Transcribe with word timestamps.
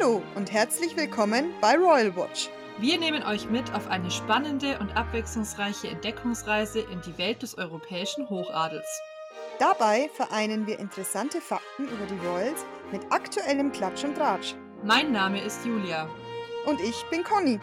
Hallo 0.00 0.22
und 0.34 0.52
herzlich 0.52 0.96
willkommen 0.96 1.52
bei 1.60 1.76
Royal 1.76 2.14
Watch. 2.16 2.48
Wir 2.78 2.98
nehmen 2.98 3.22
euch 3.22 3.50
mit 3.50 3.74
auf 3.74 3.88
eine 3.88 4.10
spannende 4.10 4.78
und 4.78 4.96
abwechslungsreiche 4.96 5.88
Entdeckungsreise 5.88 6.80
in 6.80 7.00
die 7.02 7.18
Welt 7.18 7.42
des 7.42 7.58
europäischen 7.58 8.28
Hochadels. 8.30 8.86
Dabei 9.58 10.08
vereinen 10.14 10.66
wir 10.66 10.78
interessante 10.78 11.40
Fakten 11.40 11.84
über 11.84 12.06
die 12.06 12.26
Royals 12.26 12.64
mit 12.92 13.02
aktuellem 13.10 13.72
Klatsch 13.72 14.04
und 14.04 14.16
Tratsch. 14.16 14.54
Mein 14.82 15.12
Name 15.12 15.42
ist 15.42 15.64
Julia. 15.66 16.08
Und 16.66 16.80
ich 16.80 17.04
bin 17.10 17.22
Conny. 17.22 17.58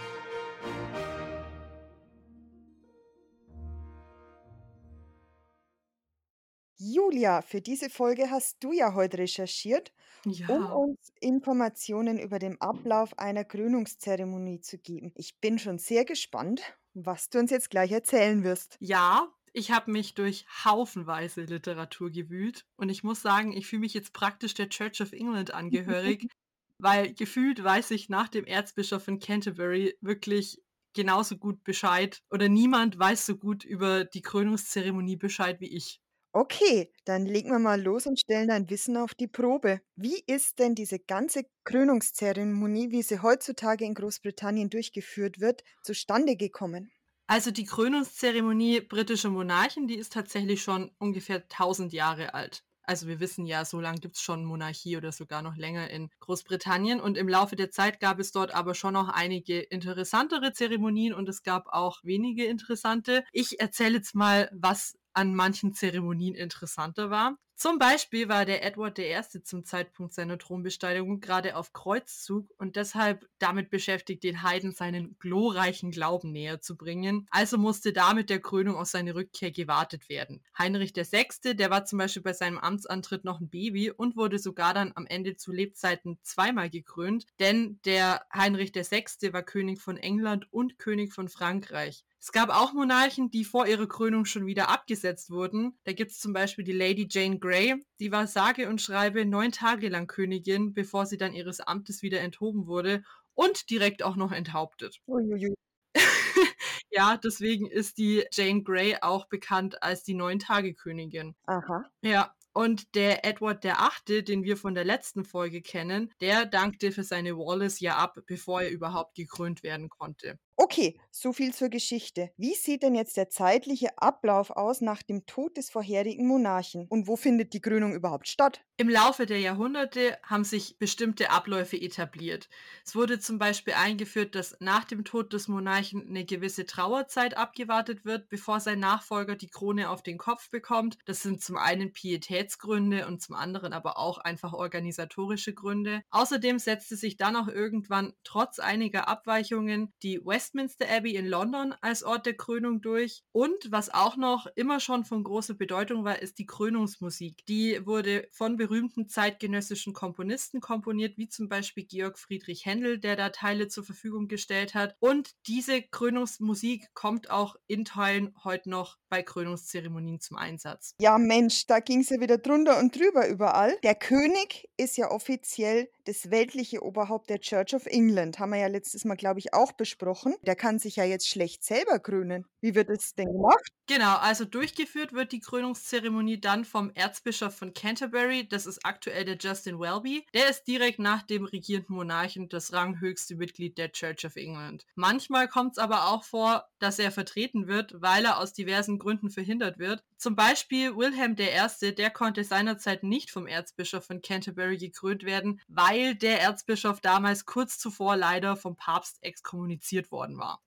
Julia, 7.18 7.42
für 7.42 7.62
diese 7.62 7.90
Folge 7.90 8.30
hast 8.30 8.64
du 8.64 8.72
ja 8.72 8.94
heute 8.94 9.18
recherchiert, 9.18 9.92
um 10.24 10.34
Ja, 10.34 10.56
uns 10.72 11.12
Informationen 11.20 12.20
über 12.20 12.38
den 12.38 12.62
Ablauf 12.62 13.18
einer 13.18 13.44
Krönungszeremonie 13.44 14.62
zu 14.62 14.78
geben. 14.78 15.14
Ich 15.16 15.40
bin 15.40 15.58
schon 15.58 15.80
sehr 15.80 16.06
gespannt, 16.06 16.62
was 16.94 17.32
du 17.32 17.40
uns 17.40 17.50
jetzt 17.50 17.72
gleich 17.72 17.92
erzählen 17.92 18.44
wirst. 18.44 18.78
ja, 18.80 19.34
ich 19.52 19.72
habe 19.72 19.90
mich 19.90 20.14
durch 20.14 20.46
haufenweise 20.64 21.42
Literatur 21.42 22.12
gewühlt 22.12 22.68
und 22.76 22.90
ich 22.90 23.04
muss 23.04 23.24
sagen, 23.24 23.52
ich 23.52 23.66
fühle 23.66 23.80
mich 23.80 23.96
jetzt 23.96 24.14
praktisch 24.14 24.54
der 24.54 24.70
Church 24.70 25.02
of 25.02 25.12
England 25.12 25.56
angehörig, 25.56 26.28
weil 26.78 27.16
gefühlt 27.16 27.64
weiß 27.64 27.90
ich 27.92 28.10
nach 28.10 28.28
dem 28.28 28.46
Erzbischof 28.46 29.04
von 29.04 29.18
Canterbury 29.18 29.98
wirklich 30.02 30.62
genauso 30.94 31.38
gut 31.38 31.64
Bescheid 31.64 32.22
oder 32.30 32.48
niemand 32.48 33.00
weiß 33.00 33.26
so 33.26 33.38
gut 33.38 33.66
über 33.66 34.06
die 34.06 34.22
Krönungszeremonie 34.22 35.16
Bescheid 35.16 35.60
wie 35.60 35.76
ich. 35.76 36.00
Okay, 36.40 36.92
dann 37.04 37.26
legen 37.26 37.50
wir 37.50 37.58
mal 37.58 37.82
los 37.82 38.06
und 38.06 38.20
stellen 38.20 38.50
dein 38.50 38.70
Wissen 38.70 38.96
auf 38.96 39.16
die 39.16 39.26
Probe. 39.26 39.82
Wie 39.96 40.22
ist 40.28 40.60
denn 40.60 40.76
diese 40.76 41.00
ganze 41.00 41.48
Krönungszeremonie, 41.64 42.92
wie 42.92 43.02
sie 43.02 43.24
heutzutage 43.24 43.86
in 43.86 43.96
Großbritannien 43.96 44.70
durchgeführt 44.70 45.40
wird, 45.40 45.64
zustande 45.82 46.36
gekommen? 46.36 46.92
Also 47.26 47.50
die 47.50 47.66
Krönungszeremonie 47.66 48.82
britischer 48.82 49.32
Monarchen, 49.32 49.88
die 49.88 49.96
ist 49.96 50.14
tatsächlich 50.14 50.62
schon 50.62 50.92
ungefähr 51.00 51.38
1000 51.38 51.92
Jahre 51.92 52.36
alt. 52.36 52.64
Also 52.84 53.08
wir 53.08 53.20
wissen 53.20 53.48
ja, 53.48 53.66
so 53.66 53.82
lange 53.82 54.00
gibt 54.00 54.16
es 54.16 54.22
schon 54.22 54.46
Monarchie 54.46 54.96
oder 54.96 55.12
sogar 55.12 55.42
noch 55.42 55.58
länger 55.58 55.90
in 55.90 56.10
Großbritannien. 56.20 57.02
Und 57.02 57.18
im 57.18 57.28
Laufe 57.28 57.56
der 57.56 57.72
Zeit 57.72 58.00
gab 58.00 58.20
es 58.20 58.32
dort 58.32 58.54
aber 58.54 58.76
schon 58.76 58.94
noch 58.94 59.10
einige 59.10 59.60
interessantere 59.60 60.54
Zeremonien 60.54 61.16
und 61.16 61.28
es 61.28 61.42
gab 61.42 61.68
auch 61.68 61.98
wenige 62.04 62.46
interessante. 62.46 63.26
Ich 63.34 63.60
erzähle 63.60 63.96
jetzt 63.96 64.14
mal, 64.14 64.50
was 64.54 64.98
an 65.18 65.34
manchen 65.34 65.74
Zeremonien 65.74 66.36
interessanter 66.36 67.10
war. 67.10 67.38
Zum 67.56 67.80
Beispiel 67.80 68.30
war 68.30 68.46
der 68.46 68.64
Edward 68.64 69.00
I. 69.00 69.20
zum 69.44 69.66
Zeitpunkt 69.66 70.14
seiner 70.14 70.38
Thronbesteigung 70.38 71.22
gerade 71.22 71.56
auf 71.56 71.74
Kreuzzug 71.74 72.54
und 72.60 72.76
deshalb 72.76 73.28
damit 73.40 73.72
beschäftigt, 73.72 74.24
den 74.24 74.44
Heiden 74.44 74.74
seinen 74.74 75.18
glorreichen 75.18 75.90
Glauben 75.90 76.32
näher 76.32 76.62
zu 76.62 76.78
bringen. 76.78 77.26
Also 77.32 77.58
musste 77.58 77.94
da 77.94 78.14
mit 78.14 78.30
der 78.30 78.42
Krönung 78.42 78.76
auf 78.76 78.90
seine 78.90 79.16
Rückkehr 79.16 79.50
gewartet 79.50 80.08
werden. 80.08 80.44
Heinrich 80.56 80.96
VI., 80.96 81.56
der 81.56 81.72
war 81.72 81.86
zum 81.86 81.98
Beispiel 81.98 82.22
bei 82.22 82.34
seinem 82.34 82.60
Amtsantritt 82.60 83.26
noch 83.26 83.40
ein 83.40 83.50
Baby 83.50 83.90
und 83.90 84.16
wurde 84.16 84.38
sogar 84.38 84.76
dann 84.76 84.92
am 84.94 85.08
Ende 85.08 85.36
zu 85.36 85.52
Lebzeiten 85.52 86.20
zweimal 86.22 86.70
gekrönt, 86.70 87.26
denn 87.40 87.80
der 87.86 88.22
Heinrich 88.32 88.76
VI. 88.76 89.34
war 89.34 89.42
König 89.42 89.82
von 89.82 89.98
England 89.98 90.46
und 90.54 90.78
König 90.78 91.12
von 91.12 91.28
Frankreich. 91.28 92.06
Es 92.20 92.32
gab 92.32 92.50
auch 92.50 92.74
Monarchen, 92.74 93.30
die 93.30 93.46
vor 93.46 93.68
ihrer 93.68 93.88
Krönung 93.88 94.26
schon 94.26 94.46
wieder 94.46 94.70
abgesetzt 94.70 95.30
wurden. 95.30 95.78
Da 95.84 95.94
gibt 95.94 96.12
es 96.12 96.20
zum 96.20 96.34
Beispiel 96.34 96.64
die 96.64 96.74
Lady 96.74 97.08
Jane 97.10 97.40
Grey, 97.40 97.76
die 98.00 98.12
war 98.12 98.28
sage 98.28 98.70
und 98.70 98.82
schreibe 98.82 99.26
neun 99.26 99.52
Tage 99.52 99.90
lang 99.90 100.08
Königin, 100.08 100.74
bevor 100.74 101.06
sie 101.06 101.18
dann 101.18 101.34
ihres 101.34 101.60
Amtes 101.60 102.02
wieder 102.02 102.22
enthoben 102.22 102.68
wurde 102.68 103.04
und 103.34 103.70
direkt 103.70 104.04
auch 104.04 104.16
noch 104.16 104.32
enthauptet. 104.32 105.00
Uiuiui. 105.08 105.54
ja, 106.90 107.18
deswegen 107.18 107.68
ist 107.68 107.98
die 107.98 108.26
Jane 108.32 108.64
Grey 108.64 108.98
auch 109.02 109.28
bekannt 109.28 109.82
als 109.84 110.04
die 110.04 110.16
Neun-Tage-Königin. 110.16 111.36
Aha. 111.46 111.86
Ja, 112.02 112.34
und 112.54 112.96
der 112.96 113.24
Edward 113.24 113.64
der 113.64 113.82
Achte, 113.82 114.24
den 114.24 114.44
wir 114.44 114.58
von 114.58 114.74
der 114.74 114.84
letzten 114.84 115.24
Folge 115.24 115.62
kennen, 115.62 116.12
der 116.22 116.48
dankte 116.48 116.92
für 116.92 117.04
seine 117.04 117.38
Wallace 117.38 117.80
ja 117.80 117.98
ab, 117.98 118.18
bevor 118.26 118.64
er 118.64 118.72
überhaupt 118.72 119.14
gekrönt 119.14 119.62
werden 119.62 119.90
konnte. 119.90 120.40
Okay, 120.60 121.00
so 121.12 121.34
viel 121.34 121.54
zur 121.54 121.70
Geschichte. 121.70 122.32
Wie 122.36 122.56
sieht 122.56 122.82
denn 122.82 122.96
jetzt 122.96 123.16
der 123.16 123.30
zeitliche 123.30 123.96
Ablauf 124.00 124.50
aus 124.50 124.82
nach 124.82 125.04
dem 125.04 125.28
Tod 125.28 125.56
des 125.56 125.70
vorherigen 125.70 126.28
Monarchen? 126.28 126.88
Und 126.90 127.08
wo 127.08 127.16
findet 127.16 127.54
die 127.54 127.62
Krönung 127.62 127.94
überhaupt 127.94 128.28
statt? 128.28 128.66
Im 128.80 128.90
Laufe 128.90 129.26
der 129.26 129.40
Jahrhunderte 129.40 130.20
haben 130.22 130.44
sich 130.44 130.78
bestimmte 130.78 131.32
Abläufe 131.32 131.82
etabliert. 131.82 132.48
Es 132.86 132.96
wurde 132.96 133.20
zum 133.20 133.40
Beispiel 133.40 133.74
eingeführt, 133.74 134.36
dass 134.36 134.56
nach 134.60 134.84
dem 134.84 135.04
Tod 135.04 135.34
des 135.34 135.48
Monarchen 135.48 136.08
eine 136.08 136.26
gewisse 136.26 136.68
Trauerzeit 136.68 137.38
abgewartet 137.38 138.06
wird, 138.06 138.30
bevor 138.30 138.60
sein 138.60 138.80
Nachfolger 138.80 139.36
die 139.36 139.50
Krone 139.50 139.90
auf 139.90 140.04
den 140.04 140.20
Kopf 140.20 140.52
bekommt. 140.52 141.00
Das 141.06 141.24
sind 141.24 141.42
zum 141.42 141.58
einen 141.58 141.92
Pietätsgründe 141.92 143.08
und 143.08 143.20
zum 143.20 143.36
anderen 143.36 143.74
aber 143.74 143.98
auch 143.98 144.20
einfach 144.20 144.54
organisatorische 144.54 145.56
Gründe. 145.56 146.04
Außerdem 146.12 146.60
setzte 146.60 146.96
sich 146.98 147.18
dann 147.18 147.36
auch 147.36 147.48
irgendwann 147.48 148.14
trotz 148.24 148.60
einiger 148.60 149.08
Abweichungen 149.08 149.92
die 150.04 150.24
Westminster 150.48 150.88
Abbey 150.90 151.16
in 151.16 151.26
London 151.26 151.76
als 151.82 152.04
Ort 152.04 152.26
der 152.26 152.36
Krönung 152.36 152.82
durch. 152.82 153.22
Und 153.34 153.70
was 153.70 153.94
auch 153.94 154.16
noch 154.16 154.48
immer 154.56 154.80
schon 154.80 155.04
von 155.04 155.26
großer 155.26 155.56
Bedeutung 155.56 156.06
war, 156.06 156.22
ist 156.22 156.40
die 156.40 156.46
Krönungsmusik. 156.46 157.46
Die 157.48 157.86
wurde 157.86 158.30
von 158.32 158.56
berühmten 158.56 159.10
zeitgenössischen 159.10 159.92
Komponisten 159.92 160.62
komponiert, 160.62 161.18
wie 161.18 161.28
zum 161.28 161.50
Beispiel 161.50 161.84
Georg 161.84 162.18
Friedrich 162.18 162.66
Händel, 162.66 162.98
der 162.98 163.18
da 163.18 163.30
Teile 163.30 163.68
zur 163.68 163.84
Verfügung 163.84 164.30
gestellt 164.30 164.74
hat. 164.74 164.96
Und 165.00 165.32
diese 165.48 165.82
Krönungsmusik 165.82 166.94
kommt 166.94 167.30
auch 167.30 167.58
in 167.68 167.84
Teilen 167.84 168.34
heute 168.46 168.70
noch 168.70 168.98
bei 169.10 169.24
Krönungszeremonien 169.24 170.22
zum 170.22 170.38
Einsatz. 170.38 170.96
Ja, 171.02 171.18
Mensch, 171.18 171.66
da 171.68 171.82
ging 171.82 172.00
es 172.02 172.10
ja 172.10 172.22
wieder 172.22 172.38
drunter 172.38 172.80
und 172.80 172.96
drüber 172.96 173.28
überall. 173.28 173.78
Der 173.84 173.96
König 173.96 174.70
ist 174.78 174.96
ja 174.96 175.12
offiziell 175.12 175.90
das 176.08 176.32
weltliche 176.32 176.84
Oberhaupt 176.84 177.30
der 177.30 177.40
Church 177.40 177.74
of 177.76 177.86
England. 177.86 178.40
Haben 178.40 178.52
wir 178.52 178.60
ja 178.60 178.68
letztes 178.68 179.04
Mal, 179.06 179.16
glaube 179.16 179.40
ich, 179.40 179.54
auch 179.54 179.74
besprochen. 179.74 180.36
Der 180.44 180.56
kann 180.56 180.80
sich 180.80 180.96
ja 180.96 181.04
jetzt 181.04 181.28
schlecht 181.28 181.64
selber 181.64 182.00
krönen. 182.00 182.46
Wie 182.62 182.76
wird 182.76 182.90
es 182.90 183.14
denn 183.16 183.28
gemacht? 183.28 183.72
Genau, 183.88 184.18
also 184.18 184.44
durchgeführt 184.44 185.14
wird 185.14 185.32
die 185.32 185.40
Krönungszeremonie 185.40 186.42
dann 186.42 186.66
vom 186.66 186.92
Erzbischof 186.94 187.56
von 187.56 187.74
Canterbury, 187.74 188.46
das 188.46 188.66
ist 188.66 188.86
aktuell 188.86 189.24
der 189.24 189.38
Justin 189.38 189.80
Welby. 189.80 190.26
Der 190.34 190.50
ist 190.50 190.66
direkt 190.66 191.00
nach 191.00 191.24
dem 191.24 191.46
regierenden 191.46 191.96
Monarchen 191.96 192.50
das 192.50 192.74
ranghöchste 192.74 193.36
Mitglied 193.36 193.78
der 193.78 193.94
Church 193.94 194.26
of 194.26 194.36
England. 194.36 194.86
Manchmal 194.96 195.48
kommt 195.48 195.74
es 195.74 195.78
aber 195.78 196.10
auch 196.10 196.26
vor, 196.26 196.66
dass 196.80 197.00
er 197.00 197.12
vertreten 197.12 197.68
wird, 197.68 197.96
weil 198.02 198.26
er 198.26 198.40
aus 198.40 198.52
diversen 198.52 199.00
Gründen 199.00 199.30
verhindert 199.30 199.80
wird. 199.80 200.04
Zum 200.18 200.36
Beispiel 200.36 200.96
Wilhelm 200.98 201.38
I., 201.40 201.96
der 201.96 202.10
konnte 202.10 202.44
seinerzeit 202.44 203.04
nicht 203.04 203.32
vom 203.32 203.48
Erzbischof 203.48 204.04
von 204.04 204.22
Canterbury 204.22 204.78
gekrönt 204.78 205.24
werden, 205.24 205.62
weil 205.70 205.97
der 206.16 206.42
Erzbischof 206.42 207.02
damals 207.02 207.46
kurz 207.46 207.78
zuvor 207.78 208.16
leider 208.16 208.56
vom 208.56 208.76
Papst 208.76 209.18
exkommuniziert 209.24 210.12
worden 210.12 210.38
war. 210.38 210.62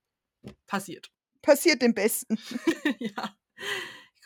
Passiert. 0.66 1.10
Passiert 1.42 1.82
dem 1.82 1.94
Besten. 1.94 2.38
ja. 2.98 3.36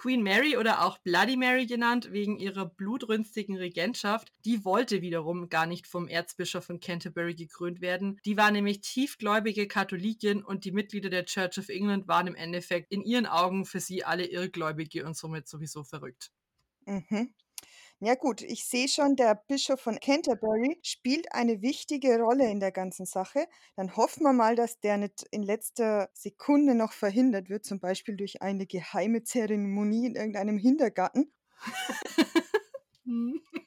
Queen 0.05 0.23
Mary 0.23 0.59
oder 0.59 0.85
auch 0.85 0.99
Bloody 0.99 1.35
Mary 1.35 1.65
genannt, 1.65 2.13
wegen 2.13 2.37
ihrer 2.37 2.67
blutrünstigen 2.67 3.57
Regentschaft, 3.57 4.35
die 4.45 4.63
wollte 4.63 5.01
wiederum 5.01 5.49
gar 5.49 5.65
nicht 5.65 5.87
vom 5.87 6.09
Erzbischof 6.09 6.67
von 6.67 6.79
Canterbury 6.79 7.35
gekrönt 7.35 7.81
werden. 7.81 8.21
Die 8.27 8.37
war 8.37 8.51
nämlich 8.51 8.83
tiefgläubige 8.83 9.67
Katholikin 9.67 10.45
und 10.45 10.67
die 10.67 10.73
Mitglieder 10.73 11.09
der 11.09 11.25
Church 11.25 11.59
of 11.59 11.71
England 11.71 12.07
waren 12.07 12.27
im 12.27 12.35
Endeffekt 12.35 12.93
in 12.93 13.03
ihren 13.03 13.25
Augen 13.25 13.65
für 13.65 13.81
sie 13.81 14.05
alle 14.05 14.27
Irrgläubige 14.27 15.07
und 15.07 15.17
somit 15.17 15.49
sowieso 15.49 15.85
verrückt. 15.85 16.31
Mhm. 16.85 17.33
Ja 18.01 18.17
gut, 18.17 18.43
ich 18.43 18.67
sehe 18.67 18.89
schon, 18.89 19.17
der 19.17 19.35
Bischof 19.49 19.81
von 19.81 19.99
Canterbury 19.99 20.79
spielt 20.83 21.33
eine 21.33 21.63
wichtige 21.63 22.19
Rolle 22.19 22.51
in 22.51 22.61
der 22.61 22.73
ganzen 22.73 23.07
Sache. 23.07 23.47
Dann 23.77 23.97
hoffen 23.97 24.25
wir 24.25 24.33
mal, 24.33 24.57
dass 24.57 24.81
der 24.81 24.99
nicht 24.99 25.25
in 25.31 25.43
letzter 25.43 26.11
Sekunde 26.13 26.75
noch 26.75 26.93
verhindert 26.93 27.49
wird, 27.49 27.65
zum 27.65 27.81
Beispiel 27.81 28.17
durch 28.17 28.43
eine 28.43 28.67
geheime 28.67 29.23
Zeremonie 29.23 30.07
in 30.07 30.17
irgendeinem 30.17 30.59
Hintergarten. 30.59 31.33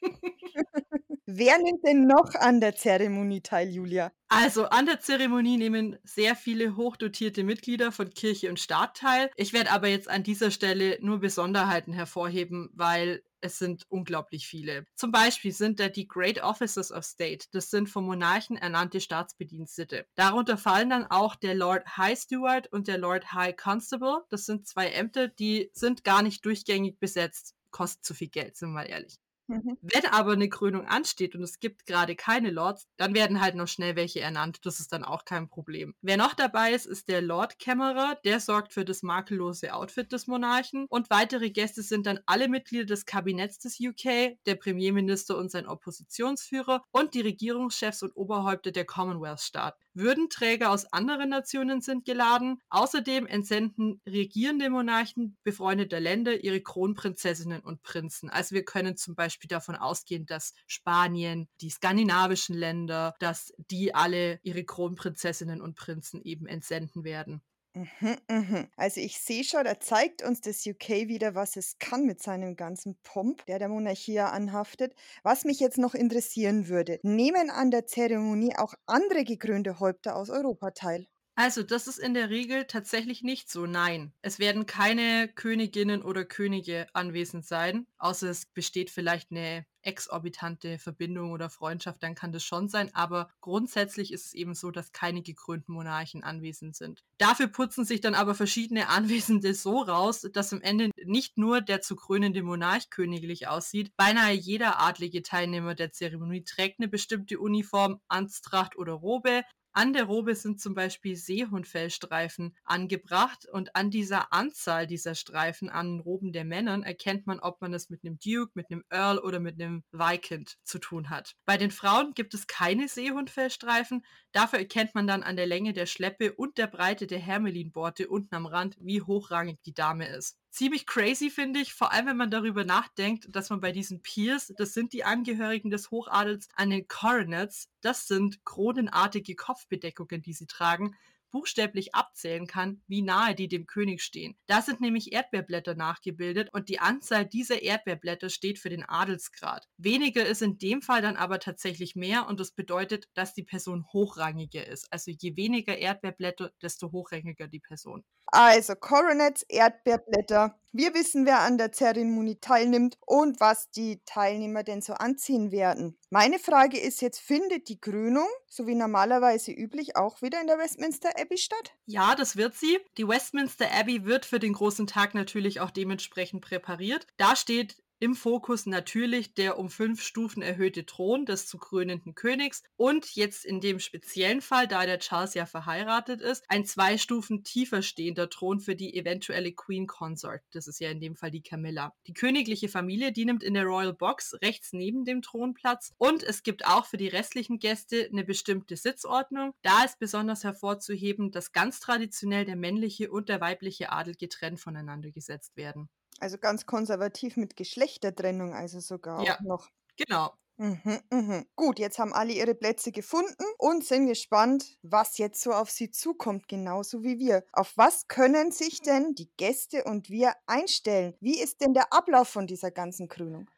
Wer 1.30 1.58
nimmt 1.58 1.86
denn 1.86 2.08
noch 2.08 2.36
an 2.36 2.62
der 2.62 2.78
Zeremonie 2.78 3.42
teil, 3.42 3.68
Julia? 3.68 4.14
Also 4.30 4.68
an 4.70 4.86
der 4.86 5.02
Zeremonie 5.02 5.58
nehmen 5.58 6.00
sehr 6.06 6.38
viele 6.38 6.78
hochdotierte 6.78 7.44
Mitglieder 7.44 7.92
von 7.92 8.10
Kirche 8.12 8.48
und 8.50 8.62
Staat 8.62 8.96
teil. 8.96 9.30
Ich 9.36 9.52
werde 9.52 9.72
aber 9.72 9.90
jetzt 9.90 10.10
an 10.10 10.24
dieser 10.24 10.52
Stelle 10.52 10.98
nur 11.02 11.20
Besonderheiten 11.20 11.92
hervorheben, 11.92 12.70
weil 12.72 13.24
es 13.42 13.60
sind 13.60 13.84
unglaublich 13.90 14.48
viele. 14.48 14.86
Zum 14.96 15.12
Beispiel 15.12 15.52
sind 15.52 15.82
da 15.82 15.90
die 15.90 16.08
Great 16.08 16.42
Officers 16.42 16.94
of 16.94 17.04
State. 17.04 17.48
Das 17.52 17.72
sind 17.72 17.90
vom 17.90 18.06
Monarchen 18.06 18.56
ernannte 18.56 19.02
Staatsbedienstete. 19.02 20.06
Darunter 20.16 20.58
fallen 20.58 20.90
dann 20.90 21.08
auch 21.08 21.36
der 21.36 21.56
Lord 21.56 21.98
High 21.98 22.18
Steward 22.18 22.72
und 22.72 22.88
der 22.88 23.00
Lord 23.00 23.34
High 23.34 23.58
Constable. 23.58 24.24
Das 24.30 24.46
sind 24.46 24.66
zwei 24.66 24.88
Ämter, 24.92 25.28
die 25.28 25.72
sind 25.74 26.06
gar 26.06 26.22
nicht 26.24 26.46
durchgängig 26.46 27.00
besetzt. 27.00 27.54
Kostet 27.70 28.06
zu 28.06 28.14
viel 28.14 28.30
Geld, 28.30 28.56
sind 28.56 28.70
wir 28.70 28.76
mal 28.76 28.90
ehrlich. 28.90 29.20
Mhm. 29.48 29.78
Wenn 29.82 30.06
aber 30.12 30.34
eine 30.34 30.50
Krönung 30.50 30.86
ansteht 30.86 31.36
und 31.36 31.44
es 31.44 31.60
gibt 31.60 31.86
gerade 31.86 32.16
keine 32.16 32.52
Lords, 32.52 32.88
dann 32.98 33.14
werden 33.14 33.42
halt 33.42 33.56
noch 33.56 33.68
schnell 33.68 33.96
welche 33.96 34.20
ernannt. 34.20 34.66
Das 34.66 34.80
ist 34.80 34.92
dann 34.92 35.04
auch 35.04 35.26
kein 35.26 35.48
Problem. 35.48 35.96
Wer 36.02 36.18
noch 36.18 36.34
dabei 36.34 36.74
ist, 36.74 36.86
ist 36.86 37.08
der 37.08 37.22
Lord 37.22 37.58
Kämmerer. 37.60 38.18
Der 38.26 38.40
sorgt 38.40 38.74
für 38.74 38.86
das 38.86 39.04
makellose 39.04 39.74
Outfit 39.74 40.12
des 40.12 40.28
Monarchen. 40.28 40.86
Und 40.90 41.10
weitere 41.10 41.50
Gäste 41.50 41.82
sind 41.82 42.06
dann 42.06 42.20
alle 42.26 42.50
Mitglieder 42.50 42.86
des 42.86 43.06
Kabinetts 43.06 43.60
des 43.60 43.80
UK, 43.80 44.38
der 44.46 44.56
Premierminister 44.56 45.38
und 45.38 45.50
sein 45.50 45.68
Oppositionsführer 45.68 46.84
und 46.92 47.14
die 47.14 47.22
Regierungschefs 47.22 48.04
und 48.04 48.16
Oberhäupter 48.16 48.72
der 48.72 48.86
Commonwealth-Staaten. 48.86 49.87
Würdenträger 49.98 50.72
aus 50.72 50.86
anderen 50.94 51.30
Nationen 51.30 51.82
sind 51.82 52.06
geladen. 52.06 52.62
Außerdem 52.70 53.28
entsenden 53.28 54.02
regierende 54.08 54.70
Monarchen 54.70 55.38
befreundeter 55.44 56.00
Länder 56.00 56.44
ihre 56.44 56.62
Kronprinzessinnen 56.62 57.62
und 57.62 57.82
Prinzen. 57.82 58.30
Also 58.30 58.56
wir 58.56 58.64
können 58.64 58.96
zum 58.96 59.16
Beispiel 59.16 59.48
davon 59.48 59.76
ausgehen, 59.76 60.26
dass 60.26 60.54
Spanien, 60.68 61.48
die 61.62 61.70
skandinavischen 61.70 62.56
Länder, 62.56 63.16
dass 63.20 63.54
die 63.72 63.94
alle 63.94 64.40
ihre 64.44 64.64
Kronprinzessinnen 64.64 65.62
und 65.62 65.76
Prinzen 65.76 66.22
eben 66.22 66.46
entsenden 66.46 67.04
werden. 67.04 67.42
Mhm, 67.78 68.18
mhm. 68.30 68.68
Also 68.76 69.00
ich 69.02 69.20
sehe 69.22 69.44
schon, 69.44 69.64
da 69.66 69.80
zeigt 69.80 70.24
uns 70.24 70.42
das 70.42 70.66
UK 70.66 71.08
wieder, 71.08 71.36
was 71.36 71.56
es 71.58 71.78
kann 71.80 72.06
mit 72.06 72.22
seinem 72.24 72.56
ganzen 72.56 72.98
Pomp, 73.04 73.46
der 73.46 73.60
der 73.60 73.70
Monarchie 73.70 74.20
anhaftet. 74.20 74.96
Was 75.24 75.44
mich 75.46 75.60
jetzt 75.60 75.78
noch 75.78 75.94
interessieren 75.94 76.68
würde, 76.70 77.00
nehmen 77.04 77.50
an 77.52 77.70
der 77.72 77.86
Zeremonie 77.86 78.56
auch 78.58 78.74
andere 78.88 79.24
gekrönte 79.26 79.80
Häupter 79.80 80.16
aus 80.16 80.30
Europa 80.32 80.72
teil? 80.72 81.08
Also, 81.40 81.62
das 81.62 81.86
ist 81.86 82.00
in 82.00 82.16
der 82.16 82.32
Regel 82.32 82.66
tatsächlich 82.66 83.22
nicht 83.22 83.52
so, 83.52 83.68
nein. 83.68 84.12
Es 84.24 84.40
werden 84.40 84.66
keine 84.66 85.28
Königinnen 85.28 86.02
oder 86.02 86.26
Könige 86.26 86.88
anwesend 86.94 87.46
sein, 87.46 87.86
außer 88.00 88.28
es 88.28 88.48
besteht 88.48 88.90
vielleicht 88.90 89.30
eine 89.30 89.64
exorbitante 89.84 90.80
Verbindung 90.80 91.32
oder 91.32 91.52
Freundschaft, 91.52 92.02
dann 92.02 92.16
kann 92.16 92.32
das 92.32 92.44
schon 92.44 92.70
sein, 92.70 92.90
aber 92.96 93.30
grundsätzlich 93.40 94.12
ist 94.12 94.26
es 94.26 94.34
eben 94.34 94.56
so, 94.56 94.72
dass 94.72 94.92
keine 94.92 95.22
gekrönten 95.22 95.76
Monarchen 95.76 96.24
anwesend 96.24 96.76
sind. 96.76 97.04
Dafür 97.20 97.48
putzen 97.48 97.86
sich 97.86 98.02
dann 98.02 98.16
aber 98.16 98.34
verschiedene 98.34 98.90
Anwesende 98.90 99.54
so 99.54 99.78
raus, 99.78 100.28
dass 100.34 100.52
am 100.52 100.62
Ende 100.62 100.90
nicht 101.06 101.38
nur 101.38 101.62
der 101.62 101.82
zu 101.82 101.96
krönende 101.96 102.42
Monarch 102.42 102.90
königlich 102.90 103.48
aussieht, 103.48 103.96
beinahe 103.96 104.34
jeder 104.34 104.82
adlige 104.82 105.22
Teilnehmer 105.22 105.76
der 105.76 105.92
Zeremonie 105.92 106.44
trägt 106.44 106.80
eine 106.80 106.88
bestimmte 106.88 107.40
Uniform, 107.40 108.02
Anstracht 108.08 108.76
oder 108.76 108.94
Robe, 108.94 109.44
an 109.78 109.94
der 109.94 110.06
Robe 110.06 110.34
sind 110.34 110.60
zum 110.60 110.74
Beispiel 110.74 111.16
Seehundfellstreifen 111.16 112.58
angebracht 112.64 113.46
und 113.46 113.76
an 113.76 113.92
dieser 113.92 114.34
Anzahl 114.34 114.88
dieser 114.88 115.14
Streifen 115.14 115.70
an 115.70 116.00
Roben 116.00 116.32
der 116.32 116.46
Männern 116.46 116.82
erkennt 116.82 117.28
man, 117.28 117.40
ob 117.40 117.62
man 117.62 117.76
es 117.76 117.92
mit 117.92 118.04
einem 118.04 118.18
Duke, 118.18 118.54
mit 118.56 118.72
einem 118.72 118.84
Earl 118.90 119.20
oder 119.20 119.40
mit 119.40 119.62
einem 119.62 119.84
Viscount 119.92 120.58
zu 120.64 120.80
tun 120.80 121.12
hat. 121.12 121.36
Bei 121.46 121.58
den 121.58 121.70
Frauen 121.70 122.16
gibt 122.16 122.34
es 122.34 122.48
keine 122.48 122.88
Seehundfellstreifen, 122.88 124.04
dafür 124.32 124.58
erkennt 124.58 124.96
man 124.96 125.06
dann 125.06 125.22
an 125.22 125.36
der 125.36 125.46
Länge 125.46 125.74
der 125.74 125.86
Schleppe 125.86 126.34
und 126.34 126.58
der 126.58 126.66
Breite 126.66 127.06
der 127.06 127.20
Hermelinborte 127.20 128.08
unten 128.08 128.34
am 128.34 128.48
Rand, 128.48 128.78
wie 128.80 129.04
hochrangig 129.04 129.60
die 129.64 129.76
Dame 129.76 130.08
ist 130.08 130.40
ziemlich 130.58 130.88
crazy, 130.88 131.30
finde 131.30 131.60
ich, 131.60 131.74
vor 131.74 131.92
allem 131.92 132.08
wenn 132.08 132.18
man 132.18 132.32
darüber 132.32 132.66
nachdenkt, 132.66 133.28
dass 133.30 133.52
man 133.52 133.60
bei 133.60 133.72
diesen 133.72 134.02
Peers, 134.02 134.52
das 134.58 134.74
sind 134.74 134.92
die 134.92 135.04
Angehörigen 135.04 135.70
des 135.70 135.92
Hochadels, 135.92 136.50
an 136.56 136.72
den 136.72 136.88
Coronets, 136.88 137.70
das 137.82 138.08
sind 138.08 138.44
kronenartige 138.44 139.36
Kopfbedeckungen, 139.36 140.24
die 140.24 140.34
sie 140.34 140.48
tragen, 140.48 140.96
buchstäblich 141.32 141.96
abzählen 141.96 142.48
kann, 142.48 142.82
wie 142.88 143.02
nahe 143.02 143.36
die 143.36 143.48
dem 143.48 143.66
König 143.66 144.02
stehen. 144.02 144.38
Da 144.48 144.62
sind 144.62 144.82
nämlich 144.82 145.14
Erdbeerblätter 145.14 145.76
nachgebildet 145.76 146.50
und 146.54 146.70
die 146.70 146.80
Anzahl 146.80 147.26
dieser 147.26 147.62
Erdbeerblätter 147.62 148.30
steht 148.30 148.60
für 148.60 148.70
den 148.70 148.84
Adelsgrad. 148.84 149.68
Weniger 149.78 150.26
ist 150.26 150.42
in 150.42 150.58
dem 150.58 150.82
Fall 150.82 151.02
dann 151.02 151.18
aber 151.18 151.40
tatsächlich 151.40 151.96
mehr 151.96 152.28
und 152.28 152.40
das 152.40 152.52
bedeutet, 152.52 153.10
dass 153.14 153.34
die 153.34 153.44
Person 153.44 153.86
hochrangiger 153.94 154.66
ist. 154.66 154.92
Also 154.92 155.12
je 155.12 155.36
weniger 155.36 155.78
Erdbeerblätter, 155.78 156.52
desto 156.62 156.92
hochrangiger 156.92 157.48
die 157.48 157.60
Person. 157.60 158.04
Also 158.28 158.76
Coronets, 158.76 159.44
Erdbeerblätter. 159.48 160.60
Wir 160.74 160.94
wissen, 160.94 161.26
wer 161.26 161.40
an 161.40 161.58
der 161.58 161.72
Zeremonie 161.72 162.40
teilnimmt 162.40 162.98
und 163.06 163.40
was 163.40 163.72
die 163.72 164.02
Teilnehmer 164.06 164.64
denn 164.64 164.82
so 164.82 164.94
anziehen 164.94 165.52
werden. 165.52 165.98
Meine 166.10 166.38
Frage 166.40 166.78
ist 166.78 167.02
jetzt, 167.02 167.20
findet 167.20 167.70
die 167.70 167.80
Krönung, 167.80 168.28
so 168.48 168.68
wie 168.68 168.76
normalerweise 168.76 169.52
üblich, 169.52 169.96
auch 169.96 170.22
wieder 170.22 170.42
in 170.42 170.48
der 170.48 170.60
Westminster 170.60 171.17
Abbey 171.20 171.38
statt? 171.38 171.74
Ja, 171.86 172.16
das 172.16 172.36
wird 172.36 172.56
sie. 172.56 172.80
Die 172.98 173.08
Westminster 173.08 173.72
Abbey 173.72 174.06
wird 174.06 174.26
für 174.26 174.40
den 174.40 174.54
großen 174.54 174.88
Tag 174.88 175.14
natürlich 175.14 175.60
auch 175.60 175.72
dementsprechend 175.72 176.42
präpariert. 176.42 177.08
Da 177.18 177.36
steht 177.36 177.78
im 178.00 178.16
Fokus 178.16 178.66
natürlich 178.66 179.34
der 179.34 179.58
um 179.58 179.70
fünf 179.70 180.02
Stufen 180.02 180.44
erhöhte 180.44 180.86
Thron 180.86 181.26
des 181.26 181.48
zu 181.48 181.58
krönenden 181.58 182.14
Königs 182.14 182.64
und 182.76 183.16
jetzt 183.16 183.46
in 183.46 183.60
dem 183.60 183.80
speziellen 183.80 184.42
Fall, 184.42 184.68
da 184.68 184.86
der 184.86 185.00
Charles 185.00 185.34
ja 185.34 185.46
verheiratet 185.46 186.22
ist, 186.22 186.44
ein 186.48 186.66
zwei 186.66 186.98
Stufen 186.98 187.44
tiefer 187.44 187.82
stehender 187.82 188.30
Thron 188.30 188.60
für 188.60 188.76
die 188.76 188.96
eventuelle 188.96 189.52
Queen 189.52 189.88
Consort. 189.88 190.42
Das 190.52 190.68
ist 190.68 190.80
ja 190.80 190.92
in 190.92 191.00
dem 191.00 191.16
Fall 191.16 191.32
die 191.32 191.42
Camilla. 191.42 191.96
Die 192.06 192.14
königliche 192.14 192.70
Familie, 192.70 193.12
die 193.12 193.26
nimmt 193.26 193.44
in 193.44 193.56
der 193.56 193.66
Royal 193.66 193.94
Box 193.94 194.36
rechts 194.42 194.74
neben 194.74 195.04
dem 195.04 195.22
Thron 195.22 195.54
Platz 195.54 195.92
und 195.98 196.24
es 196.24 196.44
gibt 196.44 196.68
auch 196.68 196.86
für 196.86 196.98
die 196.98 197.08
restlichen 197.08 197.58
Gäste 197.58 198.08
eine 198.12 198.24
bestimmte 198.24 198.78
Sitzordnung. 198.78 199.54
Da 199.64 199.84
ist 199.84 199.98
besonders 199.98 200.44
hervorzuheben, 200.44 201.32
dass 201.32 201.52
ganz 201.52 201.80
traditionell 201.80 202.46
der 202.46 202.56
männliche 202.56 203.10
und 203.10 203.30
der 203.30 203.42
weibliche 203.42 203.92
Adel 203.92 204.16
getrennt 204.16 204.60
voneinander 204.60 205.12
gesetzt 205.12 205.58
werden. 205.58 205.90
Also 206.20 206.38
ganz 206.38 206.66
konservativ 206.66 207.38
mit 207.38 207.56
Geschlechtertrennung, 207.56 208.54
also 208.54 208.80
sogar 208.80 209.22
Ja. 209.24 209.38
auch 209.38 209.40
noch. 209.40 209.70
Genau. 209.98 210.38
Mhm, 210.60 211.00
mhm. 211.12 211.46
Gut, 211.56 211.80
jetzt 211.80 212.00
haben 212.00 212.14
alle 212.14 212.34
ihre 212.34 212.56
Plätze 212.56 212.92
gefunden 212.92 213.46
und 213.60 213.84
sind 213.86 214.08
gespannt, 214.08 214.78
was 214.84 215.18
jetzt 215.20 215.42
so 215.42 215.54
auf 215.54 215.70
sie 215.72 215.92
zukommt, 215.92 216.48
genauso 216.48 217.04
wie 217.04 217.20
wir. 217.20 217.46
Auf 217.54 217.74
was 217.78 218.08
können 218.08 218.52
sich 218.52 218.82
denn 218.82 219.16
die 219.16 219.32
Gäste 219.38 219.84
und 219.86 220.10
wir 220.10 220.34
einstellen? 220.48 221.16
Wie 221.22 221.40
ist 221.40 221.62
denn 221.62 221.74
der 221.74 221.94
Ablauf 221.94 222.30
von 222.30 222.48
dieser 222.48 222.72
ganzen 222.72 223.08
Krönung? 223.08 223.50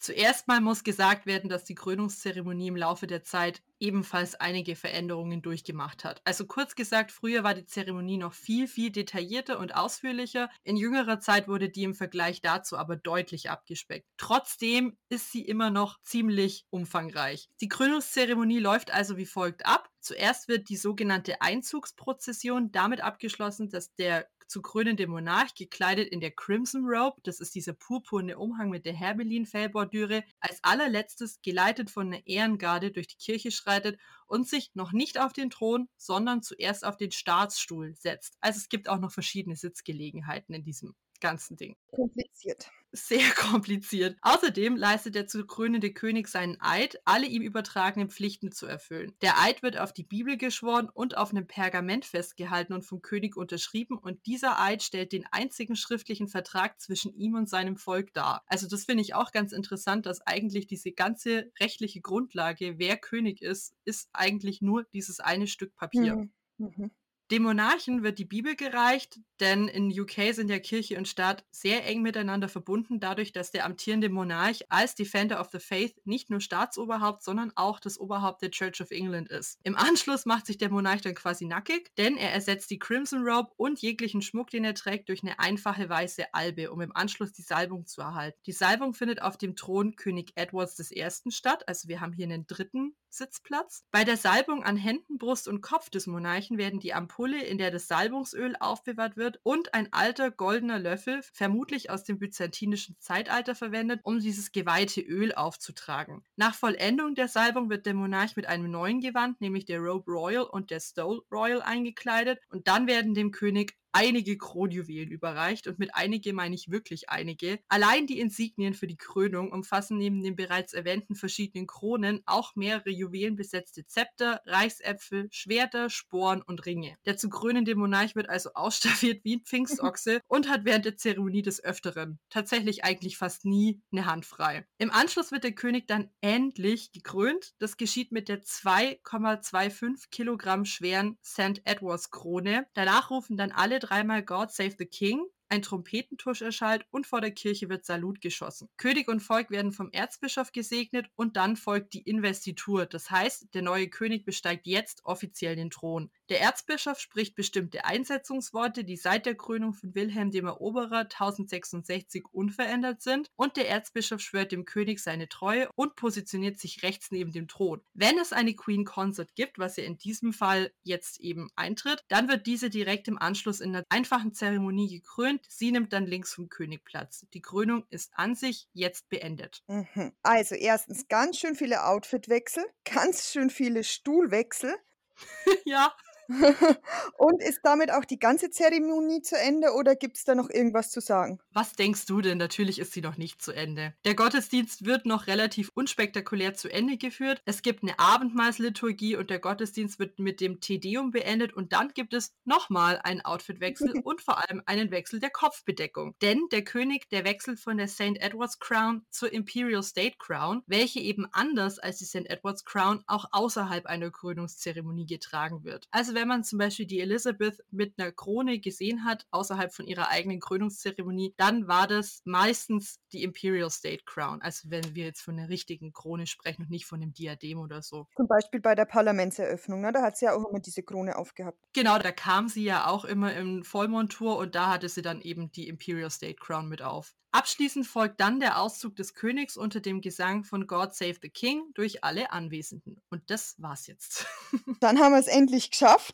Zuerst 0.00 0.48
mal 0.48 0.62
muss 0.62 0.82
gesagt 0.82 1.26
werden, 1.26 1.50
dass 1.50 1.64
die 1.64 1.74
Krönungszeremonie 1.74 2.68
im 2.68 2.76
Laufe 2.76 3.06
der 3.06 3.22
Zeit 3.22 3.62
ebenfalls 3.78 4.34
einige 4.34 4.74
Veränderungen 4.74 5.42
durchgemacht 5.42 6.04
hat. 6.04 6.22
Also 6.24 6.46
kurz 6.46 6.74
gesagt, 6.74 7.12
früher 7.12 7.44
war 7.44 7.52
die 7.52 7.66
Zeremonie 7.66 8.16
noch 8.16 8.32
viel, 8.32 8.66
viel 8.66 8.90
detaillierter 8.90 9.58
und 9.58 9.74
ausführlicher. 9.74 10.48
In 10.64 10.78
jüngerer 10.78 11.20
Zeit 11.20 11.48
wurde 11.48 11.68
die 11.68 11.82
im 11.82 11.94
Vergleich 11.94 12.40
dazu 12.40 12.78
aber 12.78 12.96
deutlich 12.96 13.50
abgespeckt. 13.50 14.06
Trotzdem 14.16 14.96
ist 15.10 15.32
sie 15.32 15.42
immer 15.42 15.68
noch 15.68 16.00
ziemlich 16.02 16.64
umfangreich. 16.70 17.50
Die 17.60 17.68
Krönungszeremonie 17.68 18.58
läuft 18.58 18.90
also 18.90 19.18
wie 19.18 19.26
folgt 19.26 19.66
ab. 19.66 19.90
Zuerst 20.00 20.48
wird 20.48 20.70
die 20.70 20.78
sogenannte 20.78 21.42
Einzugsprozession 21.42 22.72
damit 22.72 23.02
abgeschlossen, 23.02 23.68
dass 23.68 23.94
der 23.96 24.26
zu 24.50 24.62
krönende 24.62 25.06
Monarch 25.06 25.54
gekleidet 25.54 26.08
in 26.08 26.20
der 26.20 26.32
Crimson 26.32 26.84
Robe, 26.84 27.20
das 27.22 27.38
ist 27.38 27.54
dieser 27.54 27.72
purpurne 27.72 28.36
Umhang 28.36 28.68
mit 28.68 28.84
der 28.84 28.94
Herbelin-Fellbordüre, 28.94 30.24
als 30.40 30.58
allerletztes 30.62 31.40
geleitet 31.40 31.88
von 31.88 32.08
einer 32.08 32.26
Ehrengarde 32.26 32.90
durch 32.90 33.06
die 33.06 33.16
Kirche 33.16 33.52
schreitet 33.52 33.98
und 34.26 34.48
sich 34.48 34.72
noch 34.74 34.90
nicht 34.90 35.20
auf 35.20 35.32
den 35.32 35.50
Thron, 35.50 35.88
sondern 35.96 36.42
zuerst 36.42 36.84
auf 36.84 36.96
den 36.96 37.12
Staatsstuhl 37.12 37.94
setzt. 37.94 38.36
Also 38.40 38.58
es 38.58 38.68
gibt 38.68 38.88
auch 38.88 38.98
noch 38.98 39.12
verschiedene 39.12 39.54
Sitzgelegenheiten 39.54 40.52
in 40.52 40.64
diesem 40.64 40.96
ganzen 41.20 41.56
Ding. 41.56 41.76
Kompliziert. 41.90 42.70
Sehr 42.92 43.20
kompliziert. 43.36 44.16
Außerdem 44.22 44.76
leistet 44.76 45.14
der 45.14 45.26
zu 45.26 45.46
krönende 45.46 45.92
König 45.92 46.28
seinen 46.28 46.60
Eid, 46.60 47.00
alle 47.04 47.26
ihm 47.26 47.42
übertragenen 47.42 48.10
Pflichten 48.10 48.50
zu 48.50 48.66
erfüllen. 48.66 49.14
Der 49.22 49.40
Eid 49.40 49.62
wird 49.62 49.78
auf 49.78 49.92
die 49.92 50.02
Bibel 50.02 50.36
geschworen 50.36 50.88
und 50.88 51.16
auf 51.16 51.30
einem 51.30 51.46
Pergament 51.46 52.04
festgehalten 52.04 52.72
und 52.72 52.82
vom 52.82 53.00
König 53.00 53.36
unterschrieben 53.36 53.96
und 53.96 54.26
dieser 54.26 54.60
Eid 54.60 54.82
stellt 54.82 55.12
den 55.12 55.26
einzigen 55.30 55.76
schriftlichen 55.76 56.26
Vertrag 56.26 56.80
zwischen 56.80 57.14
ihm 57.14 57.34
und 57.34 57.48
seinem 57.48 57.76
Volk 57.76 58.12
dar. 58.12 58.42
Also 58.46 58.66
das 58.66 58.84
finde 58.84 59.02
ich 59.02 59.14
auch 59.14 59.30
ganz 59.30 59.52
interessant, 59.52 60.06
dass 60.06 60.26
eigentlich 60.26 60.66
diese 60.66 60.90
ganze 60.92 61.52
rechtliche 61.60 62.00
Grundlage, 62.00 62.78
wer 62.78 62.96
König 62.96 63.42
ist, 63.42 63.74
ist 63.84 64.08
eigentlich 64.12 64.62
nur 64.62 64.84
dieses 64.92 65.20
eine 65.20 65.46
Stück 65.46 65.76
Papier. 65.76 66.16
Mhm. 66.16 66.32
Mhm. 66.58 66.90
Dem 67.30 67.44
Monarchen 67.44 68.02
wird 68.02 68.18
die 68.18 68.24
Bibel 68.24 68.56
gereicht, 68.56 69.20
denn 69.38 69.68
in 69.68 69.88
UK 69.88 70.34
sind 70.34 70.50
ja 70.50 70.58
Kirche 70.58 70.98
und 70.98 71.06
Staat 71.06 71.44
sehr 71.52 71.86
eng 71.86 72.02
miteinander 72.02 72.48
verbunden, 72.48 72.98
dadurch, 72.98 73.30
dass 73.30 73.52
der 73.52 73.66
amtierende 73.66 74.08
Monarch 74.08 74.64
als 74.68 74.96
Defender 74.96 75.40
of 75.40 75.48
the 75.52 75.60
Faith 75.60 75.94
nicht 76.04 76.28
nur 76.28 76.40
Staatsoberhaupt, 76.40 77.22
sondern 77.22 77.52
auch 77.54 77.78
das 77.78 78.00
Oberhaupt 78.00 78.42
der 78.42 78.50
Church 78.50 78.80
of 78.80 78.90
England 78.90 79.28
ist. 79.28 79.60
Im 79.62 79.76
Anschluss 79.76 80.26
macht 80.26 80.46
sich 80.46 80.58
der 80.58 80.70
Monarch 80.70 81.02
dann 81.02 81.14
quasi 81.14 81.46
nackig, 81.46 81.92
denn 81.96 82.16
er 82.16 82.32
ersetzt 82.32 82.68
die 82.68 82.80
Crimson 82.80 83.22
Robe 83.24 83.52
und 83.56 83.80
jeglichen 83.80 84.22
Schmuck, 84.22 84.50
den 84.50 84.64
er 84.64 84.74
trägt, 84.74 85.08
durch 85.08 85.22
eine 85.22 85.38
einfache 85.38 85.88
weiße 85.88 86.34
Albe, 86.34 86.72
um 86.72 86.80
im 86.80 86.96
Anschluss 86.96 87.32
die 87.32 87.42
Salbung 87.42 87.86
zu 87.86 88.00
erhalten. 88.00 88.40
Die 88.46 88.52
Salbung 88.52 88.92
findet 88.92 89.22
auf 89.22 89.38
dem 89.38 89.54
Thron 89.54 89.94
König 89.94 90.32
Edwards 90.34 90.80
I. 90.90 91.30
statt, 91.30 91.68
also 91.68 91.86
wir 91.86 92.00
haben 92.00 92.12
hier 92.12 92.24
einen 92.24 92.48
dritten 92.48 92.96
Sitzplatz. 93.10 93.84
Bei 93.90 94.04
der 94.04 94.16
Salbung 94.16 94.62
an 94.62 94.76
Händen, 94.76 95.18
Brust 95.18 95.48
und 95.48 95.60
Kopf 95.60 95.90
des 95.90 96.06
Monarchen 96.06 96.58
werden 96.58 96.80
die 96.80 96.94
Ampulle, 97.20 97.44
in 97.44 97.58
der 97.58 97.70
das 97.70 97.86
Salbungsöl 97.86 98.56
aufbewahrt 98.60 99.18
wird, 99.18 99.40
und 99.42 99.74
ein 99.74 99.92
alter 99.92 100.30
goldener 100.30 100.78
Löffel, 100.78 101.20
vermutlich 101.34 101.90
aus 101.90 102.02
dem 102.02 102.18
byzantinischen 102.18 102.96
Zeitalter 102.98 103.54
verwendet, 103.54 104.00
um 104.04 104.20
dieses 104.20 104.52
geweihte 104.52 105.02
Öl 105.02 105.34
aufzutragen. 105.34 106.24
Nach 106.36 106.54
Vollendung 106.54 107.14
der 107.14 107.28
Salbung 107.28 107.68
wird 107.68 107.84
der 107.84 107.92
Monarch 107.92 108.36
mit 108.36 108.46
einem 108.46 108.70
neuen 108.70 109.00
Gewand, 109.00 109.38
nämlich 109.42 109.66
der 109.66 109.80
Robe 109.80 110.10
Royal 110.10 110.44
und 110.44 110.70
der 110.70 110.80
Stole 110.80 111.20
Royal 111.30 111.60
eingekleidet 111.60 112.40
und 112.48 112.66
dann 112.68 112.86
werden 112.86 113.12
dem 113.12 113.32
König 113.32 113.76
einige 113.92 114.38
Kronjuwelen 114.38 115.10
überreicht 115.10 115.66
und 115.66 115.78
mit 115.78 115.94
einige 115.94 116.32
meine 116.32 116.54
ich 116.54 116.70
wirklich 116.70 117.08
einige. 117.08 117.58
Allein 117.68 118.06
die 118.06 118.20
Insignien 118.20 118.74
für 118.74 118.86
die 118.86 118.96
Krönung 118.96 119.52
umfassen 119.52 119.98
neben 119.98 120.22
den 120.22 120.36
bereits 120.36 120.72
erwähnten 120.72 121.14
verschiedenen 121.14 121.66
Kronen 121.66 122.22
auch 122.26 122.54
mehrere 122.56 122.90
juwelenbesetzte 122.90 123.86
Zepter, 123.86 124.40
Reichsäpfel, 124.46 125.28
Schwerter, 125.30 125.90
Sporen 125.90 126.42
und 126.42 126.66
Ringe. 126.66 126.96
Der 127.06 127.16
zu 127.16 127.28
krönende 127.28 127.74
Monarch 127.74 128.14
wird 128.14 128.28
also 128.28 128.50
ausstaffiert 128.54 129.24
wie 129.24 129.36
ein 129.36 129.44
Pfingstochse 129.44 130.20
und 130.28 130.48
hat 130.48 130.64
während 130.64 130.84
der 130.84 130.96
Zeremonie 130.96 131.42
des 131.42 131.62
Öfteren 131.62 132.18
tatsächlich 132.28 132.84
eigentlich 132.84 133.16
fast 133.16 133.44
nie 133.44 133.82
eine 133.92 134.06
Hand 134.06 134.26
frei. 134.26 134.66
Im 134.78 134.90
Anschluss 134.90 135.32
wird 135.32 135.44
der 135.44 135.52
König 135.52 135.86
dann 135.86 136.10
endlich 136.20 136.92
gekrönt. 136.92 137.54
Das 137.58 137.76
geschieht 137.76 138.12
mit 138.12 138.28
der 138.28 138.42
2,25 138.42 140.10
Kilogramm 140.10 140.64
schweren 140.64 141.18
St. 141.24 141.60
Edwards 141.64 142.10
Krone. 142.10 142.66
Danach 142.74 143.10
rufen 143.10 143.36
dann 143.36 143.52
alle 143.52 143.79
dreimal 143.80 144.22
God 144.22 144.52
Save 144.52 144.76
the 144.78 144.86
King 144.86 145.24
ein 145.50 145.62
Trompetentusch 145.62 146.42
erschallt 146.42 146.86
und 146.90 147.06
vor 147.06 147.20
der 147.20 147.32
Kirche 147.32 147.68
wird 147.68 147.84
Salut 147.84 148.20
geschossen. 148.20 148.68
König 148.76 149.08
und 149.08 149.20
Volk 149.20 149.50
werden 149.50 149.72
vom 149.72 149.90
Erzbischof 149.90 150.52
gesegnet 150.52 151.08
und 151.16 151.36
dann 151.36 151.56
folgt 151.56 151.92
die 151.92 152.02
Investitur. 152.02 152.86
Das 152.86 153.10
heißt, 153.10 153.52
der 153.52 153.62
neue 153.62 153.88
König 153.88 154.24
besteigt 154.24 154.66
jetzt 154.66 155.04
offiziell 155.04 155.56
den 155.56 155.70
Thron. 155.70 156.10
Der 156.30 156.40
Erzbischof 156.40 156.98
spricht 156.98 157.34
bestimmte 157.34 157.84
Einsetzungsworte, 157.84 158.84
die 158.84 158.96
seit 158.96 159.26
der 159.26 159.34
Krönung 159.34 159.74
von 159.74 159.94
Wilhelm 159.94 160.30
dem 160.30 160.46
Eroberer 160.46 161.00
1066 161.00 162.24
unverändert 162.32 163.02
sind 163.02 163.30
und 163.36 163.56
der 163.56 163.68
Erzbischof 163.68 164.20
schwört 164.20 164.52
dem 164.52 164.64
König 164.64 165.00
seine 165.00 165.28
Treue 165.28 165.68
und 165.74 165.96
positioniert 165.96 166.58
sich 166.58 166.82
rechts 166.82 167.10
neben 167.10 167.32
dem 167.32 167.48
Thron. 167.48 167.82
Wenn 167.94 168.18
es 168.18 168.32
eine 168.32 168.54
Queen 168.54 168.84
Consort 168.84 169.34
gibt, 169.34 169.58
was 169.58 169.76
ja 169.76 169.84
in 169.84 169.98
diesem 169.98 170.32
Fall 170.32 170.72
jetzt 170.82 171.20
eben 171.20 171.50
eintritt, 171.56 172.04
dann 172.08 172.28
wird 172.28 172.46
diese 172.46 172.70
direkt 172.70 173.08
im 173.08 173.18
Anschluss 173.18 173.60
in 173.60 173.74
einer 173.74 173.84
einfachen 173.90 174.32
Zeremonie 174.32 174.88
gekrönt 174.88 175.40
sie 175.48 175.72
nimmt 175.72 175.92
dann 175.92 176.06
links 176.06 176.32
vom 176.32 176.48
König 176.48 176.84
Platz. 176.84 177.26
Die 177.34 177.42
Krönung 177.42 177.84
ist 177.90 178.12
an 178.14 178.34
sich 178.34 178.68
jetzt 178.72 179.08
beendet. 179.08 179.62
Mhm. 179.66 180.12
Also 180.22 180.54
erstens 180.54 181.08
ganz 181.08 181.38
schön 181.38 181.54
viele 181.54 181.84
Outfitwechsel, 181.84 182.64
ganz 182.84 183.30
schön 183.30 183.50
viele 183.50 183.84
Stuhlwechsel. 183.84 184.74
ja. 185.64 185.94
Und 187.18 187.42
ist 187.42 187.60
damit 187.64 187.92
auch 187.92 188.04
die 188.04 188.18
ganze 188.18 188.50
Zeremonie 188.50 189.22
zu 189.22 189.36
Ende 189.36 189.72
oder 189.74 189.96
gibt 189.96 190.16
es 190.16 190.24
da 190.24 190.34
noch 190.34 190.48
irgendwas 190.48 190.90
zu 190.90 191.00
sagen? 191.00 191.40
Was 191.52 191.72
denkst 191.72 192.06
du 192.06 192.20
denn? 192.20 192.38
Natürlich 192.38 192.78
ist 192.78 192.92
sie 192.92 193.00
noch 193.00 193.16
nicht 193.16 193.42
zu 193.42 193.52
Ende. 193.52 193.94
Der 194.04 194.14
Gottesdienst 194.14 194.84
wird 194.84 195.06
noch 195.06 195.26
relativ 195.26 195.70
unspektakulär 195.74 196.54
zu 196.54 196.68
Ende 196.68 196.96
geführt. 196.96 197.42
Es 197.44 197.62
gibt 197.62 197.82
eine 197.82 197.98
Abendmahlsliturgie 197.98 199.16
und 199.16 199.30
der 199.30 199.40
Gottesdienst 199.40 199.98
wird 199.98 200.18
mit 200.18 200.40
dem 200.40 200.60
Tedeum 200.60 201.10
beendet 201.10 201.52
und 201.52 201.72
dann 201.72 201.88
gibt 201.88 202.14
es 202.14 202.32
nochmal 202.44 203.00
einen 203.02 203.22
Outfitwechsel 203.22 204.00
und 204.04 204.20
vor 204.20 204.38
allem 204.38 204.62
einen 204.66 204.90
Wechsel 204.90 205.20
der 205.20 205.30
Kopfbedeckung. 205.30 206.14
Denn 206.22 206.46
der 206.52 206.62
König, 206.62 207.08
der 207.10 207.24
wechselt 207.24 207.58
von 207.58 207.76
der 207.76 207.88
St. 207.88 208.16
Edward's 208.20 208.58
Crown 208.60 209.04
zur 209.10 209.32
Imperial 209.32 209.82
State 209.82 210.16
Crown, 210.18 210.62
welche 210.66 211.00
eben 211.00 211.26
anders 211.32 211.78
als 211.78 211.98
die 211.98 212.04
St. 212.04 212.26
Edward's 212.26 212.64
Crown 212.64 213.02
auch 213.06 213.26
außerhalb 213.32 213.86
einer 213.86 214.10
Krönungszeremonie 214.10 215.06
getragen 215.06 215.64
wird. 215.64 215.88
Also 215.90 216.14
wenn 216.20 216.28
man 216.28 216.44
zum 216.44 216.58
Beispiel 216.58 216.84
die 216.84 217.00
Elizabeth 217.00 217.64
mit 217.70 217.94
einer 217.96 218.12
Krone 218.12 218.58
gesehen 218.58 219.06
hat, 219.06 219.26
außerhalb 219.30 219.72
von 219.72 219.86
ihrer 219.86 220.08
eigenen 220.08 220.38
Krönungszeremonie, 220.38 221.32
dann 221.38 221.66
war 221.66 221.86
das 221.86 222.20
meistens 222.26 223.00
die 223.12 223.22
Imperial 223.22 223.70
State 223.70 224.04
Crown. 224.04 224.42
Also 224.42 224.70
wenn 224.70 224.94
wir 224.94 225.06
jetzt 225.06 225.22
von 225.22 225.38
einer 225.38 225.48
richtigen 225.48 225.94
Krone 225.94 226.26
sprechen 226.26 226.64
und 226.64 226.70
nicht 226.70 226.84
von 226.84 227.00
einem 227.00 227.14
Diadem 227.14 227.58
oder 227.58 227.80
so. 227.80 228.06
Zum 228.16 228.28
Beispiel 228.28 228.60
bei 228.60 228.74
der 228.74 228.84
Parlamentseröffnung, 228.84 229.80
ne? 229.80 229.92
da 229.92 230.02
hat 230.02 230.18
sie 230.18 230.26
ja 230.26 230.34
auch 230.34 230.46
immer 230.46 230.60
diese 230.60 230.82
Krone 230.82 231.16
aufgehabt. 231.16 231.58
Genau, 231.72 231.98
da 231.98 232.12
kam 232.12 232.48
sie 232.48 232.64
ja 232.64 232.86
auch 232.86 233.06
immer 233.06 233.34
im 233.34 233.64
Vollmontur 233.64 234.36
und 234.36 234.54
da 234.54 234.68
hatte 234.70 234.90
sie 234.90 235.00
dann 235.00 235.22
eben 235.22 235.50
die 235.52 235.68
Imperial 235.68 236.10
State 236.10 236.36
Crown 236.38 236.68
mit 236.68 236.82
auf. 236.82 237.14
Abschließend 237.32 237.86
folgt 237.86 238.20
dann 238.20 238.40
der 238.40 238.60
Auszug 238.60 238.96
des 238.96 239.14
Königs 239.14 239.56
unter 239.56 239.78
dem 239.78 240.00
Gesang 240.00 240.42
von 240.42 240.66
God 240.66 240.94
Save 240.94 241.14
the 241.22 241.28
King 241.28 241.62
durch 241.74 242.02
alle 242.02 242.32
Anwesenden. 242.32 243.00
Und 243.08 243.30
das 243.30 243.54
war's 243.58 243.86
jetzt. 243.86 244.26
Dann 244.80 244.98
haben 244.98 245.12
wir 245.12 245.20
es 245.20 245.28
endlich 245.28 245.70
geschafft. 245.70 246.09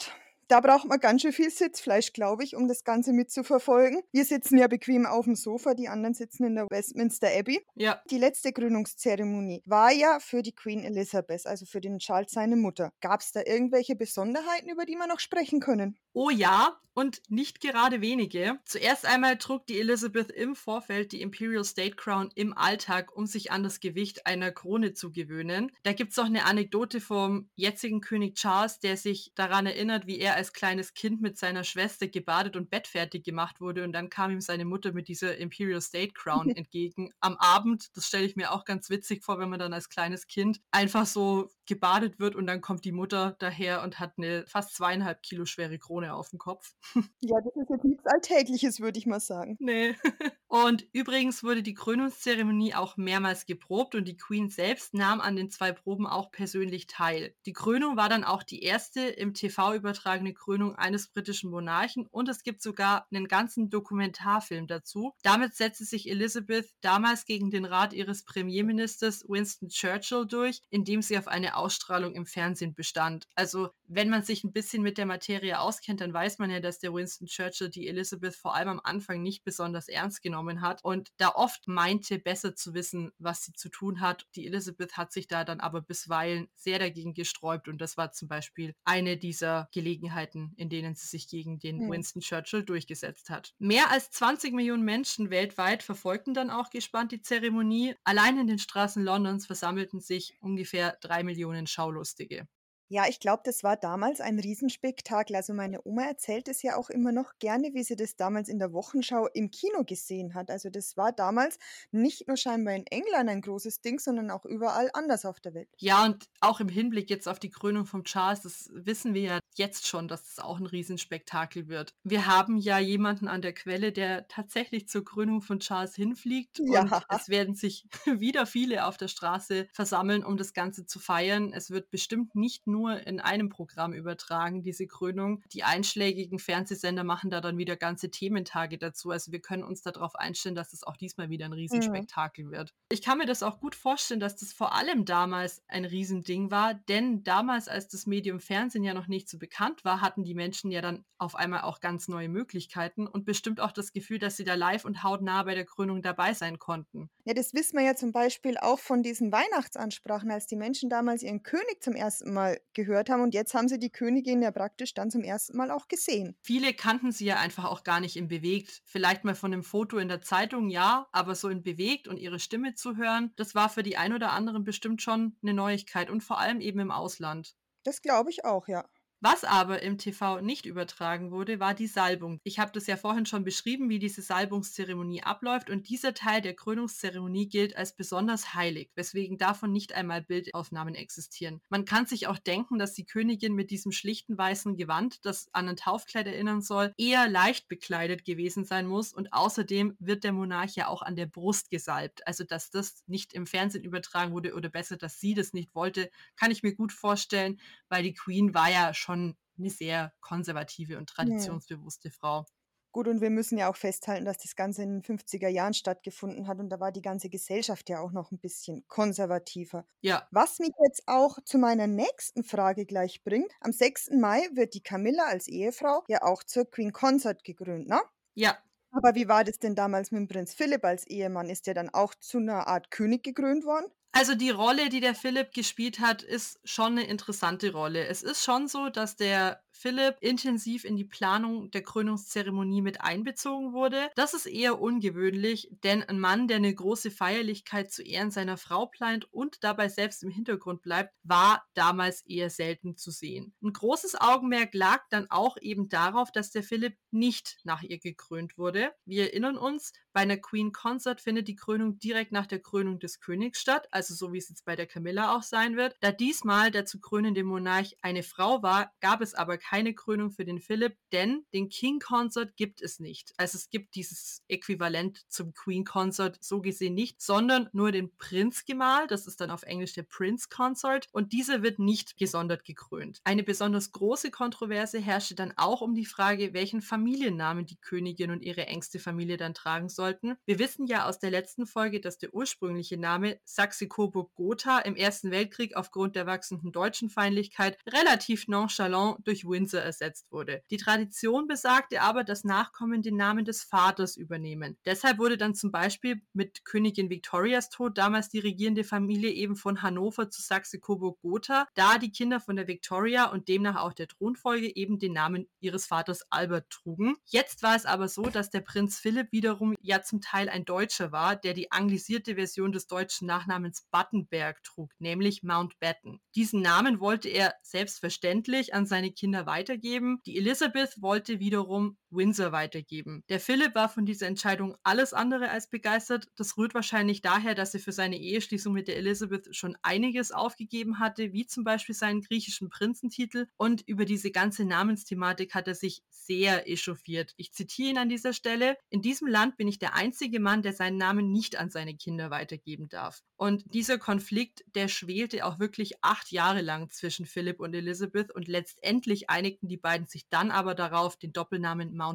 Da 0.49 0.61
braucht 0.61 0.87
man 0.87 1.01
ganz 1.01 1.23
schön 1.23 1.33
viel 1.33 1.51
Sitzfleisch, 1.51 2.13
glaube 2.13 2.45
ich, 2.45 2.55
um 2.55 2.69
das 2.69 2.85
Ganze 2.85 3.13
mitzuverfolgen. 3.13 4.03
Wir 4.13 4.25
sitzen 4.25 4.59
ja 4.59 4.69
bequem 4.69 5.05
auf 5.05 5.25
dem 5.25 5.35
Sofa, 5.35 5.75
die 5.75 5.89
anderen 5.89 6.15
sitzen 6.15 6.45
in 6.45 6.55
der 6.55 6.69
Westminster 6.71 7.29
Abbey. 7.37 7.61
Ja. 7.75 8.01
Die 8.11 8.19
letzte 8.19 8.53
Krönungszeremonie 8.53 9.63
war 9.67 9.91
ja 9.91 10.21
für 10.21 10.43
die 10.43 10.55
Queen 10.55 10.85
Elizabeth, 10.85 11.47
also 11.47 11.67
für 11.67 11.81
den 11.81 11.99
Charles 11.99 12.31
seine 12.31 12.55
Mutter. 12.55 12.93
Gab 13.01 13.23
es 13.23 13.33
da 13.33 13.41
irgendwelche 13.45 13.97
Besonderheiten, 13.97 14.69
über 14.69 14.85
die 14.85 14.95
wir 14.95 15.09
noch 15.09 15.19
sprechen 15.19 15.59
können? 15.59 15.99
Oh 16.13 16.31
ja, 16.31 16.79
und 16.97 17.21
nicht 17.29 17.61
gerade 17.61 18.01
wenige. 18.01 18.59
Zuerst 18.65 19.05
einmal 19.05 19.37
trug 19.37 19.67
die 19.67 19.79
Elizabeth 19.79 20.31
im 20.31 20.57
Vorfeld 20.57 21.13
die 21.13 21.21
Imperial 21.21 21.63
State 21.63 21.95
Crown 21.95 22.31
im 22.35 22.57
Alltag, 22.57 23.15
um 23.15 23.27
sich 23.27 23.53
an 23.53 23.63
das 23.63 23.81
Gewicht 23.81 24.27
einer 24.27 24.51
Krone 24.51 24.95
zu 24.95 25.13
gewöhnen. 25.13 25.71
Da 25.83 25.93
gibt 25.93 26.13
es 26.13 26.19
auch 26.19 26.25
eine 26.25 26.47
Anekdote 26.47 27.03
vom 27.03 27.51
jetzigen 27.55 28.01
König 28.01 28.37
Charles, 28.37 28.81
der 28.81 28.97
sich 28.97 29.31
daran 29.35 29.67
erinnert, 29.67 30.07
wie 30.07 30.19
er 30.19 30.37
als 30.37 30.55
kleines 30.55 30.95
Kind 30.95 31.21
mit 31.21 31.37
seiner 31.37 31.65
Schwester 31.65 32.09
gebadet 32.09 32.57
und 32.57 32.71
bettfertig 32.71 33.25
gemacht 33.25 33.61
wurde 33.61 33.85
und 33.85 33.93
dann 33.93 34.09
kam 34.09 34.31
ihm 34.31 34.41
seine 34.41 34.65
Mutter 34.65 34.93
mit 34.93 35.09
dieser 35.09 35.37
Imperial 35.37 35.83
State 35.83 36.15
Crown 36.15 36.49
entgegen. 36.57 37.13
Am 37.21 37.37
Abend, 37.37 37.95
das 37.95 38.07
stelle 38.07 38.25
ich 38.25 38.37
mir 38.37 38.53
auch 38.53 38.65
ganz 38.65 38.89
witzig 38.89 39.23
vor, 39.23 39.39
wenn 39.39 39.51
man 39.51 39.59
dann 39.59 39.75
als 39.75 39.91
kleines 39.91 40.29
Kind 40.29 40.63
einfach 40.71 41.05
so 41.05 41.51
gebadet 41.67 42.19
wird 42.19 42.37
und 42.37 42.47
dann 42.47 42.63
kommt 42.63 42.87
die 42.87 42.93
Mutter 42.93 43.37
daher 43.39 43.83
und 43.83 44.01
hat 44.01 44.15
eine 44.17 44.47
fast 44.47 44.75
zweieinhalb 44.75 45.23
Kilo 45.23 45.45
schwere 45.45 45.79
Krone 45.79 46.15
auf 46.15 46.31
dem 46.31 46.39
Kopf. 46.39 46.73
Ja, 47.21 47.37
das 47.43 47.57
ist 47.57 47.71
jetzt 47.71 47.85
nichts 47.85 48.07
Alltägliches, 48.07 48.81
würde 48.81 48.99
ich 48.99 49.07
mal 49.07 49.21
sagen. 49.21 49.57
Nee. 49.59 49.95
Und 50.49 50.87
übrigens 50.93 51.43
wurde 51.43 51.63
die 51.63 51.75
Krönungszeremonie 51.75 52.75
auch 52.75 52.97
mehrmals 52.97 53.47
geprobt 53.47 53.97
und 53.97 54.07
die 54.07 54.17
Queen 54.17 54.49
selbst 54.49 54.95
nahm 54.95 55.21
an 55.21 55.35
den 55.35 55.51
zwei 55.51 55.73
Proben 55.73 56.07
auch 56.07 56.31
persönlich 56.31 56.87
teil. 56.87 57.35
Die 57.47 57.53
Krönung 57.53 57.97
war 57.97 58.09
dann 58.09 58.23
auch 58.23 58.45
die 58.45 58.63
erste 58.63 59.01
im 59.01 59.35
TV 59.35 59.75
übertragene 59.75 60.33
Krönung 60.35 60.77
eines 60.77 61.09
britischen 61.09 61.51
Monarchen 61.51 62.07
und 62.07 62.29
es 62.29 62.45
gibt 62.45 62.63
sogar 62.63 63.07
einen 63.11 63.27
ganzen 63.27 63.71
Dokumentarfilm 63.71 64.69
dazu. 64.69 65.13
Damit 65.23 65.57
setzte 65.57 65.85
sich 65.85 66.09
Elizabeth 66.09 66.71
damals 66.81 67.27
gegen 67.27 67.51
den 67.51 67.65
Rat 67.65 67.93
ihres 67.93 68.25
Premierministers 68.25 69.25
Winston 69.29 69.69
Churchill 69.69 70.27
durch, 70.27 70.63
indem 70.71 71.03
sie 71.03 71.19
auf 71.19 71.27
eine 71.27 71.57
Ausstrahlung 71.57 72.15
im 72.15 72.25
Fernsehen 72.25 72.75
bestand. 72.75 73.27
Also 73.35 73.71
wenn 73.89 74.09
man 74.09 74.23
sich 74.23 74.45
ein 74.45 74.53
bisschen 74.53 74.83
mit 74.83 74.97
der 74.97 75.07
Materie 75.07 75.59
auskennt, 75.59 76.01
dann 76.01 76.15
weiß 76.15 76.39
man 76.39 76.51
ja, 76.51 76.61
dass 76.61 76.76
der 76.79 76.93
Winston 76.95 77.27
Churchill 77.27 77.71
die 77.71 77.89
Elizabeth 77.89 78.35
vor 78.35 78.55
allem 78.55 78.69
am 78.69 78.81
Anfang 78.83 79.23
nicht 79.23 79.45
besonders 79.45 79.89
ernst 79.89 80.23
genommen 80.23 80.61
hat 80.61 80.85
und 80.85 81.11
da 81.17 81.29
oft 81.35 81.69
meinte, 81.69 82.19
besser 82.19 82.55
zu 82.55 82.75
wissen, 82.75 83.13
was 83.19 83.45
sie 83.45 83.53
zu 83.53 83.69
tun 83.69 84.01
hat. 84.01 84.27
Die 84.35 84.47
Elizabeth 84.47 84.97
hat 84.97 85.13
sich 85.13 85.29
da 85.29 85.45
dann 85.45 85.61
aber 85.61 85.81
bisweilen 85.81 86.49
sehr 86.55 86.79
dagegen 86.79 87.15
gesträubt 87.15 87.69
und 87.69 87.81
das 87.81 87.97
war 87.97 88.13
zum 88.13 88.29
Beispiel 88.29 88.75
eine 88.85 89.17
dieser 89.17 89.69
Gelegenheiten, 89.73 90.53
in 90.57 90.69
denen 90.69 90.95
sie 90.95 91.07
sich 91.07 91.29
gegen 91.29 91.59
den 91.59 91.81
hm. 91.81 91.91
Winston 91.91 92.23
Churchill 92.23 92.65
durchgesetzt 92.65 93.31
hat. 93.31 93.55
Mehr 93.59 93.91
als 93.91 94.11
20 94.11 94.55
Millionen 94.55 94.85
Menschen 94.85 95.31
weltweit 95.31 95.83
verfolgten 95.83 96.35
dann 96.35 96.51
auch 96.51 96.71
gespannt 96.71 97.13
die 97.13 97.23
Zeremonie. 97.23 97.95
Allein 98.05 98.39
in 98.39 98.47
den 98.47 98.59
Straßen 98.59 99.03
Londons 99.03 99.47
versammelten 99.47 100.01
sich 100.01 100.37
ungefähr 100.41 100.97
drei 101.01 101.23
Millionen 101.23 101.67
Schaulustige. 101.67 102.49
Ja, 102.89 103.09
ich 103.09 103.19
glaube, 103.19 103.43
das 103.45 103.65
war 103.65 103.77
damals 103.77 104.21
ein 104.21 104.39
Riesenspektakel. 104.39 105.35
Also 105.35 105.53
meine 105.55 105.81
Oma 105.85 106.05
erzählt 106.05 106.47
es 106.47 106.63
ja 106.63 106.77
auch 106.77 106.89
immer 106.89 107.11
noch 107.11 107.33
gerne, 107.41 107.71
wie 107.75 107.83
sie 107.83 107.97
das 107.97 108.15
damals 108.15 108.49
in 108.49 108.61
der 108.61 108.73
Wochenschau 108.73 109.27
im 109.35 109.51
Kino 109.51 109.83
gesehen 109.85 110.35
hat. 110.35 110.51
Also 110.51 110.71
das 110.71 110.97
war 110.97 111.11
damals 111.11 111.59
nicht 111.91 112.29
nur 112.29 112.37
scheinbar 112.37 112.75
in 112.75 112.87
England 112.87 113.29
ein 113.29 113.41
großes 113.41 113.81
Ding, 113.81 113.99
sondern 113.99 114.31
auch 114.31 114.45
überall 114.45 114.89
anders 114.93 115.25
auf 115.25 115.41
der 115.41 115.55
Welt. 115.55 115.69
Ja, 115.79 116.05
und 116.05 116.27
auch 116.41 116.61
im 116.61 116.69
Hinblick 116.69 117.11
jetzt 117.11 117.27
auf 117.27 117.41
die 117.41 117.51
Krönung 117.51 117.87
von 117.87 118.05
Charles, 118.05 118.43
das 118.43 118.71
wissen 118.73 119.15
wir 119.15 119.23
ja 119.23 119.39
jetzt 119.57 119.89
schon, 119.89 120.07
dass 120.07 120.31
es 120.31 120.39
auch 120.39 120.61
ein 120.61 120.67
Riesenspektakel 120.67 121.67
wird. 121.67 121.93
Wir 122.05 122.27
haben 122.27 122.57
ja 122.57 122.79
jemanden 122.79 123.27
an 123.27 123.43
der 123.43 123.53
Quelle, 123.53 123.91
der 123.91 124.29
tatsächlich 124.29 124.89
zur 124.89 125.05
Krönung 125.05 125.43
von 125.43 125.59
Charles 125.59 125.95
hinfliegt. 125.97 126.61
Ja. 126.69 126.83
Und 126.83 126.93
es 127.11 127.29
werden 127.29 127.55
sich 127.55 127.87
wieder 128.07 128.45
viele 128.45 128.87
auf 128.87 128.97
der 128.97 129.09
Straße 129.09 129.69
versammeln, 129.73 130.25
um 130.25 130.37
das 130.37 130.53
Ganze 130.53 130.85
zu 130.85 130.99
feiern. 130.99 131.53
Es 131.53 131.71
wird 131.71 131.91
bestimmt 131.91 132.35
nicht 132.35 132.67
nur 132.67 132.76
nur 132.77 133.07
in 133.07 133.21
einem 133.21 133.49
Programm 133.49 133.93
übertragen, 133.93 134.63
diese 134.63 134.87
Krönung. 134.87 135.43
Die 135.53 135.65
einschlägigen 135.65 136.39
Fernsehsender 136.39 137.05
machen 137.05 137.31
da 137.31 137.41
dann 137.41 137.59
wieder 137.59 137.77
ganze 137.77 138.11
Thementage 138.11 138.79
dazu. 138.79 139.11
Also 139.11 139.33
wir 139.33 139.41
können 139.41 139.65
uns 139.65 139.83
darauf 139.83 140.15
einstellen, 140.15 140.55
dass 140.55 140.73
es 140.73 140.83
auch 140.83 140.97
diesmal 140.97 141.31
wieder 141.31 141.47
ein 141.47 141.53
Mhm. 141.53 141.59
Riesenspektakel 141.59 142.51
wird. 142.51 142.75
Ich 142.91 143.03
kann 143.03 143.19
mir 143.19 143.27
das 143.27 143.43
auch 143.43 143.59
gut 143.61 143.75
vorstellen, 143.75 144.21
dass 144.21 144.37
das 144.37 144.53
vor 144.53 144.75
allem 144.75 145.05
damals 145.05 145.63
ein 145.69 145.85
Riesending 145.85 146.51
war, 146.51 146.75
denn 146.75 147.25
damals, 147.25 147.69
als 147.69 147.89
das 147.89 148.07
Medium 148.07 148.41
Fernsehen 148.41 148.85
ja 148.85 148.95
noch 148.95 149.09
nicht 149.09 149.29
so 149.29 149.39
bekannt 149.39 149.85
war, 149.85 150.01
hatten 150.01 150.25
die 150.25 150.35
Menschen 150.35 150.71
ja 150.71 150.81
dann 150.81 151.05
auf 151.19 151.35
einmal 151.35 151.63
auch 151.63 151.81
ganz 151.81 152.09
neue 152.09 152.29
Möglichkeiten 152.29 153.07
und 153.07 153.25
bestimmt 153.25 153.61
auch 153.61 153.73
das 153.73 153.93
Gefühl, 153.93 154.19
dass 154.19 154.37
sie 154.37 154.45
da 154.45 154.55
live 154.55 154.85
und 154.85 155.03
hautnah 155.03 155.43
bei 155.43 155.55
der 155.55 155.65
Krönung 155.65 156.03
dabei 156.03 156.35
sein 156.35 156.59
konnten. 156.59 157.11
Ja, 157.25 157.35
das 157.35 157.55
wissen 157.55 157.79
wir 157.79 157.85
ja 157.85 157.97
zum 157.97 158.13
Beispiel 158.13 158.57
auch 158.59 158.79
von 158.79 159.03
diesen 159.03 159.33
Weihnachtsansprachen, 159.33 160.31
als 160.31 160.47
die 160.47 160.57
Menschen 160.57 160.91
damals 160.91 161.23
ihren 161.23 161.43
König 161.43 161.83
zum 161.83 161.95
ersten 161.95 162.33
Mal 162.33 162.61
gehört 162.77 163.11
haben 163.11 163.23
und 163.23 163.35
jetzt 163.35 163.55
haben 163.55 163.67
sie 163.67 163.81
die 163.81 163.91
Königin 163.91 164.43
ja 164.43 164.53
praktisch 164.53 164.95
dann 164.95 165.11
zum 165.11 165.23
ersten 165.23 165.57
Mal 165.57 165.73
auch 165.73 165.89
gesehen. 165.89 166.37
Viele 166.43 166.75
kannten 166.75 167.11
sie 167.11 167.25
ja 167.25 167.39
einfach 167.39 167.65
auch 167.65 167.83
gar 167.83 167.99
nicht 167.99 168.17
in 168.17 168.29
bewegt. 168.29 168.83
Vielleicht 168.85 169.25
mal 169.25 169.35
von 169.35 169.53
einem 169.53 169.65
Foto 169.65 169.99
in 169.99 170.07
der 170.07 170.23
Zeitung, 170.23 170.69
ja, 170.69 171.09
aber 171.11 171.35
so 171.35 171.49
in 171.49 171.65
bewegt 171.65 172.07
und 172.07 172.19
ihre 172.19 172.39
Stimme 172.39 172.75
zu 172.75 172.97
hören, 172.97 173.33
das 173.37 173.57
war 173.57 173.69
für 173.69 173.83
die 173.83 173.97
ein 173.97 174.13
oder 174.13 174.33
anderen 174.33 174.63
bestimmt 174.63 175.03
schon 175.03 175.37
eine 175.43 175.55
Neuigkeit 175.55 176.11
und 176.11 176.23
vor 176.23 176.39
allem 176.39 176.61
eben 176.61 176.79
im 176.79 176.93
Ausland. 176.93 177.57
Das 177.83 178.03
glaube 178.03 178.31
ich 178.31 178.45
auch, 178.45 178.69
ja. 178.69 178.85
Was 179.21 179.45
aber 179.45 179.81
im 179.81 179.97
TV 179.97 180.43
nicht 180.43 180.67
übertragen 180.67 181.31
wurde, 181.31 181.59
war 181.59 181.73
die 181.73 181.87
Salbung. 181.87 182.39
Ich 182.45 182.59
habe 182.59 182.71
das 182.73 182.87
ja 182.87 182.99
vorhin 182.99 183.25
schon 183.25 183.45
beschrieben, 183.45 183.89
wie 183.89 183.99
diese 183.99 184.21
Salbungszeremonie 184.21 185.23
abläuft 185.23 185.71
und 185.71 185.89
dieser 185.89 186.13
Teil 186.13 186.43
der 186.43 186.55
Krönungszeremonie 186.55 187.49
gilt 187.49 187.77
als 187.77 187.97
besonders 187.97 188.53
heilig, 188.53 188.91
weswegen 188.95 189.39
davon 189.39 189.73
nicht 189.73 189.95
einmal 189.95 190.21
Bildaufnahmen 190.21 190.95
existieren. 190.95 191.63
Man 191.71 191.87
kann 191.87 192.05
sich 192.05 192.27
auch 192.27 192.39
denken, 192.39 192.79
dass 192.79 192.93
die 192.93 193.07
Königin 193.07 193.55
mit 193.55 193.71
diesem 193.71 193.91
schlichten 193.91 194.37
weißen 194.37 194.77
Gewand, 194.77 195.25
das 195.25 195.49
an 195.53 195.67
ein 195.71 195.77
Taufkleid 195.77 196.27
erinnern 196.27 196.61
soll, 196.61 196.93
eher 196.99 197.27
leicht 197.27 197.69
bekleidet 197.69 198.27
gewesen 198.27 198.67
sein 198.67 198.87
muss 198.87 199.15
und 199.15 199.33
außerdem 199.33 199.97
wird 199.99 200.25
der 200.25 200.33
Monarch 200.33 200.75
ja 200.77 200.89
auch 200.89 201.01
an 201.01 201.17
der 201.17 201.27
Brust 201.27 201.71
gesalbt. 201.71 202.27
Also 202.27 202.45
dass 202.45 202.71
das 202.71 203.03
nicht 203.07 203.33
im 203.33 203.47
Fernsehen 203.47 203.83
übertragen 203.83 204.33
wurde 204.33 204.53
oder 204.53 204.69
besser, 204.69 204.99
dass 204.99 205.19
sie 205.19 205.33
das 205.33 205.55
nicht 205.55 205.75
wollte, 205.75 206.11
kann 206.37 206.51
ich 206.51 206.63
mir 206.63 206.75
gut 206.75 206.93
vorstellen, 206.93 207.59
weil 207.89 208.03
die 208.03 208.13
Queen 208.13 208.53
war 208.53 208.71
ja 208.71 208.93
schon 208.93 209.06
eine 209.13 209.71
sehr 209.71 210.13
konservative 210.21 210.99
und 210.99 211.09
traditionsbewusste 211.09 212.11
Frau. 212.11 212.47
Gut, 212.93 213.09
und 213.09 213.21
wir 213.21 213.31
müssen 213.31 213.59
ja 213.59 213.69
auch 213.71 213.77
festhalten, 213.77 214.25
dass 214.25 214.39
das 214.39 214.57
Ganze 214.57 214.83
in 214.83 214.89
den 214.89 215.03
50er 215.03 215.49
Jahren 215.49 215.75
stattgefunden 215.75 216.47
hat 216.49 216.59
und 216.61 216.71
da 216.71 216.81
war 216.81 216.93
die 216.93 217.03
ganze 217.03 217.29
Gesellschaft 217.29 217.91
ja 217.91 218.01
auch 218.01 218.11
noch 218.11 218.31
ein 218.33 218.39
bisschen 218.39 218.87
konservativer. 218.89 219.87
Ja, 220.01 220.31
Was 220.31 220.59
mich 220.61 220.73
jetzt 220.83 221.03
auch 221.07 221.39
zu 221.45 221.59
meiner 221.59 221.87
nächsten 221.87 222.43
Frage 222.43 222.87
gleich 222.87 223.23
bringt. 223.23 223.53
Am 223.61 223.73
6. 223.73 224.13
Mai 224.13 224.49
wird 224.55 224.73
die 224.75 224.83
Camilla 224.83 225.25
als 225.27 225.47
Ehefrau 225.47 226.05
ja 226.09 226.23
auch 226.23 226.43
zur 226.43 226.71
Queen 226.71 226.93
Consort 226.93 227.45
gekrönt, 227.45 227.87
ne? 227.89 228.01
ja, 228.35 228.59
Aber 228.91 229.15
wie 229.15 229.29
war 229.29 229.45
das 229.45 229.59
denn 229.59 229.77
damals 229.77 230.11
mit 230.11 230.29
Prinz 230.29 230.55
Philipp 230.55 230.85
als 230.85 231.07
Ehemann? 231.07 231.51
Ist 231.51 231.69
der 231.69 231.75
dann 231.75 231.91
auch 231.91 232.15
zu 232.17 232.39
einer 232.39 232.67
Art 232.67 232.91
König 232.91 233.23
gekrönt 233.23 233.65
worden? 233.65 233.87
Also 234.13 234.35
die 234.35 234.51
Rolle, 234.51 234.89
die 234.89 235.01
der 235.01 235.15
Philipp 235.15 235.53
gespielt 235.53 236.01
hat, 236.01 236.23
ist 236.23 236.59
schon 236.65 236.93
eine 236.93 237.07
interessante 237.07 237.73
Rolle. 237.73 238.07
Es 238.07 238.23
ist 238.23 238.43
schon 238.43 238.67
so, 238.69 238.89
dass 238.89 239.17
der 239.17 239.63
Philipp 239.77 240.17
intensiv 240.21 240.85
in 240.85 240.97
die 240.97 241.05
Planung 241.05 241.71
der 241.71 241.83
Krönungszeremonie 241.83 242.81
mit 242.81 243.03
einbezogen 243.03 243.75
wurde. 243.75 244.09
Das 244.15 244.33
ist 244.33 244.47
eher 244.47 244.81
ungewöhnlich, 244.81 245.69
denn 245.85 246.03
ein 246.03 246.19
Mann, 246.19 246.49
der 246.49 246.57
eine 246.57 246.75
große 246.75 247.11
Feierlichkeit 247.11 247.93
zu 247.93 248.03
Ehren 248.03 248.31
seiner 248.31 248.57
Frau 248.57 248.87
plant 248.87 249.31
und 249.33 249.63
dabei 249.63 249.89
selbst 249.89 250.23
im 250.23 250.31
Hintergrund 250.31 250.81
bleibt, 250.81 251.15
war 251.25 251.67
damals 251.75 252.23
eher 252.23 252.49
selten 252.49 252.97
zu 252.97 253.11
sehen. 253.11 253.55
Ein 253.63 253.75
großes 253.75 254.19
Augenmerk 254.19 254.73
lag 254.73 255.03
dann 255.11 255.31
auch 255.31 255.59
eben 255.61 255.91
darauf, 255.91 256.33
dass 256.33 256.51
der 256.51 256.63
Philipp 256.63 256.97
nicht 257.11 257.59
nach 257.65 257.83
ihr 257.83 257.99
gekrönt 257.99 258.57
wurde. 258.57 258.93
Wir 259.05 259.25
erinnern 259.25 259.59
uns, 259.59 259.93
bei 260.15 260.23
einer 260.23 260.39
Queen 260.39 260.73
Consort 260.73 261.21
findet 261.21 261.49
die 261.49 261.57
Krönung 261.57 261.99
direkt 261.99 262.33
nach 262.33 262.47
der 262.47 262.61
Krönung 262.61 262.99
des 262.99 263.21
Königs 263.21 263.61
statt, 263.61 263.87
also 263.91 264.15
so 264.15 264.33
wie 264.33 264.39
es 264.39 264.49
jetzt 264.49 264.65
bei 264.65 264.75
der 264.75 264.87
Camilla 264.87 265.37
auch 265.37 265.43
sein 265.43 265.77
wird. 265.77 265.97
Da 266.01 266.13
diesmal 266.13 266.71
der 266.71 266.87
zu 266.87 266.99
krönende 266.99 267.45
Monarch 267.45 267.97
eine 268.01 268.23
Frau 268.23 268.63
war, 268.63 268.91
gab 269.01 269.21
es 269.21 269.35
aber 269.35 269.59
keine 269.59 269.66
Krönung 269.95 270.31
für 270.31 270.45
den 270.45 270.61
Philipp, 270.61 270.97
denn 271.13 271.45
den 271.53 271.69
King 271.69 271.99
Consort 271.99 272.57
gibt 272.57 272.83
es 272.83 273.01
nicht. 273.01 273.33
Also 273.37 273.57
es 273.57 273.69
gibt 273.71 273.95
dieses 273.95 274.43
Äquivalent 274.49 275.25
zum 275.29 275.55
Queen 275.55 275.85
Consort 275.85 276.39
so 276.41 276.61
gesehen 276.61 276.95
nicht, 276.95 277.21
sondern 277.21 277.69
nur 277.73 277.93
den 277.93 278.17
Prinzgemahl, 278.17 279.07
das 279.07 279.27
ist 279.27 279.41
dann 279.41 279.51
auf 279.51 279.63
Englisch 279.63 279.95
der 279.95 280.05
Prince 280.05 280.49
Consort 280.49 281.09
und 281.13 281.33
dieser 281.33 281.63
wird 281.63 281.79
nicht 281.79 282.17
gesondert 282.17 282.65
gekrönt. 282.65 283.21
Eine 283.25 283.43
besonders 283.43 283.93
große 283.93 284.31
Kontroverse 284.31 285.01
herrschte 285.01 285.35
dann 285.35 285.53
auch 285.57 285.81
um 285.81 285.95
die 285.95 286.07
Frage, 286.07 286.53
welchen 286.53 286.81
Familiennamen 286.81 287.67
die 287.67 287.77
Königin 287.77 288.31
und 288.31 288.43
ihre 288.43 288.67
engste 288.67 288.99
Familie 288.99 289.37
dann 289.37 289.55
tragen 289.55 289.89
sollten. 289.89 290.37
Wir 290.45 290.59
wissen 290.59 290.87
ja 290.87 291.07
aus 291.07 291.19
der 291.19 291.31
letzten 291.31 291.67
Folge, 291.67 292.01
dass 292.01 292.19
der 292.19 292.33
ursprüngliche 292.35 292.97
Name 292.97 293.41
Saxe-Coburg-Gotha 293.45 294.79
im 294.81 294.97
Ersten 294.97 295.31
Weltkrieg 295.31 295.77
aufgrund 295.77 296.17
der 296.17 296.27
wachsenden 296.27 296.73
deutschen 296.73 297.11
Feindlichkeit 297.11 297.79
relativ 297.87 298.49
nonchalant 298.49 299.27
durch 299.27 299.45
Windsor 299.57 299.81
ersetzt 299.81 300.31
wurde. 300.31 300.63
Die 300.71 300.77
Tradition 300.77 301.47
besagte 301.47 302.03
aber, 302.03 302.25
dass 302.25 302.45
Nachkommen 302.45 303.01
den 303.01 303.17
Namen 303.17 303.47
des 303.47 303.63
Vaters 303.63 304.19
übernehmen. 304.19 304.77
Deshalb 304.85 305.19
wurde 305.19 305.39
dann 305.39 305.55
zum 305.55 305.73
Beispiel 305.73 306.21
mit 306.35 306.67
Königin 306.67 307.09
Victorias 307.09 307.71
Tod 307.71 307.97
damals 307.97 308.29
die 308.29 308.39
regierende 308.39 308.85
Familie 308.85 309.31
eben 309.31 309.57
von 309.57 309.81
Hannover 309.81 310.29
zu 310.29 310.43
Saxe-Coburg-Gotha, 310.43 311.67
da 311.75 311.97
die 311.97 312.13
Kinder 312.13 312.39
von 312.39 312.57
der 312.57 312.69
Victoria 312.69 313.31
und 313.31 313.49
demnach 313.49 313.77
auch 313.77 313.95
der 313.95 314.09
Thronfolge 314.09 314.77
eben 314.77 314.99
den 314.99 315.15
Namen 315.15 315.49
ihres 315.61 315.87
Vaters 315.87 316.27
Albert 316.29 316.69
trugen. 316.69 317.17
Jetzt 317.25 317.63
war 317.63 317.77
es 317.77 317.87
aber 317.87 318.09
so, 318.09 318.25
dass 318.25 318.51
der 318.51 318.61
Prinz 318.61 318.99
Philipp 318.99 319.33
wiederum 319.33 319.75
ja 319.81 320.03
zum 320.03 320.21
Teil 320.21 320.51
ein 320.51 320.67
Deutscher 320.67 321.13
war, 321.13 321.37
der 321.37 321.55
die 321.55 321.73
anglisierte 321.73 322.35
Version 322.35 322.73
des 322.73 322.87
deutschen 322.87 323.27
Nachnamens 323.27 323.87
Battenberg 323.91 324.63
trug, 324.63 324.91
nämlich 324.99 325.43
Mountbatten. 325.43 326.21
Diesen 326.35 326.61
Namen 326.61 327.01
wollte 327.01 327.29
er 327.29 327.55
selbstverständlich 327.63 328.75
an 328.75 328.87
seine 328.87 329.13
Kinder 329.13 329.46
weitergeben. 329.47 330.21
Die 330.27 330.37
Elizabeth 330.37 331.01
wollte 331.01 331.41
wiederum 331.41 331.97
Windsor 332.17 332.53
weitergeben. 332.53 333.23
Der 333.29 333.41
Philipp 333.41 333.75
war 333.75 333.89
von 333.89 334.07
dieser 334.07 334.27
Entscheidung 334.27 334.77
alles 334.83 335.13
andere 335.13 335.51
als 335.51 335.69
begeistert. 335.69 336.29
Das 336.37 336.57
rührt 336.57 336.75
wahrscheinlich 336.75 337.21
daher, 337.21 337.55
dass 337.55 337.75
er 337.75 337.81
für 337.81 337.93
seine 337.93 338.19
Eheschließung 338.19 338.73
mit 338.73 338.89
der 338.89 338.97
Elizabeth 338.97 339.55
schon 339.55 339.77
einiges 339.83 340.33
aufgegeben 340.33 340.99
hatte, 340.99 341.33
wie 341.33 341.47
zum 341.47 341.65
Beispiel 341.65 341.95
seinen 341.95 342.23
griechischen 342.23 342.71
Prinzentitel. 342.71 343.47
Und 343.57 343.83
über 343.83 344.05
diese 344.05 344.31
ganze 344.31 344.65
Namensthematik 344.65 345.55
hat 345.55 345.69
er 345.69 345.75
sich 345.75 346.03
sehr 346.09 346.69
echauffiert. 346.69 347.35
Ich 347.37 347.53
zitiere 347.53 347.91
ihn 347.91 347.99
an 347.99 348.09
dieser 348.09 348.33
Stelle. 348.33 348.77
In 348.89 349.03
diesem 349.03 349.29
Land 349.29 349.57
bin 349.57 349.69
ich 349.69 349.79
der 349.79 349.95
einzige 349.95 350.41
Mann, 350.41 350.63
der 350.63 350.73
seinen 350.73 350.97
Namen 350.97 351.31
nicht 351.31 351.57
an 351.57 351.71
seine 351.71 351.95
Kinder 351.95 352.31
weitergeben 352.31 352.89
darf. 352.89 353.23
Und 353.37 353.65
dieser 353.75 353.99
Konflikt, 353.99 354.65
der 354.75 354.89
schwelte 354.89 355.45
auch 355.45 355.59
wirklich 355.59 356.03
acht 356.03 356.33
Jahre 356.33 356.63
lang 356.63 356.91
zwischen 356.91 357.27
Philipp 357.27 357.61
und 357.61 357.75
Elizabeth 357.75 358.35
und 358.35 358.49
letztendlich 358.49 359.29
einigten 359.29 359.69
die 359.69 359.77
beiden 359.77 360.07
sich 360.07 360.29
dann 360.29 360.51
aber 360.51 360.75
darauf, 360.75 361.17
den 361.17 361.33
Doppelnamen 361.33 361.95
Mountbatten 361.95 362.06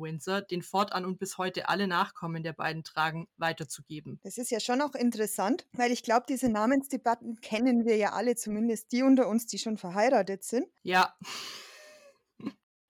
Windsor, 0.00 0.42
den 0.42 0.62
fortan 0.62 1.04
und 1.04 1.18
bis 1.18 1.38
heute 1.38 1.68
alle 1.68 1.86
Nachkommen 1.86 2.42
der 2.42 2.52
beiden 2.52 2.84
tragen, 2.84 3.28
weiterzugeben. 3.36 4.20
Das 4.22 4.38
ist 4.38 4.50
ja 4.50 4.60
schon 4.60 4.80
auch 4.80 4.94
interessant, 4.94 5.66
weil 5.72 5.92
ich 5.92 6.02
glaube, 6.02 6.26
diese 6.28 6.48
Namensdebatten 6.48 7.40
kennen 7.40 7.84
wir 7.84 7.96
ja 7.96 8.12
alle, 8.12 8.36
zumindest 8.36 8.92
die 8.92 9.02
unter 9.02 9.28
uns, 9.28 9.46
die 9.46 9.58
schon 9.58 9.76
verheiratet 9.78 10.44
sind. 10.44 10.66
Ja, 10.82 11.14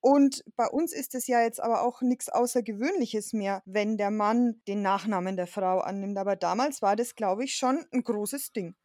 Und 0.01 0.43
bei 0.55 0.67
uns 0.67 0.93
ist 0.93 1.13
es 1.13 1.27
ja 1.27 1.43
jetzt 1.43 1.61
aber 1.61 1.83
auch 1.83 2.01
nichts 2.01 2.27
Außergewöhnliches 2.27 3.33
mehr, 3.33 3.61
wenn 3.65 3.97
der 3.97 4.09
Mann 4.09 4.59
den 4.67 4.81
Nachnamen 4.81 5.37
der 5.37 5.45
Frau 5.45 5.79
annimmt. 5.79 6.17
Aber 6.17 6.35
damals 6.35 6.81
war 6.81 6.95
das, 6.95 7.15
glaube 7.15 7.43
ich, 7.43 7.55
schon 7.55 7.85
ein 7.91 8.03
großes 8.03 8.51
Ding. 8.51 8.75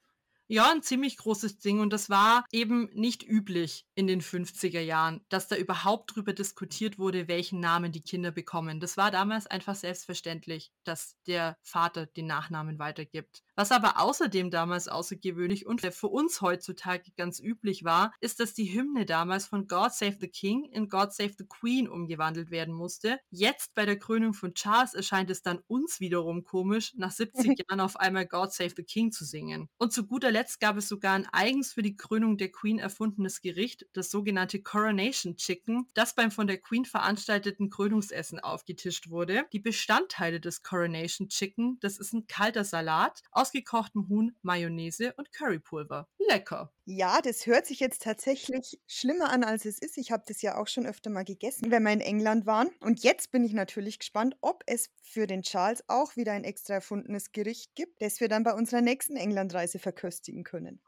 Ja, 0.49 0.71
ein 0.71 0.83
ziemlich 0.83 1.17
großes 1.17 1.59
Ding 1.59 1.81
und 1.81 1.93
das 1.93 2.09
war 2.09 2.45
eben 2.53 2.89
nicht 2.93 3.25
üblich 3.27 3.85
in 3.97 4.07
den 4.07 4.21
50er 4.21 4.81
Jahren, 4.81 5.25
dass 5.29 5.49
da 5.49 5.57
überhaupt 5.57 6.15
drüber 6.15 6.33
diskutiert 6.33 7.01
wurde, 7.01 7.27
welchen 7.27 7.59
Namen 7.59 7.91
die 7.91 8.03
Kinder 8.03 8.31
bekommen. 8.31 8.79
Das 8.79 8.97
war 8.97 9.11
damals 9.11 9.49
einfach 9.49 9.75
selbstverständlich, 9.75 10.71
dass 10.85 11.17
der 11.27 11.57
Vater 11.63 12.07
den 12.07 12.27
Nachnamen 12.27 12.79
weitergibt. 12.79 13.43
Was 13.57 13.73
aber 13.73 14.01
außerdem 14.01 14.51
damals 14.51 14.87
außergewöhnlich 14.87 15.67
und 15.67 15.81
für 15.81 16.09
uns 16.09 16.41
heutzutage 16.43 17.11
ganz 17.17 17.41
üblich 17.41 17.83
war, 17.83 18.13
ist, 18.21 18.39
dass 18.39 18.55
die 18.55 18.73
Hymne 18.73 19.05
damals 19.07 19.47
von 19.47 19.67
God 19.67 19.93
Save 19.93 20.19
the 20.21 20.29
King 20.29 20.65
in 20.71 20.89
God 20.89 21.13
Save 21.13 21.33
the 21.39 21.47
Queen 21.47 21.89
umgewandelt 21.89 22.51
werden 22.51 22.75
musste. 22.75 23.19
Jetzt 23.31 23.75
bei 23.75 23.87
der 23.87 23.99
Krönung 23.99 24.35
von 24.35 24.55
Charles 24.55 24.95
erscheint 24.95 25.31
es 25.31 25.43
dann 25.43 25.61
uns 25.67 25.99
wiederum 25.99 26.45
komisch, 26.45 26.93
nach 26.97 27.11
70 27.11 27.59
Jahren 27.69 27.81
auf 27.81 27.97
einmal 27.97 28.27
God 28.27 28.53
Save 28.53 28.75
the 28.77 28.85
King 28.85 29.11
zu 29.11 29.25
singen. 29.25 29.69
Und 29.79 29.93
zu 29.93 30.07
guter 30.07 30.31
Letzt 30.37 30.61
gab 30.61 30.77
es 30.77 30.87
sogar 30.87 31.15
ein 31.15 31.27
eigens 31.33 31.73
für 31.73 31.81
die 31.81 31.97
Krönung 31.97 32.37
der 32.37 32.53
Queen 32.53 32.79
erfundenes 32.79 33.41
Gericht, 33.41 33.87
das 33.95 34.11
sogenannte 34.11 34.61
Coronation 34.61 35.39
Chicken, 35.39 35.89
das 35.95 36.15
beim 36.15 36.31
von 36.31 36.47
der 36.47 36.59
Queen 36.59 36.85
veranstalteten 36.85 37.71
Krönungsessen 37.71 38.39
aufgetischt 38.41 39.09
wurde. 39.09 39.47
Die 39.55 39.61
Bestandteile 39.61 40.39
des 40.39 40.63
Coronation 40.63 41.31
Chicken, 41.31 41.79
das 41.81 41.97
ist 41.97 42.13
ein 42.13 42.27
kalter 42.27 42.65
Salat, 42.65 43.23
ausgekochtem 43.33 44.11
Huhn, 44.11 44.37
Mayonnaise 44.43 45.15
und 45.17 45.33
Currypulver. 45.33 46.07
Lecker! 46.29 46.71
Ja, 46.89 47.21
das 47.21 47.47
hört 47.47 47.67
sich 47.67 47.81
jetzt 47.81 48.03
tatsächlich 48.03 48.79
schlimmer 48.87 49.31
an, 49.31 49.43
als 49.43 49.65
es 49.65 49.81
ist. 49.81 49.99
Ich 49.99 50.13
habe 50.13 50.23
das 50.25 50.41
ja 50.41 50.57
auch 50.57 50.69
schon 50.69 50.87
öfter 50.87 51.11
mal 51.11 51.25
gegessen, 51.25 51.73
wenn 51.73 51.83
wir 51.83 51.91
in 51.91 52.01
England 52.01 52.47
waren. 52.47 52.71
Und 52.81 53.03
jetzt 53.03 53.33
bin 53.33 53.43
ich 53.43 53.53
natürlich 53.53 53.99
gespannt, 53.99 54.37
ob 54.41 54.63
es 54.67 54.89
für 55.03 55.27
den 55.27 55.43
Charles 55.43 55.83
auch 55.89 56.15
wieder 56.15 56.31
ein 56.31 56.45
extra 56.45 56.75
erfundenes 56.75 57.33
Gericht 57.33 57.75
gibt, 57.75 58.01
das 58.01 58.21
wir 58.21 58.29
dann 58.29 58.45
bei 58.45 58.55
unserer 58.55 58.83
nächsten 58.83 59.17
Englandreise 59.17 59.81
verköstigen 59.81 60.45
können. 60.45 60.81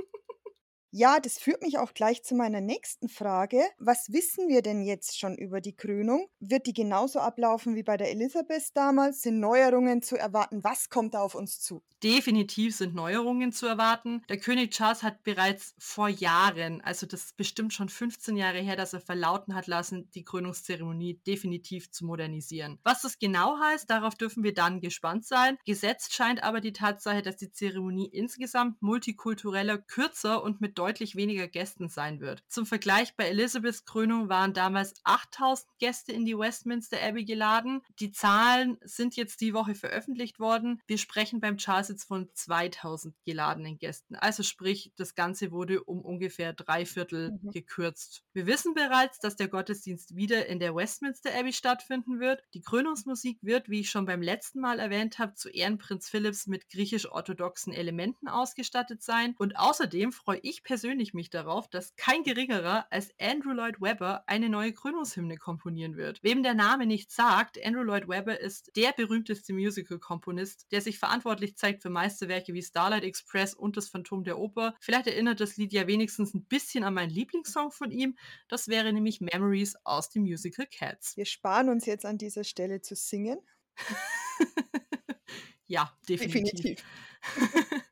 Ja, 0.91 1.19
das 1.19 1.37
führt 1.37 1.61
mich 1.61 1.77
auch 1.77 1.93
gleich 1.93 2.23
zu 2.23 2.33
meiner 2.33 2.61
nächsten 2.61 3.09
Frage. 3.09 3.61
Was 3.77 4.11
wissen 4.11 4.47
wir 4.47 4.63
denn 4.63 4.81
jetzt 4.81 5.19
schon 5.19 5.37
über 5.37 5.61
die 5.61 5.75
Krönung? 5.75 6.27
Wird 6.39 6.65
die 6.65 6.73
genauso 6.73 7.19
ablaufen 7.19 7.75
wie 7.75 7.83
bei 7.83 7.95
der 7.95 8.09
Elisabeth 8.09 8.71
damals? 8.73 9.21
Sind 9.21 9.39
Neuerungen 9.39 10.01
zu 10.01 10.17
erwarten? 10.17 10.63
Was 10.63 10.89
kommt 10.89 11.13
da 11.13 11.21
auf 11.21 11.35
uns 11.35 11.61
zu? 11.61 11.83
Definitiv 12.01 12.75
sind 12.75 12.95
Neuerungen 12.95 13.51
zu 13.51 13.67
erwarten. 13.67 14.23
Der 14.29 14.39
König 14.39 14.71
Charles 14.71 15.03
hat 15.03 15.21
bereits 15.23 15.75
vor 15.77 16.07
Jahren, 16.07 16.81
also 16.81 17.05
das 17.05 17.25
ist 17.25 17.37
bestimmt 17.37 17.73
schon 17.73 17.89
15 17.89 18.35
Jahre 18.37 18.59
her, 18.59 18.77
dass 18.77 18.93
er 18.93 19.01
verlauten 19.01 19.53
hat 19.53 19.67
lassen, 19.67 20.09
die 20.15 20.23
Krönungszeremonie 20.23 21.19
definitiv 21.27 21.91
zu 21.91 22.05
modernisieren. 22.05 22.79
Was 22.83 23.01
das 23.01 23.19
genau 23.19 23.59
heißt, 23.59 23.89
darauf 23.89 24.15
dürfen 24.15 24.43
wir 24.43 24.53
dann 24.53 24.79
gespannt 24.79 25.25
sein. 25.25 25.57
Gesetzt 25.65 26.13
scheint 26.15 26.41
aber 26.41 26.61
die 26.61 26.73
Tatsache, 26.73 27.21
dass 27.21 27.35
die 27.35 27.51
Zeremonie 27.51 28.07
insgesamt 28.07 28.81
multikultureller, 28.81 29.77
kürzer 29.77 30.41
und 30.41 30.61
mit 30.61 30.78
deutlich 30.79 31.17
weniger 31.17 31.49
Gästen 31.49 31.89
sein 31.89 32.21
wird. 32.21 32.41
Zum 32.47 32.65
Vergleich, 32.65 33.15
bei 33.15 33.25
Elizabeths 33.25 33.83
Krönung 33.83 34.29
waren 34.29 34.53
damals 34.53 34.93
8000 35.03 35.67
Gäste 35.77 36.13
in 36.13 36.23
die 36.23 36.37
Westminster 36.37 36.97
Abbey 37.01 37.25
geladen. 37.25 37.81
Die 37.99 38.13
Zahlen 38.13 38.77
sind 38.81 39.17
jetzt 39.17 39.41
die 39.41 39.53
Woche 39.53 39.75
veröffentlicht 39.75 40.39
worden. 40.39 40.81
Wir 40.87 40.97
sprechen 40.97 41.41
beim 41.41 41.57
Charles 41.57 41.89
jetzt 41.89 42.05
von 42.05 42.29
2000 42.33 43.13
geladenen 43.25 43.77
Gästen. 43.77 44.15
Also 44.15 44.41
sprich, 44.43 44.93
das 44.95 45.15
Ganze 45.15 45.51
wurde 45.51 45.83
um 45.83 45.99
ungefähr 45.99 46.53
drei 46.53 46.85
Viertel 46.85 47.31
mhm. 47.31 47.51
gekürzt. 47.51 48.23
Wir 48.31 48.47
wissen 48.47 48.73
bereits, 48.73 49.19
dass 49.19 49.35
der 49.35 49.49
Gottesdienst 49.49 50.15
wieder 50.15 50.45
in 50.45 50.59
der 50.59 50.73
Westminster 50.73 51.31
Abbey 51.37 51.51
stattfinden 51.51 52.21
wird. 52.21 52.41
Die 52.53 52.61
Krönungsmusik 52.61 53.39
wird, 53.41 53.69
wie 53.69 53.81
ich 53.81 53.89
schon 53.89 54.05
beim 54.05 54.21
letzten 54.21 54.61
Mal 54.61 54.79
erwähnt 54.79 55.19
habe, 55.19 55.35
zu 55.35 55.49
Ehren 55.49 55.77
Prinz 55.77 56.09
Philipps 56.09 56.47
mit 56.47 56.69
griechisch-orthodoxen 56.69 57.73
Elementen 57.73 58.29
ausgestattet 58.29 59.03
sein. 59.03 59.35
Und 59.37 59.57
außerdem 59.57 60.13
freue 60.13 60.39
ich 60.39 60.63
persönlich 60.69 61.15
mich 61.15 61.31
darauf, 61.31 61.67
dass 61.67 61.95
kein 61.95 62.21
geringerer 62.21 62.85
als 62.91 63.09
Andrew 63.19 63.53
Lloyd 63.53 63.81
Webber 63.81 64.23
eine 64.27 64.49
neue 64.49 64.71
Krönungshymne 64.71 65.35
komponieren 65.35 65.97
wird. 65.97 66.21
Wem 66.21 66.43
der 66.43 66.53
Name 66.53 66.85
nicht 66.85 67.11
sagt, 67.11 67.57
Andrew 67.65 67.81
Lloyd 67.81 68.07
Webber 68.07 68.39
ist 68.39 68.75
der 68.75 68.91
berühmteste 68.91 69.51
Musical-Komponist, 69.51 70.67
der 70.71 70.81
sich 70.81 70.99
verantwortlich 70.99 71.57
zeigt 71.57 71.81
für 71.81 71.89
Meisterwerke 71.89 72.53
wie 72.53 72.61
Starlight 72.61 73.03
Express 73.03 73.55
und 73.55 73.77
das 73.77 73.89
Phantom 73.89 74.23
der 74.23 74.37
Oper. 74.37 74.75
Vielleicht 74.79 75.07
erinnert 75.07 75.39
das 75.39 75.57
Lied 75.57 75.73
ja 75.73 75.87
wenigstens 75.87 76.35
ein 76.35 76.45
bisschen 76.45 76.83
an 76.83 76.93
meinen 76.93 77.09
Lieblingssong 77.09 77.71
von 77.71 77.89
ihm. 77.89 78.15
Das 78.47 78.67
wäre 78.67 78.93
nämlich 78.93 79.21
Memories 79.21 79.75
aus 79.85 80.11
dem 80.11 80.21
Musical 80.21 80.67
Cats. 80.67 81.17
Wir 81.17 81.25
sparen 81.25 81.69
uns 81.69 81.87
jetzt 81.87 82.05
an 82.05 82.19
dieser 82.19 82.43
Stelle 82.43 82.79
zu 82.81 82.93
singen. 82.93 83.39
ja, 85.65 85.91
definitiv. 86.07 86.83
definitiv. 87.25 87.79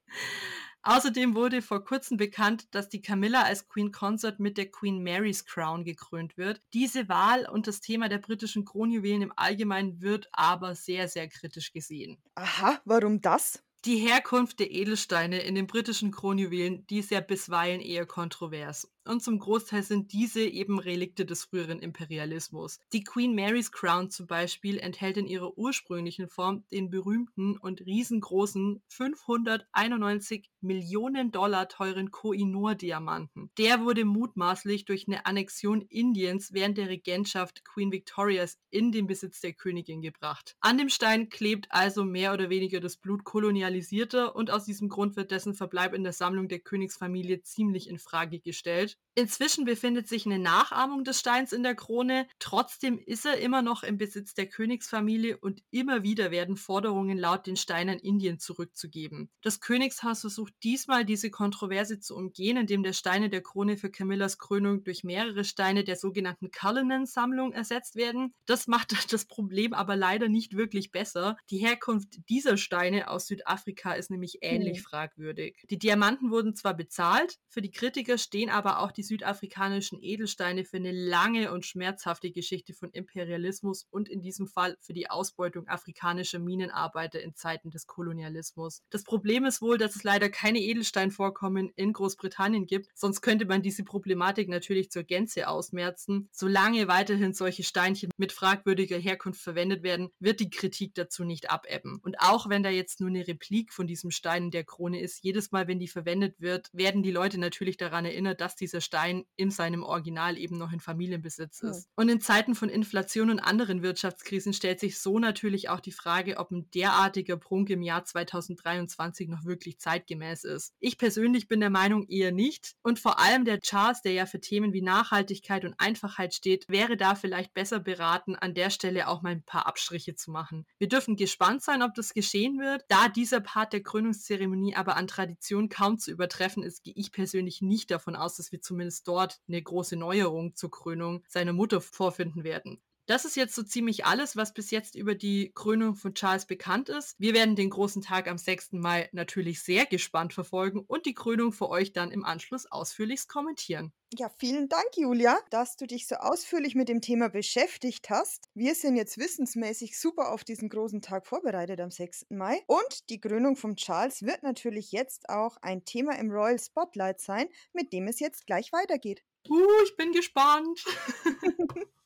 Außerdem 0.87 1.35
wurde 1.35 1.61
vor 1.61 1.83
kurzem 1.83 2.15
bekannt, 2.15 2.73
dass 2.73 2.87
die 2.87 3.01
Camilla 3.01 3.43
als 3.43 3.67
Queen 3.67 3.91
Consort 3.91 4.39
mit 4.39 4.57
der 4.57 4.71
Queen 4.71 5.03
Mary's 5.03 5.43
Crown 5.43 5.83
gekrönt 5.83 6.37
wird. 6.37 6.61
Diese 6.73 7.09
Wahl 7.09 7.45
und 7.45 7.67
das 7.67 7.81
Thema 7.81 8.07
der 8.07 8.19
britischen 8.19 8.63
Kronjuwelen 8.63 9.21
im 9.21 9.33
Allgemeinen 9.35 10.01
wird 10.01 10.29
aber 10.31 10.75
sehr, 10.75 11.09
sehr 11.09 11.27
kritisch 11.27 11.73
gesehen. 11.73 12.17
Aha, 12.35 12.79
warum 12.85 13.19
das? 13.19 13.61
Die 13.83 13.97
Herkunft 13.97 14.59
der 14.59 14.71
Edelsteine 14.71 15.41
in 15.41 15.55
den 15.55 15.67
britischen 15.67 16.11
Kronjuwelen, 16.11 16.87
die 16.87 16.99
ist 16.99 17.11
ja 17.11 17.19
bisweilen 17.19 17.81
eher 17.81 18.05
kontrovers 18.05 18.89
und 19.07 19.23
zum 19.23 19.39
Großteil 19.39 19.83
sind 19.83 20.13
diese 20.13 20.41
eben 20.41 20.79
Relikte 20.79 21.25
des 21.25 21.45
früheren 21.45 21.79
Imperialismus. 21.79 22.79
Die 22.93 23.03
Queen 23.03 23.35
Mary's 23.35 23.71
Crown 23.71 24.09
zum 24.09 24.27
Beispiel 24.27 24.77
enthält 24.79 25.17
in 25.17 25.27
ihrer 25.27 25.57
ursprünglichen 25.57 26.27
Form 26.27 26.65
den 26.71 26.89
berühmten 26.89 27.57
und 27.57 27.85
riesengroßen 27.85 28.81
591 28.87 30.49
Millionen 30.61 31.31
Dollar 31.31 31.69
teuren 31.69 32.11
Koh-i-Noor-Diamanten. 32.11 33.51
Der 33.57 33.81
wurde 33.81 34.05
mutmaßlich 34.05 34.85
durch 34.85 35.07
eine 35.07 35.25
Annexion 35.25 35.81
Indiens 35.81 36.53
während 36.53 36.77
der 36.77 36.89
Regentschaft 36.89 37.63
Queen 37.63 37.91
Victorias 37.91 38.59
in 38.69 38.91
den 38.91 39.07
Besitz 39.07 39.41
der 39.41 39.53
Königin 39.53 40.01
gebracht. 40.01 40.55
An 40.59 40.77
dem 40.77 40.89
Stein 40.89 41.29
klebt 41.29 41.67
also 41.69 42.03
mehr 42.03 42.33
oder 42.33 42.49
weniger 42.49 42.79
das 42.79 42.97
Blut 42.97 43.23
kolonialisierter 43.23 44.35
und 44.35 44.51
aus 44.51 44.65
diesem 44.65 44.89
Grund 44.89 45.15
wird 45.15 45.31
dessen 45.31 45.53
Verbleib 45.53 45.93
in 45.93 46.03
der 46.03 46.13
Sammlung 46.13 46.47
der 46.47 46.59
Königsfamilie 46.59 47.41
ziemlich 47.41 47.89
in 47.89 47.99
Frage 47.99 48.39
gestellt. 48.39 48.96
Inzwischen 49.17 49.65
befindet 49.65 50.07
sich 50.07 50.27
eine 50.27 50.37
Nachahmung 50.37 51.03
des 51.03 51.19
Steins 51.19 51.51
in 51.51 51.63
der 51.63 51.73
Krone. 51.73 52.27
Trotzdem 52.37 52.99
ist 52.99 53.25
er 53.25 53.39
immer 53.39 53.63
noch 53.63 53.81
im 53.81 53.97
Besitz 53.97 54.35
der 54.35 54.45
Königsfamilie 54.45 55.39
und 55.39 55.63
immer 55.71 56.03
wieder 56.03 56.29
werden 56.29 56.55
Forderungen 56.55 57.17
laut, 57.17 57.47
den 57.47 57.55
Stein 57.55 57.89
an 57.89 57.97
Indien 57.97 58.37
zurückzugeben. 58.37 59.31
Das 59.41 59.59
Königshaus 59.59 60.21
versucht 60.21 60.53
diesmal 60.61 61.03
diese 61.03 61.31
Kontroverse 61.31 61.99
zu 61.99 62.15
umgehen, 62.15 62.57
indem 62.57 62.83
der 62.83 62.93
Stein 62.93 63.23
in 63.23 63.31
der 63.31 63.41
Krone 63.41 63.77
für 63.77 63.89
Camillas 63.89 64.37
Krönung 64.37 64.83
durch 64.83 65.03
mehrere 65.03 65.43
Steine 65.43 65.83
der 65.83 65.95
sogenannten 65.95 66.51
Cullinan-Sammlung 66.51 67.53
ersetzt 67.53 67.95
werden. 67.95 68.35
Das 68.45 68.67
macht 68.67 68.91
das 69.11 69.25
Problem 69.25 69.73
aber 69.73 69.95
leider 69.95 70.29
nicht 70.29 70.55
wirklich 70.55 70.91
besser. 70.91 71.37
Die 71.49 71.57
Herkunft 71.57 72.19
dieser 72.29 72.55
Steine 72.55 73.09
aus 73.09 73.25
Südafrika 73.25 73.93
ist 73.93 74.11
nämlich 74.11 74.37
ähnlich 74.41 74.77
mhm. 74.77 74.83
fragwürdig. 74.83 75.65
Die 75.71 75.79
Diamanten 75.79 76.29
wurden 76.29 76.53
zwar 76.55 76.75
bezahlt, 76.75 77.39
für 77.49 77.63
die 77.63 77.71
Kritiker 77.71 78.19
stehen 78.19 78.51
aber 78.51 78.77
auch 78.81 78.86
auch 78.87 78.93
die 78.93 79.03
südafrikanischen 79.03 80.01
Edelsteine 80.01 80.63
für 80.63 80.77
eine 80.77 80.93
lange 80.93 81.51
und 81.51 81.65
schmerzhafte 81.65 82.31
Geschichte 82.31 82.73
von 82.73 82.89
Imperialismus 82.91 83.85
und 83.91 84.07
in 84.07 84.21
diesem 84.21 84.47
Fall 84.47 84.77
für 84.79 84.93
die 84.93 85.09
Ausbeutung 85.09 85.67
afrikanischer 85.67 86.39
Minenarbeiter 86.39 87.21
in 87.21 87.35
Zeiten 87.35 87.69
des 87.69 87.85
Kolonialismus. 87.85 88.81
Das 88.89 89.03
Problem 89.03 89.43
ist 89.43 89.61
wohl, 89.61 89.77
dass 89.77 89.97
es 89.97 90.03
leider 90.03 90.29
keine 90.29 90.59
Edelsteinvorkommen 90.59 91.69
in 91.75 91.91
Großbritannien 91.91 92.65
gibt, 92.65 92.87
sonst 92.95 93.21
könnte 93.21 93.45
man 93.45 93.61
diese 93.61 93.83
Problematik 93.83 94.47
natürlich 94.47 94.89
zur 94.89 95.03
Gänze 95.03 95.49
ausmerzen. 95.49 96.29
Solange 96.31 96.87
weiterhin 96.87 97.33
solche 97.33 97.63
Steinchen 97.63 98.09
mit 98.15 98.31
fragwürdiger 98.31 98.97
Herkunft 98.97 99.41
verwendet 99.41 99.83
werden, 99.83 100.09
wird 100.19 100.39
die 100.39 100.49
Kritik 100.49 100.95
dazu 100.95 101.25
nicht 101.25 101.49
abebben. 101.49 101.99
Und 102.03 102.21
auch 102.21 102.47
wenn 102.47 102.63
da 102.63 102.69
jetzt 102.69 103.01
nur 103.01 103.09
eine 103.09 103.27
Replik 103.27 103.73
von 103.73 103.85
diesem 103.85 104.11
Stein 104.11 104.45
in 104.45 104.51
der 104.51 104.63
Krone 104.63 105.01
ist, 105.01 105.23
jedes 105.23 105.51
Mal, 105.51 105.67
wenn 105.67 105.79
die 105.79 105.89
verwendet 105.89 106.39
wird, 106.39 106.69
werden 106.71 107.03
die 107.03 107.11
Leute 107.11 107.37
natürlich 107.37 107.75
daran 107.75 108.05
erinnert, 108.05 108.39
dass 108.39 108.55
dieser 108.55 108.76
dieser 108.77 108.81
Stein 108.81 109.25
in 109.35 109.49
seinem 109.49 109.83
Original 109.83 110.37
eben 110.37 110.57
noch 110.57 110.71
in 110.71 110.79
Familienbesitz 110.79 111.61
ist. 111.61 111.85
Ja. 111.85 111.91
Und 111.95 112.09
in 112.09 112.21
Zeiten 112.21 112.55
von 112.55 112.69
Inflation 112.69 113.29
und 113.29 113.39
anderen 113.39 113.81
Wirtschaftskrisen 113.81 114.53
stellt 114.53 114.79
sich 114.79 114.99
so 114.99 115.19
natürlich 115.19 115.69
auch 115.69 115.79
die 115.79 115.91
Frage, 115.91 116.37
ob 116.37 116.51
ein 116.51 116.69
derartiger 116.71 117.37
Prunk 117.37 117.69
im 117.69 117.81
Jahr 117.81 118.03
2023 118.03 119.29
noch 119.29 119.45
wirklich 119.45 119.79
zeitgemäß 119.79 120.43
ist. 120.43 120.73
Ich 120.79 120.97
persönlich 120.97 121.47
bin 121.47 121.59
der 121.59 121.69
Meinung 121.69 122.07
eher 122.07 122.31
nicht. 122.31 122.75
Und 122.83 122.99
vor 122.99 123.19
allem 123.19 123.45
der 123.45 123.61
Charles, 123.61 124.01
der 124.01 124.13
ja 124.13 124.25
für 124.25 124.39
Themen 124.39 124.73
wie 124.73 124.81
Nachhaltigkeit 124.81 125.65
und 125.65 125.75
Einfachheit 125.77 126.33
steht, 126.33 126.65
wäre 126.67 126.97
da 126.97 127.15
vielleicht 127.15 127.53
besser 127.53 127.79
beraten, 127.79 128.35
an 128.35 128.53
der 128.53 128.69
Stelle 128.69 129.07
auch 129.07 129.21
mal 129.21 129.31
ein 129.31 129.43
paar 129.43 129.65
Abstriche 129.65 130.15
zu 130.15 130.31
machen. 130.31 130.65
Wir 130.77 130.87
dürfen 130.87 131.15
gespannt 131.15 131.63
sein, 131.63 131.81
ob 131.81 131.95
das 131.95 132.13
geschehen 132.13 132.59
wird. 132.59 132.83
Da 132.89 133.09
dieser 133.09 133.39
Part 133.39 133.73
der 133.73 133.81
Krönungszeremonie 133.81 134.75
aber 134.75 134.97
an 134.97 135.07
Tradition 135.07 135.69
kaum 135.69 135.97
zu 135.97 136.11
übertreffen 136.11 136.63
ist, 136.63 136.83
gehe 136.83 136.93
ich 136.95 137.11
persönlich 137.11 137.61
nicht 137.61 137.89
davon 137.91 138.15
aus, 138.15 138.35
dass 138.35 138.51
wir 138.51 138.56
zumindest 138.61 139.07
dort 139.07 139.41
eine 139.47 139.61
große 139.61 139.95
Neuerung 139.95 140.55
zur 140.55 140.71
Krönung 140.71 141.23
seiner 141.27 141.53
Mutter 141.53 141.81
vorfinden 141.81 142.43
werden. 142.43 142.79
Das 143.07 143.23
ist 143.23 143.37
jetzt 143.37 143.55
so 143.55 143.63
ziemlich 143.63 144.05
alles, 144.05 144.35
was 144.35 144.53
bis 144.53 144.69
jetzt 144.69 144.93
über 144.93 145.15
die 145.15 145.53
Krönung 145.55 145.95
von 145.95 146.13
Charles 146.13 146.45
bekannt 146.45 146.89
ist. 146.89 147.15
Wir 147.17 147.33
werden 147.33 147.55
den 147.55 147.69
großen 147.69 148.01
Tag 148.01 148.27
am 148.27 148.37
6. 148.37 148.73
Mai 148.73 149.07
natürlich 149.13 149.63
sehr 149.63 149.85
gespannt 149.85 150.33
verfolgen 150.33 150.83
und 150.85 151.05
die 151.05 151.13
Krönung 151.13 151.53
für 151.53 151.69
euch 151.69 151.93
dann 151.93 152.11
im 152.11 152.25
Anschluss 152.25 152.69
ausführlichst 152.69 153.29
kommentieren. 153.29 153.93
Ja, 154.13 154.29
vielen 154.37 154.67
Dank, 154.67 154.89
Julia, 154.97 155.39
dass 155.51 155.77
du 155.77 155.87
dich 155.87 156.05
so 156.05 156.15
ausführlich 156.15 156.75
mit 156.75 156.89
dem 156.89 156.99
Thema 156.99 157.29
beschäftigt 157.29 158.09
hast. 158.09 158.49
Wir 158.53 158.75
sind 158.75 158.97
jetzt 158.97 159.17
wissensmäßig 159.17 159.97
super 159.97 160.33
auf 160.33 160.43
diesen 160.43 160.67
großen 160.67 161.01
Tag 161.01 161.25
vorbereitet 161.25 161.79
am 161.79 161.91
6. 161.91 162.25
Mai. 162.27 162.61
Und 162.67 163.09
die 163.09 163.21
Krönung 163.21 163.55
von 163.55 163.77
Charles 163.77 164.23
wird 164.23 164.43
natürlich 164.43 164.91
jetzt 164.91 165.29
auch 165.29 165.55
ein 165.61 165.85
Thema 165.85 166.19
im 166.19 166.29
Royal 166.29 166.59
Spotlight 166.59 167.21
sein, 167.21 167.47
mit 167.71 167.93
dem 167.93 168.07
es 168.07 168.19
jetzt 168.19 168.45
gleich 168.45 168.73
weitergeht. 168.73 169.23
Uh, 169.49 169.65
ich 169.85 169.95
bin 169.95 170.11
gespannt. 170.11 170.83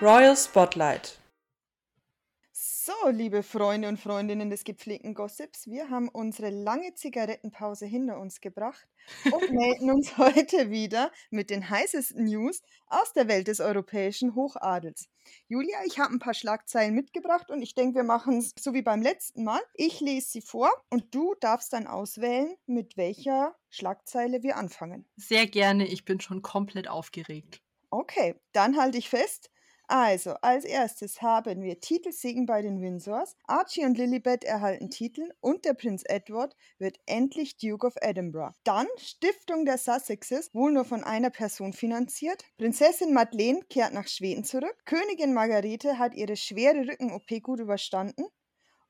Royal 0.00 0.36
Spotlight. 0.36 1.18
So, 2.52 2.92
liebe 3.10 3.42
Freunde 3.42 3.88
und 3.88 3.98
Freundinnen 3.98 4.48
des 4.48 4.62
gepflegten 4.62 5.12
Gossips, 5.12 5.66
wir 5.66 5.90
haben 5.90 6.08
unsere 6.08 6.50
lange 6.50 6.94
Zigarettenpause 6.94 7.84
hinter 7.84 8.20
uns 8.20 8.40
gebracht 8.40 8.86
und 9.24 9.50
melden 9.50 9.90
uns 9.90 10.16
heute 10.16 10.70
wieder 10.70 11.10
mit 11.30 11.50
den 11.50 11.68
heißesten 11.68 12.26
News 12.26 12.62
aus 12.86 13.12
der 13.12 13.26
Welt 13.26 13.48
des 13.48 13.58
europäischen 13.58 14.36
Hochadels. 14.36 15.08
Julia, 15.48 15.78
ich 15.84 15.98
habe 15.98 16.14
ein 16.14 16.20
paar 16.20 16.34
Schlagzeilen 16.34 16.94
mitgebracht 16.94 17.50
und 17.50 17.60
ich 17.60 17.74
denke, 17.74 17.96
wir 17.96 18.04
machen 18.04 18.38
es 18.38 18.52
so 18.56 18.74
wie 18.74 18.82
beim 18.82 19.02
letzten 19.02 19.42
Mal. 19.42 19.60
Ich 19.74 19.98
lese 19.98 20.30
sie 20.30 20.42
vor 20.42 20.70
und 20.90 21.12
du 21.12 21.34
darfst 21.40 21.72
dann 21.72 21.88
auswählen, 21.88 22.54
mit 22.66 22.96
welcher 22.96 23.56
Schlagzeile 23.68 24.44
wir 24.44 24.58
anfangen. 24.58 25.08
Sehr 25.16 25.48
gerne, 25.48 25.88
ich 25.88 26.04
bin 26.04 26.20
schon 26.20 26.40
komplett 26.40 26.86
aufgeregt. 26.86 27.62
Okay, 27.90 28.36
dann 28.52 28.76
halte 28.76 28.98
ich 28.98 29.08
fest. 29.08 29.50
Also, 29.90 30.34
als 30.42 30.66
erstes 30.66 31.22
haben 31.22 31.62
wir 31.62 31.80
Titelsegen 31.80 32.44
bei 32.44 32.60
den 32.60 32.82
Windsors. 32.82 33.36
Archie 33.46 33.86
und 33.86 33.96
Lilibet 33.96 34.44
erhalten 34.44 34.90
Titel 34.90 35.32
und 35.40 35.64
der 35.64 35.72
Prinz 35.72 36.02
Edward 36.06 36.54
wird 36.78 37.00
endlich 37.06 37.56
Duke 37.56 37.86
of 37.86 37.94
Edinburgh. 38.02 38.54
Dann 38.64 38.86
Stiftung 38.98 39.64
der 39.64 39.78
Sussexes, 39.78 40.50
wohl 40.52 40.72
nur 40.72 40.84
von 40.84 41.04
einer 41.04 41.30
Person 41.30 41.72
finanziert. 41.72 42.44
Prinzessin 42.58 43.14
Madeleine 43.14 43.62
kehrt 43.70 43.94
nach 43.94 44.08
Schweden 44.08 44.44
zurück. 44.44 44.76
Königin 44.84 45.32
Margarete 45.32 45.98
hat 45.98 46.14
ihre 46.14 46.36
schwere 46.36 46.86
Rücken-OP 46.86 47.42
gut 47.42 47.60
überstanden. 47.60 48.26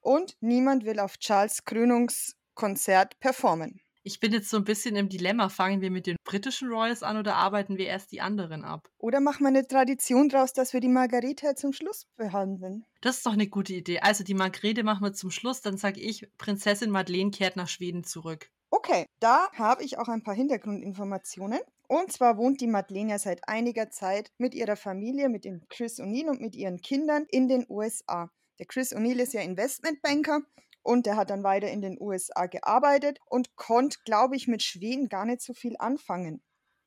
Und 0.01 0.37
niemand 0.41 0.85
will 0.85 0.99
auf 0.99 1.17
Charles 1.19 1.65
Krönungskonzert 1.65 3.21
performen. 3.21 3.81
Ich 4.09 4.21
bin 4.21 4.33
jetzt 4.33 4.49
so 4.49 4.57
ein 4.57 4.65
bisschen 4.65 4.97
im 4.97 5.11
Dilemma. 5.11 5.51
Fangen 5.51 5.83
wir 5.83 5.91
mit 5.91 6.07
den 6.07 6.17
britischen 6.25 6.71
Royals 6.71 7.03
an 7.03 7.19
oder 7.19 7.35
arbeiten 7.35 7.77
wir 7.77 7.85
erst 7.85 8.11
die 8.11 8.23
anderen 8.23 8.65
ab? 8.65 8.89
Oder 8.97 9.21
machen 9.21 9.43
wir 9.43 9.49
eine 9.49 9.69
Tradition 9.69 10.31
draus, 10.31 10.55
dass 10.55 10.73
wir 10.73 10.81
die 10.81 10.89
Margarete 10.89 11.55
zum 11.57 11.75
Schluss 11.75 12.07
behandeln? 12.17 12.87
Das 13.03 13.19
ist 13.19 13.27
doch 13.27 13.35
eine 13.35 13.49
gute 13.49 13.75
Idee. 13.75 14.01
Also 14.01 14.25
die 14.25 14.33
Margarete 14.33 14.83
machen 14.83 15.05
wir 15.05 15.13
zum 15.13 15.31
Schluss. 15.31 15.61
Dann 15.61 15.77
sage 15.77 16.01
ich, 16.01 16.27
Prinzessin 16.39 16.89
Madeleine 16.89 17.33
kehrt 17.33 17.57
nach 17.57 17.69
Schweden 17.69 18.03
zurück. 18.03 18.51
Okay, 18.71 19.05
da 19.21 19.51
habe 19.53 19.85
ich 19.85 19.99
auch 19.99 20.09
ein 20.09 20.23
paar 20.23 20.35
Hintergrundinformationen. 20.35 21.61
Und 21.87 22.11
zwar 22.11 22.39
wohnt 22.39 22.63
die 22.63 22.67
Madeleine 22.67 23.11
ja 23.11 23.19
seit 23.19 23.47
einiger 23.47 23.91
Zeit 23.91 24.31
mit 24.39 24.55
ihrer 24.55 24.77
Familie, 24.77 25.29
mit 25.29 25.45
dem 25.45 25.61
Chris 25.69 26.01
O'Neill 26.01 26.31
und 26.31 26.41
mit 26.41 26.57
ihren 26.57 26.81
Kindern 26.81 27.27
in 27.29 27.47
den 27.47 27.67
USA. 27.69 28.31
Der 28.59 28.65
Chris 28.65 28.97
O'Neill 28.97 29.21
ist 29.21 29.35
ja 29.35 29.43
Investmentbanker 29.43 30.41
und 30.89 31.05
der 31.05 31.19
hat 31.19 31.29
dann 31.29 31.43
weiter 31.43 31.71
in 31.71 31.83
den 31.83 32.01
USA 32.01 32.47
gearbeitet 32.47 33.21
und 33.27 33.57
konnte, 33.57 33.99
glaube 34.07 34.37
ich, 34.37 34.49
mit 34.49 34.63
Schweden 34.63 35.11
gar 35.11 35.27
nicht 35.27 35.43
so 35.43 35.53
viel 35.53 35.77
anfangen. 35.79 36.43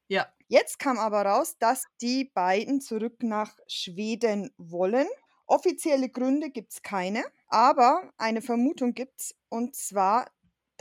Ja. 0.07 0.27
Jetzt 0.47 0.79
kam 0.79 0.97
aber 0.97 1.21
raus, 1.21 1.57
dass 1.59 1.85
die 2.01 2.25
beiden 2.25 2.81
zurück 2.81 3.21
nach 3.21 3.55
Schweden 3.67 4.55
wollen. 4.57 5.07
Offizielle 5.45 6.09
Gründe 6.09 6.49
gibt 6.49 6.73
es 6.73 6.81
keine, 6.81 7.23
aber 7.47 8.11
eine 8.17 8.41
Vermutung 8.41 8.95
gibt 8.95 9.21
es, 9.21 9.35
und 9.49 9.75
zwar, 9.75 10.31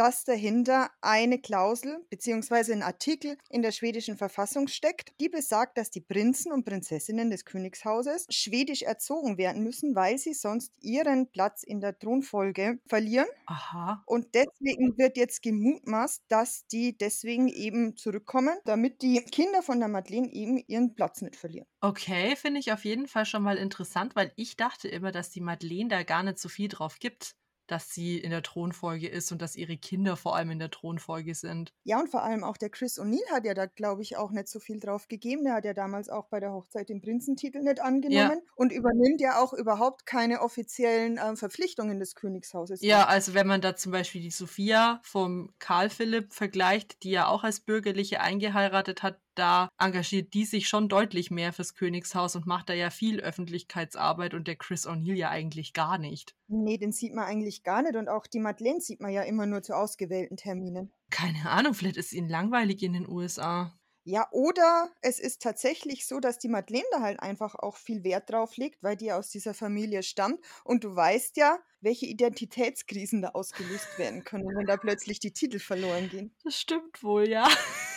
dass 0.01 0.25
dahinter 0.25 0.89
eine 1.03 1.39
Klausel 1.39 2.07
bzw. 2.09 2.73
ein 2.73 2.83
Artikel 2.83 3.37
in 3.51 3.61
der 3.61 3.71
schwedischen 3.71 4.17
Verfassung 4.17 4.67
steckt, 4.67 5.13
die 5.21 5.29
besagt, 5.29 5.77
dass 5.77 5.91
die 5.91 6.01
Prinzen 6.01 6.53
und 6.53 6.65
Prinzessinnen 6.65 7.29
des 7.29 7.45
Königshauses 7.45 8.25
schwedisch 8.31 8.81
erzogen 8.81 9.37
werden 9.37 9.63
müssen, 9.63 9.95
weil 9.95 10.17
sie 10.17 10.33
sonst 10.33 10.73
ihren 10.81 11.31
Platz 11.31 11.65
in 11.65 11.83
der 11.83 11.99
Thronfolge 11.99 12.79
verlieren. 12.87 13.27
Aha. 13.45 14.03
Und 14.07 14.35
deswegen 14.35 14.97
wird 14.97 15.19
jetzt 15.19 15.43
gemutmaßt, 15.43 16.25
dass 16.29 16.67
die 16.69 16.97
deswegen 16.97 17.49
eben 17.49 17.95
zurückkommen, 17.99 18.57
damit 18.65 19.03
die 19.03 19.21
Kinder 19.21 19.61
von 19.61 19.81
der 19.81 19.91
Madeleine 19.91 20.33
eben 20.33 20.65
ihren 20.67 20.95
Platz 20.95 21.21
nicht 21.21 21.37
verlieren. 21.37 21.67
Okay, 21.83 22.37
finde 22.37 22.61
ich 22.61 22.73
auf 22.73 22.87
jeden 22.87 23.07
Fall 23.07 23.27
schon 23.27 23.43
mal 23.43 23.59
interessant, 23.59 24.17
weil 24.17 24.33
ich 24.37 24.57
dachte 24.57 24.89
immer, 24.89 25.13
dass 25.13 25.29
die 25.29 25.43
Madeleine 25.43 25.89
da 25.91 26.03
gar 26.05 26.23
nicht 26.23 26.39
so 26.39 26.49
viel 26.49 26.69
drauf 26.69 26.99
gibt 27.01 27.35
dass 27.71 27.91
sie 27.91 28.19
in 28.19 28.31
der 28.31 28.43
Thronfolge 28.43 29.09
ist 29.09 29.31
und 29.33 29.41
dass 29.41 29.57
ihre 29.57 29.77
Kinder 29.77 30.17
vor 30.17 30.37
allem 30.37 30.51
in 30.51 30.59
der 30.59 30.71
Thronfolge 30.71 31.35
sind. 31.35 31.73
Ja, 31.85 32.01
und 32.01 32.09
vor 32.09 32.23
allem 32.23 32.43
auch 32.43 32.57
der 32.57 32.71
Chris 32.71 32.99
O'Neill 32.99 33.31
hat 33.31 33.45
ja 33.45 33.55
da, 33.55 33.67
glaube 33.67 34.03
ich, 34.03 34.17
auch 34.17 34.31
nicht 34.31 34.49
so 34.49 34.59
viel 34.59 34.81
drauf 34.81 35.09
gegeben. 35.09 35.45
Der 35.45 35.55
hat 35.55 35.65
ja 35.65 35.75
damals 35.75 36.09
auch 36.09 36.27
bei 36.29 36.41
der 36.41 36.53
Hochzeit 36.53 36.89
den 36.89 37.01
Prinzentitel 37.01 37.61
nicht 37.61 37.81
angenommen 37.81 38.41
ja. 38.43 38.53
und 38.57 38.73
übernimmt 38.73 39.21
ja 39.21 39.41
auch 39.41 39.53
überhaupt 39.53 40.07
keine 40.07 40.41
offiziellen 40.41 41.19
äh, 41.19 41.37
Verpflichtungen 41.37 41.99
des 41.99 42.15
Königshauses. 42.15 42.83
Ja, 42.83 43.07
also 43.07 43.35
wenn 43.35 43.47
man 43.47 43.61
da 43.61 43.77
zum 43.77 43.93
Beispiel 43.93 44.21
die 44.21 44.31
Sophia 44.31 45.01
vom 45.03 45.53
Karl 45.59 45.91
Philipp 45.91 46.33
vergleicht, 46.33 47.03
die 47.05 47.11
ja 47.11 47.29
auch 47.29 47.45
als 47.45 47.61
Bürgerliche 47.61 48.21
eingeheiratet 48.21 49.03
hat, 49.03 49.19
da 49.41 49.71
engagiert 49.79 50.35
die 50.35 50.45
sich 50.45 50.69
schon 50.69 50.91
deutlich 50.91 51.31
mehr 51.31 51.55
fürs 51.55 51.75
Königshaus 51.75 52.37
und 52.37 52.47
macht 52.47 52.69
da 52.69 52.75
ja 52.75 52.91
viel 52.91 53.21
Öffentlichkeitsarbeit 53.21 54.35
und 54.35 54.47
der 54.47 54.57
Chris 54.57 54.87
O'Neill 54.87 55.15
ja 55.15 55.31
eigentlich 55.31 55.73
gar 55.73 55.97
nicht. 55.97 56.37
Nee, 56.47 56.77
den 56.77 56.93
sieht 56.93 57.15
man 57.15 57.25
eigentlich 57.25 57.63
gar 57.63 57.81
nicht 57.83 57.97
und 57.97 58.09
auch 58.09 58.27
die 58.27 58.39
Madeleine 58.39 58.83
sieht 58.83 59.01
man 59.01 59.13
ja 59.13 59.23
immer 59.23 59.47
nur 59.47 59.63
zu 59.63 59.75
ausgewählten 59.75 60.37
Terminen. 60.37 60.93
Keine 61.11 61.49
Ahnung, 61.49 61.73
vielleicht 61.73 61.97
ist 61.97 62.13
ihnen 62.13 62.29
langweilig 62.29 62.83
in 62.83 62.93
den 62.93 63.09
USA. 63.09 63.73
Ja, 64.05 64.29
oder 64.31 64.91
es 65.01 65.19
ist 65.19 65.41
tatsächlich 65.41 66.07
so, 66.07 66.21
dass 66.21 66.39
die 66.39 66.49
Madeleine 66.49 66.85
da 66.91 67.01
halt 67.01 67.21
einfach 67.21 67.55
auch 67.55 67.77
viel 67.77 68.05
Wert 68.05 68.31
drauf 68.31 68.57
legt, 68.57 68.83
weil 68.83 68.97
die 68.97 69.13
aus 69.13 69.31
dieser 69.31 69.55
Familie 69.55 70.03
stammt. 70.03 70.41
Und 70.65 70.85
du 70.85 70.95
weißt 70.95 71.37
ja, 71.37 71.59
welche 71.81 72.07
Identitätskrisen 72.07 73.23
da 73.23 73.31
ausgelöst 73.31 73.99
werden 73.99 74.25
können, 74.25 74.47
wenn 74.57 74.67
da 74.67 74.77
plötzlich 74.77 75.19
die 75.19 75.33
Titel 75.33 75.59
verloren 75.59 76.09
gehen. 76.09 76.35
Das 76.45 76.59
stimmt 76.59 77.03
wohl, 77.03 77.29
ja. 77.29 77.49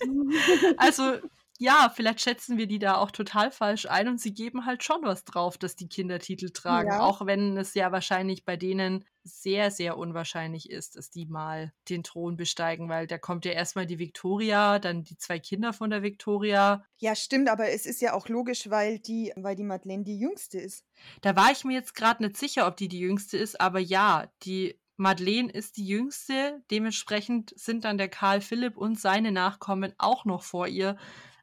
also, 0.76 1.18
ja, 1.60 1.92
vielleicht 1.94 2.20
schätzen 2.20 2.56
wir 2.56 2.68
die 2.68 2.78
da 2.78 2.96
auch 2.96 3.10
total 3.10 3.50
falsch 3.50 3.86
ein 3.86 4.06
und 4.06 4.20
sie 4.20 4.32
geben 4.32 4.64
halt 4.64 4.84
schon 4.84 5.02
was 5.02 5.24
drauf, 5.24 5.58
dass 5.58 5.74
die 5.74 5.88
Kinder 5.88 6.20
Titel 6.20 6.50
tragen. 6.50 6.90
Ja. 6.90 7.00
Auch 7.00 7.26
wenn 7.26 7.56
es 7.56 7.74
ja 7.74 7.90
wahrscheinlich 7.90 8.44
bei 8.44 8.56
denen 8.56 9.04
sehr, 9.24 9.72
sehr 9.72 9.98
unwahrscheinlich 9.98 10.70
ist, 10.70 10.96
dass 10.96 11.10
die 11.10 11.26
mal 11.26 11.72
den 11.88 12.04
Thron 12.04 12.36
besteigen, 12.36 12.88
weil 12.88 13.08
da 13.08 13.18
kommt 13.18 13.44
ja 13.44 13.52
erstmal 13.52 13.86
die 13.86 13.98
Victoria, 13.98 14.78
dann 14.78 15.02
die 15.02 15.18
zwei 15.18 15.40
Kinder 15.40 15.72
von 15.72 15.90
der 15.90 16.02
Victoria. 16.02 16.84
Ja, 16.98 17.16
stimmt, 17.16 17.48
aber 17.48 17.68
es 17.70 17.86
ist 17.86 18.00
ja 18.00 18.14
auch 18.14 18.28
logisch, 18.28 18.70
weil 18.70 19.00
die, 19.00 19.32
weil 19.36 19.56
die 19.56 19.64
Madeleine 19.64 20.04
die 20.04 20.18
jüngste 20.18 20.58
ist. 20.58 20.84
Da 21.22 21.34
war 21.34 21.50
ich 21.50 21.64
mir 21.64 21.74
jetzt 21.74 21.96
gerade 21.96 22.22
nicht 22.22 22.36
sicher, 22.36 22.68
ob 22.68 22.76
die 22.76 22.88
die 22.88 23.00
jüngste 23.00 23.36
ist, 23.36 23.60
aber 23.60 23.80
ja, 23.80 24.30
die 24.44 24.78
Madeleine 24.98 25.50
ist 25.50 25.76
die 25.76 25.86
jüngste, 25.86 26.60
dementsprechend 26.72 27.52
sind 27.56 27.84
dann 27.84 27.98
der 27.98 28.08
Karl 28.08 28.40
Philipp 28.40 28.76
und 28.76 28.98
seine 28.98 29.30
Nachkommen 29.30 29.94
auch 29.96 30.24
noch 30.24 30.42
vor 30.42 30.66
ihr. 30.66 30.96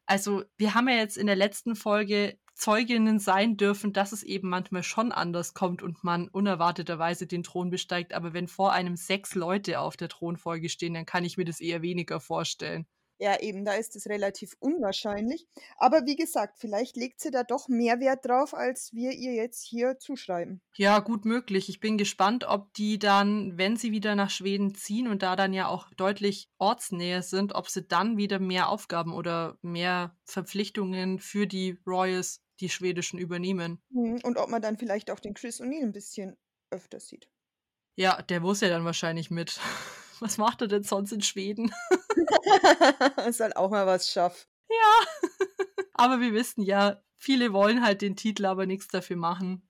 Also, 0.05 0.43
wir 0.57 0.75
haben 0.75 0.89
ja 0.89 0.95
jetzt 0.95 1.17
in 1.17 1.25
der 1.25 1.37
letzten 1.37 1.75
Folge 1.75 2.37
Zeuginnen 2.53 3.17
sein 3.17 3.55
dürfen, 3.55 3.93
dass 3.93 4.11
es 4.11 4.23
eben 4.23 4.49
manchmal 4.49 4.83
schon 4.83 5.13
anders 5.13 5.53
kommt 5.53 5.81
und 5.81 6.03
man 6.03 6.27
unerwarteterweise 6.27 7.27
den 7.27 7.43
Thron 7.43 7.69
besteigt. 7.69 8.13
Aber 8.13 8.33
wenn 8.33 8.49
vor 8.49 8.73
einem 8.73 8.97
sechs 8.97 9.35
Leute 9.35 9.79
auf 9.79 9.95
der 9.95 10.09
Thronfolge 10.09 10.67
stehen, 10.67 10.93
dann 10.93 11.05
kann 11.05 11.23
ich 11.23 11.37
mir 11.37 11.45
das 11.45 11.61
eher 11.61 11.81
weniger 11.81 12.19
vorstellen. 12.19 12.85
Ja, 13.17 13.39
eben, 13.39 13.63
da 13.63 13.73
ist 13.73 13.95
es 13.95 14.07
relativ 14.07 14.55
unwahrscheinlich. 14.59 15.47
Aber 15.77 16.05
wie 16.05 16.17
gesagt, 16.17 16.59
vielleicht 16.59 16.97
legt 16.97 17.21
sie 17.21 17.31
da 17.31 17.43
doch 17.43 17.69
mehr 17.69 17.99
Wert 18.01 18.25
drauf, 18.25 18.53
als 18.53 18.91
wir 18.93 19.11
ihr 19.11 19.33
jetzt 19.33 19.63
hier 19.63 19.97
zuschreiben. 19.99 20.61
Ja, 20.75 20.99
gut 20.99 21.23
möglich. 21.23 21.69
Ich 21.69 21.79
bin 21.79 21.97
gespannt, 21.97 22.43
ob 22.43 22.73
die 22.73 22.99
dann, 22.99 23.57
wenn 23.57 23.77
sie 23.77 23.91
wieder 23.91 24.15
nach 24.15 24.29
Schweden 24.29 24.75
ziehen 24.75 25.07
und 25.07 25.23
da 25.23 25.37
dann 25.37 25.53
ja 25.53 25.67
auch 25.67 25.89
deutlich 25.95 26.49
ortsnäher 26.57 27.21
sind, 27.21 27.55
ob 27.55 27.69
sie 27.69 27.87
dann 27.87 28.17
wieder 28.17 28.39
mehr 28.39 28.67
Aufgaben 28.67 29.13
oder 29.13 29.57
mehr 29.61 30.17
Verpflichtungen 30.25 31.19
für 31.19 31.47
die 31.47 31.79
Royals, 31.87 32.41
die 32.59 32.69
schwedischen, 32.69 33.17
übernehmen. 33.17 33.81
Mhm, 33.89 34.19
und 34.23 34.37
ob 34.37 34.49
man 34.49 34.61
dann 34.61 34.77
vielleicht 34.77 35.09
auch 35.09 35.19
den 35.21 35.33
Chris 35.33 35.61
O'Neill 35.61 35.83
ein 35.83 35.93
bisschen 35.93 36.35
öfter 36.69 36.99
sieht. 36.99 37.29
Ja, 37.95 38.21
der 38.21 38.41
muss 38.41 38.59
ja 38.59 38.67
dann 38.67 38.83
wahrscheinlich 38.83 39.31
mit. 39.31 39.59
Was 40.19 40.37
macht 40.37 40.61
er 40.61 40.67
denn 40.67 40.83
sonst 40.83 41.11
in 41.11 41.21
Schweden? 41.21 41.73
Soll 43.31 43.53
auch 43.53 43.69
mal 43.69 43.85
was 43.85 44.09
schaffen. 44.09 44.45
Ja. 44.69 45.29
aber 45.93 46.19
wir 46.19 46.33
wissen 46.33 46.61
ja, 46.61 47.01
viele 47.17 47.53
wollen 47.53 47.83
halt 47.83 48.01
den 48.01 48.15
Titel, 48.15 48.45
aber 48.45 48.65
nichts 48.65 48.87
dafür 48.87 49.17
machen. 49.17 49.67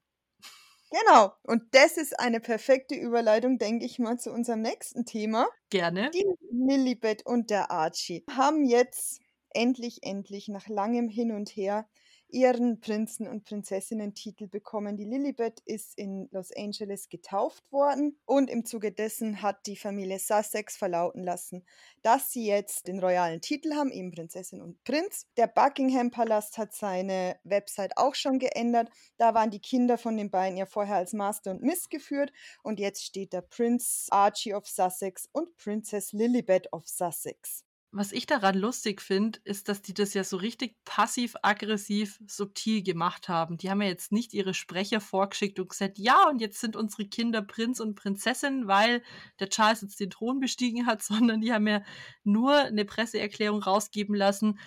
Genau. 0.91 1.33
Und 1.43 1.63
das 1.71 1.97
ist 1.97 2.19
eine 2.19 2.39
perfekte 2.39 2.95
Überleitung, 2.95 3.57
denke 3.57 3.85
ich 3.85 3.99
mal, 3.99 4.17
zu 4.17 4.31
unserem 4.31 4.61
nächsten 4.61 5.05
Thema. 5.05 5.47
Gerne. 5.69 6.11
Die 6.11 6.25
Lilibet 6.51 7.25
und 7.25 7.49
der 7.49 7.71
Archie 7.71 8.23
haben 8.31 8.65
jetzt 8.65 9.19
endlich, 9.49 10.03
endlich 10.03 10.47
nach 10.47 10.67
langem 10.67 11.09
Hin 11.09 11.31
und 11.31 11.49
Her 11.49 11.87
ihren 12.35 12.81
Prinzen- 12.81 13.29
und 13.29 13.45
Prinzessinnen-Titel 13.45 14.47
bekommen. 14.47 14.97
Die 14.97 15.05
Lilibet 15.05 15.61
ist 15.61 15.97
in 15.97 16.27
Los 16.31 16.51
Angeles 16.51 17.07
getauft 17.07 17.71
worden 17.71 18.19
und 18.25 18.49
im 18.49 18.65
Zuge 18.65 18.91
dessen 18.91 19.41
hat 19.41 19.65
die 19.67 19.77
Familie 19.77 20.19
Sussex 20.19 20.75
verlauten 20.75 21.23
lassen, 21.23 21.63
dass 22.01 22.33
sie 22.33 22.45
jetzt 22.45 22.87
den 22.87 22.99
royalen 22.99 23.39
Titel 23.39 23.73
haben, 23.73 23.89
eben 23.89 24.11
Prinzessin 24.11 24.61
und 24.61 24.83
Prinz. 24.83 25.27
Der 25.37 25.47
Buckingham 25.47 26.11
Palast 26.11 26.57
hat 26.57 26.73
seine 26.73 27.37
Website 27.45 27.97
auch 27.97 28.15
schon 28.15 28.37
geändert. 28.37 28.89
Da 29.15 29.33
waren 29.33 29.49
die 29.49 29.61
Kinder 29.61 29.97
von 29.97 30.17
den 30.17 30.29
beiden 30.29 30.57
ja 30.57 30.65
vorher 30.65 30.97
als 30.97 31.13
Master 31.13 31.51
und 31.51 31.61
Miss 31.61 31.87
geführt 31.87 32.33
und 32.63 32.81
jetzt 32.81 33.05
steht 33.05 33.33
da 33.33 33.39
Prince 33.39 34.11
Archie 34.11 34.53
of 34.53 34.67
Sussex 34.67 35.29
und 35.31 35.55
Princess 35.55 36.11
Lilibet 36.11 36.73
of 36.73 36.85
Sussex. 36.85 37.63
Was 37.97 38.11
ich 38.11 38.25
daran 38.25 38.57
lustig 38.57 39.01
finde, 39.01 39.39
ist, 39.45 39.69
dass 39.69 39.81
die 39.81 39.93
das 39.93 40.13
ja 40.13 40.25
so 40.25 40.35
richtig 40.35 40.75
passiv-aggressiv 40.83 42.19
subtil 42.27 42.83
gemacht 42.83 43.29
haben. 43.29 43.55
Die 43.55 43.69
haben 43.69 43.81
ja 43.81 43.87
jetzt 43.87 44.11
nicht 44.11 44.33
ihre 44.33 44.53
Sprecher 44.53 44.99
vorgeschickt 44.99 45.61
und 45.61 45.69
gesagt, 45.69 45.97
ja, 45.97 46.27
und 46.27 46.41
jetzt 46.41 46.59
sind 46.59 46.75
unsere 46.75 47.05
Kinder 47.05 47.41
Prinz 47.41 47.79
und 47.79 47.95
Prinzessin, 47.95 48.67
weil 48.67 49.01
der 49.39 49.47
Charles 49.47 49.79
jetzt 49.79 50.01
den 50.01 50.09
Thron 50.09 50.41
bestiegen 50.41 50.87
hat, 50.87 51.03
sondern 51.03 51.39
die 51.39 51.53
haben 51.53 51.67
ja 51.67 51.83
nur 52.25 52.53
eine 52.53 52.83
Presseerklärung 52.83 53.63
rausgeben 53.63 54.13
lassen. 54.13 54.59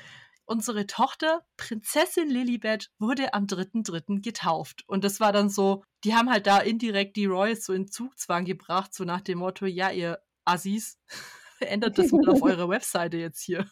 unsere 0.47 0.87
Tochter, 0.87 1.45
Prinzessin 1.59 2.31
Lilibet, 2.31 2.91
wurde 2.99 3.35
am 3.35 3.45
3.3. 3.45 4.23
getauft. 4.23 4.85
Und 4.87 5.05
das 5.05 5.21
war 5.21 5.33
dann 5.33 5.51
so, 5.51 5.85
die 6.05 6.15
haben 6.15 6.31
halt 6.31 6.47
da 6.47 6.61
indirekt 6.61 7.17
die 7.17 7.27
Royals 7.27 7.67
so 7.67 7.75
in 7.75 7.89
Zugzwang 7.89 8.47
gebracht, 8.47 8.95
so 8.95 9.05
nach 9.05 9.21
dem 9.21 9.41
Motto, 9.41 9.67
ja, 9.67 9.91
ihr 9.91 10.19
Assis, 10.47 10.99
ändert 11.69 11.99
das 11.99 12.13
mal 12.13 12.29
auf 12.29 12.43
eurer 12.43 12.69
Webseite 12.69 13.17
jetzt 13.17 13.43
hier. 13.43 13.67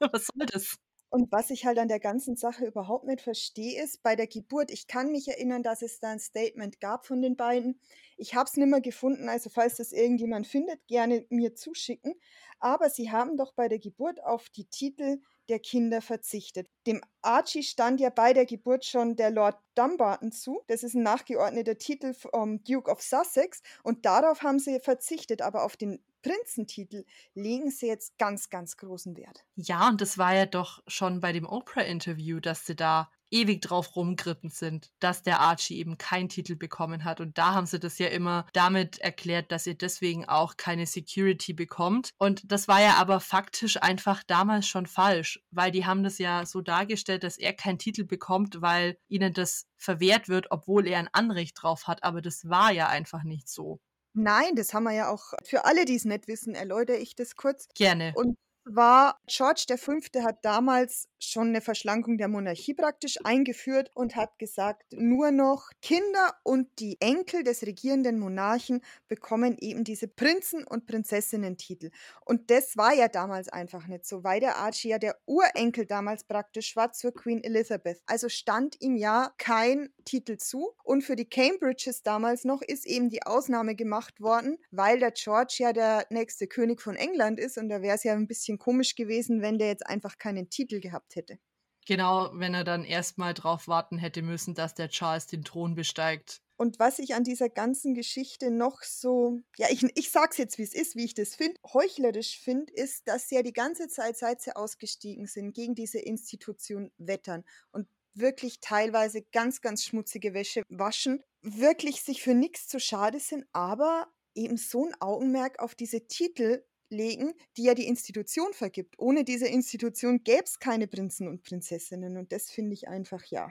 Was 0.12 0.26
soll 0.26 0.46
das? 0.46 0.76
Und 1.14 1.30
was 1.30 1.50
ich 1.50 1.66
halt 1.66 1.78
an 1.78 1.88
der 1.88 2.00
ganzen 2.00 2.36
Sache 2.36 2.64
überhaupt 2.64 3.04
nicht 3.04 3.20
verstehe, 3.20 3.84
ist 3.84 4.02
bei 4.02 4.16
der 4.16 4.26
Geburt, 4.26 4.70
ich 4.70 4.86
kann 4.86 5.12
mich 5.12 5.28
erinnern, 5.28 5.62
dass 5.62 5.82
es 5.82 6.00
da 6.00 6.08
ein 6.08 6.18
Statement 6.18 6.80
gab 6.80 7.04
von 7.04 7.20
den 7.20 7.36
beiden. 7.36 7.78
Ich 8.16 8.34
habe 8.34 8.48
es 8.48 8.56
nicht 8.56 8.66
mehr 8.66 8.80
gefunden, 8.80 9.28
also 9.28 9.50
falls 9.50 9.76
das 9.76 9.92
irgendjemand 9.92 10.46
findet, 10.46 10.86
gerne 10.86 11.26
mir 11.28 11.54
zuschicken. 11.54 12.14
Aber 12.60 12.88
sie 12.88 13.10
haben 13.10 13.36
doch 13.36 13.52
bei 13.52 13.68
der 13.68 13.78
Geburt 13.78 14.24
auf 14.24 14.48
die 14.48 14.64
Titel 14.64 15.20
der 15.50 15.58
Kinder 15.58 16.00
verzichtet. 16.00 16.68
Dem 16.86 17.02
Archie 17.20 17.62
stand 17.62 18.00
ja 18.00 18.08
bei 18.08 18.32
der 18.32 18.46
Geburt 18.46 18.86
schon 18.86 19.14
der 19.14 19.30
Lord 19.30 19.58
Dumbarton 19.74 20.32
zu. 20.32 20.62
Das 20.66 20.82
ist 20.82 20.94
ein 20.94 21.02
nachgeordneter 21.02 21.76
Titel 21.76 22.14
vom 22.14 22.64
Duke 22.64 22.90
of 22.90 23.02
Sussex 23.02 23.60
und 23.82 24.06
darauf 24.06 24.42
haben 24.42 24.58
sie 24.58 24.80
verzichtet, 24.80 25.42
aber 25.42 25.64
auf 25.64 25.76
den 25.76 26.02
Prinzentitel 26.22 27.04
legen 27.34 27.70
sie 27.70 27.86
jetzt 27.86 28.16
ganz, 28.18 28.48
ganz 28.48 28.76
großen 28.76 29.16
Wert. 29.16 29.44
Ja, 29.56 29.88
und 29.88 30.00
das 30.00 30.18
war 30.18 30.34
ja 30.34 30.46
doch 30.46 30.82
schon 30.86 31.20
bei 31.20 31.32
dem 31.32 31.46
Oprah-Interview, 31.46 32.40
dass 32.40 32.66
sie 32.66 32.76
da 32.76 33.10
ewig 33.32 33.62
drauf 33.62 33.96
rumgeritten 33.96 34.50
sind, 34.50 34.90
dass 35.00 35.22
der 35.22 35.40
Archie 35.40 35.78
eben 35.78 35.98
keinen 35.98 36.28
Titel 36.28 36.54
bekommen 36.54 37.04
hat. 37.04 37.20
Und 37.20 37.38
da 37.38 37.54
haben 37.54 37.66
sie 37.66 37.80
das 37.80 37.98
ja 37.98 38.08
immer 38.08 38.46
damit 38.52 38.98
erklärt, 38.98 39.50
dass 39.50 39.66
ihr 39.66 39.74
deswegen 39.74 40.28
auch 40.28 40.56
keine 40.56 40.86
Security 40.86 41.54
bekommt. 41.54 42.10
Und 42.18 42.42
das 42.52 42.68
war 42.68 42.80
ja 42.80 42.94
aber 42.96 43.20
faktisch 43.20 43.82
einfach 43.82 44.22
damals 44.24 44.68
schon 44.68 44.86
falsch, 44.86 45.42
weil 45.50 45.72
die 45.72 45.86
haben 45.86 46.02
das 46.04 46.18
ja 46.18 46.44
so 46.46 46.60
dargestellt, 46.60 47.24
dass 47.24 47.38
er 47.38 47.54
keinen 47.54 47.78
Titel 47.78 48.04
bekommt, 48.04 48.60
weil 48.60 48.98
ihnen 49.08 49.32
das 49.32 49.66
verwehrt 49.78 50.28
wird, 50.28 50.50
obwohl 50.50 50.86
er 50.86 50.98
ein 50.98 51.08
Anrecht 51.12 51.62
drauf 51.62 51.86
hat. 51.86 52.04
Aber 52.04 52.20
das 52.20 52.48
war 52.48 52.70
ja 52.70 52.88
einfach 52.88 53.22
nicht 53.24 53.48
so. 53.48 53.80
Nein, 54.14 54.54
das 54.56 54.74
haben 54.74 54.84
wir 54.84 54.92
ja 54.92 55.08
auch 55.08 55.32
für 55.44 55.64
alle, 55.64 55.84
die 55.84 55.94
es 55.94 56.04
nicht 56.04 56.28
wissen, 56.28 56.54
erläutere 56.54 56.96
ich 56.96 57.14
das 57.14 57.36
kurz. 57.36 57.68
Gerne. 57.74 58.12
Und 58.14 58.36
war 58.64 59.18
George 59.26 59.64
V. 59.76 59.92
hat 60.22 60.44
damals 60.44 61.08
schon 61.18 61.48
eine 61.48 61.60
Verschlankung 61.60 62.18
der 62.18 62.28
Monarchie 62.28 62.74
praktisch 62.74 63.18
eingeführt 63.24 63.90
und 63.94 64.16
hat 64.16 64.38
gesagt, 64.38 64.92
nur 64.92 65.30
noch 65.30 65.70
Kinder 65.80 66.34
und 66.42 66.68
die 66.78 67.00
Enkel 67.00 67.44
des 67.44 67.62
regierenden 67.62 68.18
Monarchen 68.18 68.82
bekommen 69.08 69.56
eben 69.60 69.84
diese 69.84 70.08
Prinzen- 70.08 70.64
und 70.64 70.86
Prinzessinnen-Titel. 70.86 71.90
Und 72.24 72.50
das 72.50 72.76
war 72.76 72.92
ja 72.92 73.08
damals 73.08 73.48
einfach 73.48 73.86
nicht 73.86 74.04
so, 74.04 74.24
weil 74.24 74.40
der 74.40 74.56
Archie 74.56 74.88
ja 74.88 74.98
der 74.98 75.16
Urenkel 75.26 75.86
damals 75.86 76.24
praktisch 76.24 76.76
war 76.76 76.92
zur 76.92 77.14
Queen 77.14 77.42
Elizabeth. 77.42 78.02
Also 78.06 78.28
stand 78.28 78.80
ihm 78.80 78.96
ja 78.96 79.32
kein 79.38 79.90
Titel 80.04 80.36
zu. 80.36 80.72
Und 80.84 81.02
für 81.02 81.16
die 81.16 81.28
Cambridges 81.28 82.02
damals 82.02 82.44
noch 82.44 82.62
ist 82.62 82.86
eben 82.86 83.08
die 83.08 83.22
Ausnahme 83.22 83.74
gemacht 83.74 84.20
worden, 84.20 84.58
weil 84.70 84.98
der 84.98 85.12
George 85.12 85.56
ja 85.58 85.72
der 85.72 86.06
nächste 86.10 86.46
König 86.46 86.80
von 86.80 86.96
England 86.96 87.38
ist 87.38 87.58
und 87.58 87.68
da 87.68 87.82
wäre 87.82 87.96
es 87.96 88.04
ja 88.04 88.12
ein 88.12 88.26
bisschen 88.26 88.51
bisschen 88.52 88.58
komisch 88.58 88.94
gewesen, 88.94 89.42
wenn 89.42 89.58
der 89.58 89.68
jetzt 89.68 89.86
einfach 89.86 90.18
keinen 90.18 90.50
Titel 90.50 90.80
gehabt 90.80 91.16
hätte. 91.16 91.38
Genau, 91.86 92.30
wenn 92.34 92.54
er 92.54 92.64
dann 92.64 92.84
erstmal 92.84 93.34
drauf 93.34 93.66
warten 93.66 93.98
hätte 93.98 94.22
müssen, 94.22 94.54
dass 94.54 94.74
der 94.74 94.88
Charles 94.88 95.26
den 95.26 95.42
Thron 95.42 95.74
besteigt. 95.74 96.40
Und 96.56 96.78
was 96.78 97.00
ich 97.00 97.16
an 97.16 97.24
dieser 97.24 97.48
ganzen 97.48 97.94
Geschichte 97.94 98.52
noch 98.52 98.82
so, 98.84 99.40
ja, 99.56 99.66
ich, 99.68 99.82
ich 99.96 100.12
sag's 100.12 100.38
jetzt, 100.38 100.58
wie 100.58 100.62
es 100.62 100.74
ist, 100.74 100.94
wie 100.94 101.04
ich 101.04 101.14
das 101.14 101.34
finde, 101.34 101.58
heuchlerisch 101.72 102.38
finde, 102.38 102.72
ist, 102.72 103.08
dass 103.08 103.28
sie 103.28 103.34
ja 103.34 103.42
die 103.42 103.52
ganze 103.52 103.88
Zeit, 103.88 104.16
seit 104.16 104.40
sie 104.40 104.54
ausgestiegen 104.54 105.26
sind, 105.26 105.54
gegen 105.54 105.74
diese 105.74 105.98
Institution 105.98 106.92
wettern 106.98 107.42
und 107.72 107.88
wirklich 108.14 108.60
teilweise 108.60 109.22
ganz, 109.32 109.60
ganz 109.60 109.82
schmutzige 109.84 110.34
Wäsche 110.34 110.62
waschen, 110.68 111.24
wirklich 111.40 112.02
sich 112.02 112.22
für 112.22 112.34
nichts 112.34 112.68
zu 112.68 112.78
schade 112.78 113.18
sind, 113.18 113.44
aber 113.52 114.06
eben 114.36 114.56
so 114.56 114.86
ein 114.86 114.94
Augenmerk 115.00 115.58
auf 115.58 115.74
diese 115.74 116.06
Titel 116.06 116.62
legen, 116.92 117.32
die 117.56 117.64
ja 117.64 117.74
die 117.74 117.86
Institution 117.86 118.52
vergibt. 118.52 118.94
Ohne 118.98 119.24
diese 119.24 119.48
Institution 119.48 120.22
gäbe 120.22 120.44
es 120.44 120.58
keine 120.58 120.86
Prinzen 120.86 121.26
und 121.26 121.42
Prinzessinnen. 121.42 122.16
Und 122.16 122.30
das 122.30 122.50
finde 122.50 122.74
ich 122.74 122.88
einfach, 122.88 123.24
ja, 123.24 123.50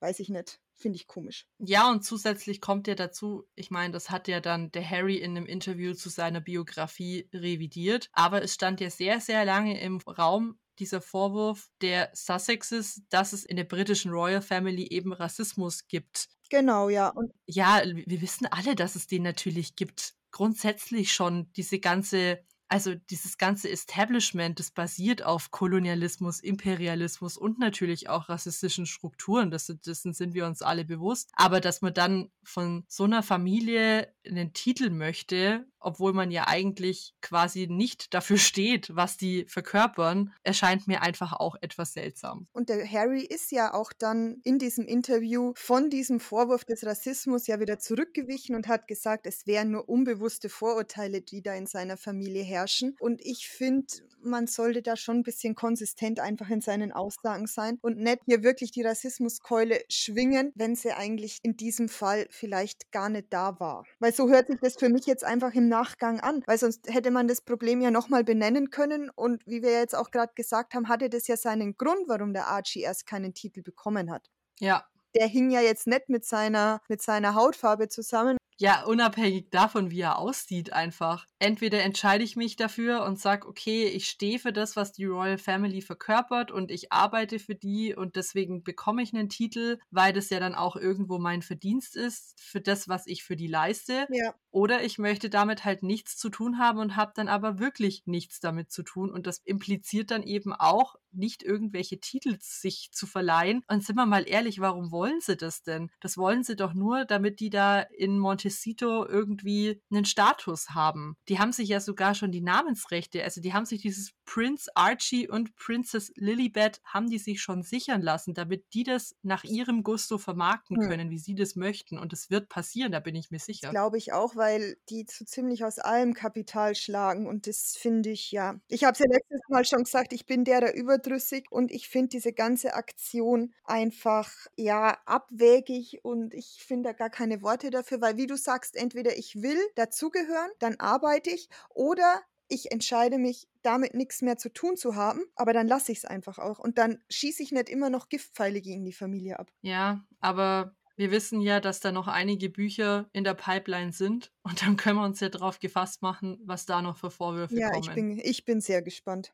weiß 0.00 0.20
ich 0.20 0.28
nicht. 0.28 0.60
Finde 0.76 0.96
ich 0.96 1.06
komisch. 1.06 1.46
Ja, 1.58 1.90
und 1.90 2.04
zusätzlich 2.04 2.62
kommt 2.62 2.88
ja 2.88 2.94
dazu, 2.94 3.44
ich 3.54 3.70
meine, 3.70 3.92
das 3.92 4.08
hat 4.08 4.28
ja 4.28 4.40
dann 4.40 4.70
der 4.70 4.88
Harry 4.88 5.16
in 5.16 5.36
einem 5.36 5.44
Interview 5.44 5.92
zu 5.92 6.08
seiner 6.08 6.40
Biografie 6.40 7.28
revidiert, 7.34 8.08
aber 8.12 8.42
es 8.42 8.54
stand 8.54 8.80
ja 8.80 8.88
sehr, 8.88 9.20
sehr 9.20 9.44
lange 9.44 9.78
im 9.78 9.98
Raum, 9.98 10.58
dieser 10.78 11.02
Vorwurf 11.02 11.68
der 11.82 12.10
Sussexes, 12.14 13.02
dass 13.10 13.34
es 13.34 13.44
in 13.44 13.56
der 13.56 13.64
britischen 13.64 14.10
Royal 14.10 14.40
Family 14.40 14.88
eben 14.88 15.12
Rassismus 15.12 15.86
gibt. 15.86 16.28
Genau, 16.48 16.88
ja. 16.88 17.10
Und 17.10 17.32
ja, 17.46 17.82
wir 17.84 18.22
wissen 18.22 18.46
alle, 18.46 18.74
dass 18.74 18.96
es 18.96 19.06
den 19.06 19.22
natürlich 19.22 19.76
gibt. 19.76 20.14
Grundsätzlich 20.32 21.12
schon 21.12 21.52
diese 21.52 21.78
ganze 21.78 22.42
also 22.70 22.94
dieses 22.94 23.36
ganze 23.36 23.68
Establishment, 23.68 24.60
das 24.60 24.70
basiert 24.70 25.24
auf 25.24 25.50
Kolonialismus, 25.50 26.38
Imperialismus 26.38 27.36
und 27.36 27.58
natürlich 27.58 28.08
auch 28.08 28.28
rassistischen 28.28 28.86
Strukturen. 28.86 29.50
Das, 29.50 29.66
dessen 29.84 30.12
sind 30.14 30.34
wir 30.34 30.46
uns 30.46 30.62
alle 30.62 30.84
bewusst. 30.84 31.30
Aber 31.32 31.60
dass 31.60 31.82
man 31.82 31.92
dann 31.92 32.30
von 32.44 32.84
so 32.86 33.04
einer 33.04 33.24
Familie 33.24 34.14
einen 34.24 34.52
Titel 34.52 34.90
möchte, 34.90 35.66
obwohl 35.80 36.12
man 36.12 36.30
ja 36.30 36.46
eigentlich 36.46 37.14
quasi 37.22 37.66
nicht 37.66 38.14
dafür 38.14 38.38
steht, 38.38 38.94
was 38.94 39.16
die 39.16 39.46
verkörpern, 39.48 40.32
erscheint 40.42 40.86
mir 40.86 41.02
einfach 41.02 41.32
auch 41.32 41.56
etwas 41.60 41.94
seltsam. 41.94 42.46
Und 42.52 42.68
der 42.68 42.86
Harry 42.88 43.22
ist 43.22 43.50
ja 43.50 43.74
auch 43.74 43.92
dann 43.98 44.40
in 44.44 44.58
diesem 44.58 44.86
Interview 44.86 45.52
von 45.56 45.90
diesem 45.90 46.20
Vorwurf 46.20 46.64
des 46.64 46.84
Rassismus 46.84 47.46
ja 47.46 47.58
wieder 47.60 47.78
zurückgewichen 47.78 48.54
und 48.54 48.68
hat 48.68 48.86
gesagt, 48.86 49.26
es 49.26 49.46
wären 49.46 49.70
nur 49.70 49.88
unbewusste 49.88 50.48
Vorurteile, 50.48 51.22
die 51.22 51.42
da 51.42 51.54
in 51.54 51.66
seiner 51.66 51.96
Familie 51.96 52.44
herrschen. 52.44 52.59
Und 53.00 53.20
ich 53.24 53.48
finde, 53.48 53.86
man 54.22 54.46
sollte 54.46 54.82
da 54.82 54.96
schon 54.96 55.18
ein 55.18 55.22
bisschen 55.22 55.54
konsistent 55.54 56.20
einfach 56.20 56.50
in 56.50 56.60
seinen 56.60 56.92
Aussagen 56.92 57.46
sein 57.46 57.78
und 57.82 57.98
nicht 57.98 58.20
hier 58.26 58.42
wirklich 58.42 58.70
die 58.70 58.82
Rassismuskeule 58.82 59.80
schwingen, 59.88 60.52
wenn 60.54 60.76
sie 60.76 60.92
eigentlich 60.92 61.38
in 61.42 61.56
diesem 61.56 61.88
Fall 61.88 62.26
vielleicht 62.30 62.92
gar 62.92 63.08
nicht 63.08 63.26
da 63.30 63.58
war. 63.60 63.84
Weil 63.98 64.12
so 64.12 64.28
hört 64.28 64.48
sich 64.48 64.58
das 64.60 64.76
für 64.76 64.88
mich 64.88 65.06
jetzt 65.06 65.24
einfach 65.24 65.54
im 65.54 65.68
Nachgang 65.68 66.20
an, 66.20 66.42
weil 66.46 66.58
sonst 66.58 66.92
hätte 66.92 67.10
man 67.10 67.28
das 67.28 67.40
Problem 67.40 67.80
ja 67.80 67.90
nochmal 67.90 68.24
benennen 68.24 68.70
können 68.70 69.10
und 69.10 69.46
wie 69.46 69.62
wir 69.62 69.72
jetzt 69.72 69.96
auch 69.96 70.10
gerade 70.10 70.32
gesagt 70.34 70.74
haben, 70.74 70.88
hatte 70.88 71.08
das 71.08 71.26
ja 71.26 71.36
seinen 71.36 71.76
Grund, 71.76 72.08
warum 72.08 72.32
der 72.32 72.48
Archie 72.48 72.82
erst 72.82 73.06
keinen 73.06 73.34
Titel 73.34 73.62
bekommen 73.62 74.10
hat. 74.10 74.30
Ja. 74.58 74.84
Der 75.14 75.26
hing 75.26 75.50
ja 75.50 75.60
jetzt 75.60 75.86
nicht 75.86 76.08
mit 76.08 76.24
seiner, 76.24 76.82
mit 76.88 77.02
seiner 77.02 77.34
Hautfarbe 77.34 77.88
zusammen, 77.88 78.36
ja, 78.60 78.84
unabhängig 78.84 79.48
davon, 79.50 79.90
wie 79.90 80.02
er 80.02 80.18
aussieht, 80.18 80.74
einfach. 80.74 81.24
Entweder 81.42 81.82
entscheide 81.82 82.22
ich 82.22 82.36
mich 82.36 82.56
dafür 82.56 83.02
und 83.04 83.18
sage, 83.18 83.48
okay, 83.48 83.86
ich 83.86 84.08
stehe 84.08 84.38
für 84.38 84.52
das, 84.52 84.76
was 84.76 84.92
die 84.92 85.06
Royal 85.06 85.38
Family 85.38 85.80
verkörpert 85.80 86.50
und 86.50 86.70
ich 86.70 86.92
arbeite 86.92 87.38
für 87.38 87.54
die 87.54 87.94
und 87.94 88.14
deswegen 88.14 88.62
bekomme 88.62 89.02
ich 89.02 89.14
einen 89.14 89.30
Titel, 89.30 89.78
weil 89.90 90.12
das 90.12 90.28
ja 90.28 90.38
dann 90.38 90.54
auch 90.54 90.76
irgendwo 90.76 91.18
mein 91.18 91.40
Verdienst 91.40 91.96
ist 91.96 92.38
für 92.38 92.60
das, 92.60 92.88
was 92.88 93.06
ich 93.06 93.24
für 93.24 93.36
die 93.36 93.46
leiste. 93.46 94.06
Ja. 94.10 94.34
Oder 94.50 94.84
ich 94.84 94.98
möchte 94.98 95.30
damit 95.30 95.64
halt 95.64 95.82
nichts 95.82 96.18
zu 96.18 96.28
tun 96.28 96.58
haben 96.58 96.78
und 96.78 96.96
habe 96.96 97.12
dann 97.14 97.28
aber 97.28 97.58
wirklich 97.58 98.02
nichts 98.04 98.40
damit 98.40 98.70
zu 98.70 98.82
tun. 98.82 99.10
Und 99.10 99.26
das 99.26 99.38
impliziert 99.38 100.10
dann 100.10 100.22
eben 100.22 100.52
auch, 100.52 100.96
nicht 101.12 101.42
irgendwelche 101.42 101.98
Titel 101.98 102.36
sich 102.40 102.90
zu 102.92 103.06
verleihen. 103.06 103.64
Und 103.68 103.84
sind 103.84 103.96
wir 103.96 104.06
mal 104.06 104.28
ehrlich, 104.28 104.60
warum 104.60 104.90
wollen 104.90 105.20
sie 105.20 105.36
das 105.36 105.62
denn? 105.62 105.90
Das 106.00 106.16
wollen 106.16 106.44
sie 106.44 106.56
doch 106.56 106.74
nur, 106.74 107.04
damit 107.04 107.40
die 107.40 107.50
da 107.50 107.80
in 107.80 108.18
Montecito 108.18 109.06
irgendwie 109.06 109.82
einen 109.90 110.04
Status 110.04 110.70
haben. 110.70 111.16
Die 111.30 111.38
haben 111.38 111.52
sich 111.52 111.68
ja 111.68 111.80
sogar 111.80 112.14
schon 112.14 112.32
die 112.32 112.40
Namensrechte, 112.40 113.22
also 113.22 113.40
die 113.40 113.54
haben 113.54 113.64
sich 113.64 113.80
dieses 113.80 114.12
Prince 114.24 114.68
Archie 114.74 115.28
und 115.28 115.54
Princess 115.56 116.12
Lilibet 116.16 116.80
haben 116.84 117.08
die 117.08 117.18
sich 117.18 117.40
schon 117.40 117.62
sichern 117.62 118.02
lassen, 118.02 118.34
damit 118.34 118.74
die 118.74 118.82
das 118.82 119.14
nach 119.22 119.44
ihrem 119.44 119.82
Gusto 119.84 120.18
vermarkten 120.18 120.80
hm. 120.80 120.88
können, 120.88 121.04
hm. 121.04 121.10
wie 121.10 121.18
sie 121.18 121.34
das 121.34 121.54
möchten. 121.54 121.98
Und 121.98 122.12
es 122.12 122.30
wird 122.30 122.48
passieren, 122.48 122.90
da 122.90 122.98
bin 122.98 123.14
ich 123.14 123.30
mir 123.30 123.38
sicher. 123.38 123.70
Glaube 123.70 123.96
ich 123.96 124.12
auch, 124.12 124.34
weil 124.34 124.76
die 124.88 125.06
so 125.08 125.24
ziemlich 125.24 125.64
aus 125.64 125.78
allem 125.78 126.14
Kapital 126.14 126.74
schlagen. 126.74 127.28
Und 127.28 127.46
das 127.46 127.76
finde 127.76 128.10
ich, 128.10 128.32
ja. 128.32 128.60
Ich 128.66 128.82
habe 128.82 128.94
es 128.94 128.98
ja 128.98 129.06
letztes 129.08 129.40
Mal 129.48 129.64
schon 129.64 129.84
gesagt, 129.84 130.12
ich 130.12 130.26
bin 130.26 130.44
der, 130.44 130.60
der 130.60 130.74
überdrüssig 130.74 131.46
und 131.50 131.70
ich 131.70 131.88
finde 131.88 132.08
diese 132.08 132.32
ganze 132.32 132.74
Aktion 132.74 133.54
einfach, 133.64 134.32
ja, 134.56 134.98
abwägig 135.06 136.00
und 136.02 136.34
ich 136.34 136.64
finde 136.66 136.90
da 136.90 136.92
gar 136.92 137.10
keine 137.10 137.42
Worte 137.42 137.70
dafür, 137.70 138.00
weil 138.00 138.16
wie 138.16 138.26
du 138.26 138.36
sagst, 138.36 138.74
entweder 138.74 139.16
ich 139.16 139.42
will 139.42 139.60
dazugehören, 139.76 140.50
dann 140.58 140.76
arbeite 140.80 141.19
ich 141.26 141.48
oder 141.70 142.22
ich 142.48 142.72
entscheide 142.72 143.18
mich, 143.18 143.48
damit 143.62 143.94
nichts 143.94 144.22
mehr 144.22 144.36
zu 144.36 144.52
tun 144.52 144.76
zu 144.76 144.96
haben, 144.96 145.22
aber 145.36 145.52
dann 145.52 145.68
lasse 145.68 145.92
ich 145.92 145.98
es 145.98 146.04
einfach 146.04 146.38
auch. 146.38 146.58
Und 146.58 146.78
dann 146.78 146.98
schieße 147.08 147.42
ich 147.42 147.52
nicht 147.52 147.68
immer 147.68 147.90
noch 147.90 148.08
Giftpfeile 148.08 148.60
gegen 148.60 148.84
die 148.84 148.92
Familie 148.92 149.38
ab. 149.38 149.52
Ja, 149.62 150.04
aber 150.20 150.74
wir 150.96 151.10
wissen 151.10 151.40
ja, 151.40 151.60
dass 151.60 151.80
da 151.80 151.92
noch 151.92 152.08
einige 152.08 152.50
Bücher 152.50 153.08
in 153.12 153.24
der 153.24 153.34
Pipeline 153.34 153.92
sind 153.92 154.32
und 154.42 154.62
dann 154.62 154.76
können 154.76 154.98
wir 154.98 155.04
uns 155.04 155.20
ja 155.20 155.28
darauf 155.28 155.60
gefasst 155.60 156.02
machen, 156.02 156.40
was 156.44 156.66
da 156.66 156.82
noch 156.82 156.98
für 156.98 157.10
Vorwürfe 157.10 157.54
ja, 157.54 157.70
kommen. 157.70 157.82
Ja, 157.82 157.90
ich 157.90 157.94
bin, 157.94 158.18
ich 158.18 158.44
bin 158.44 158.60
sehr 158.60 158.82
gespannt. 158.82 159.32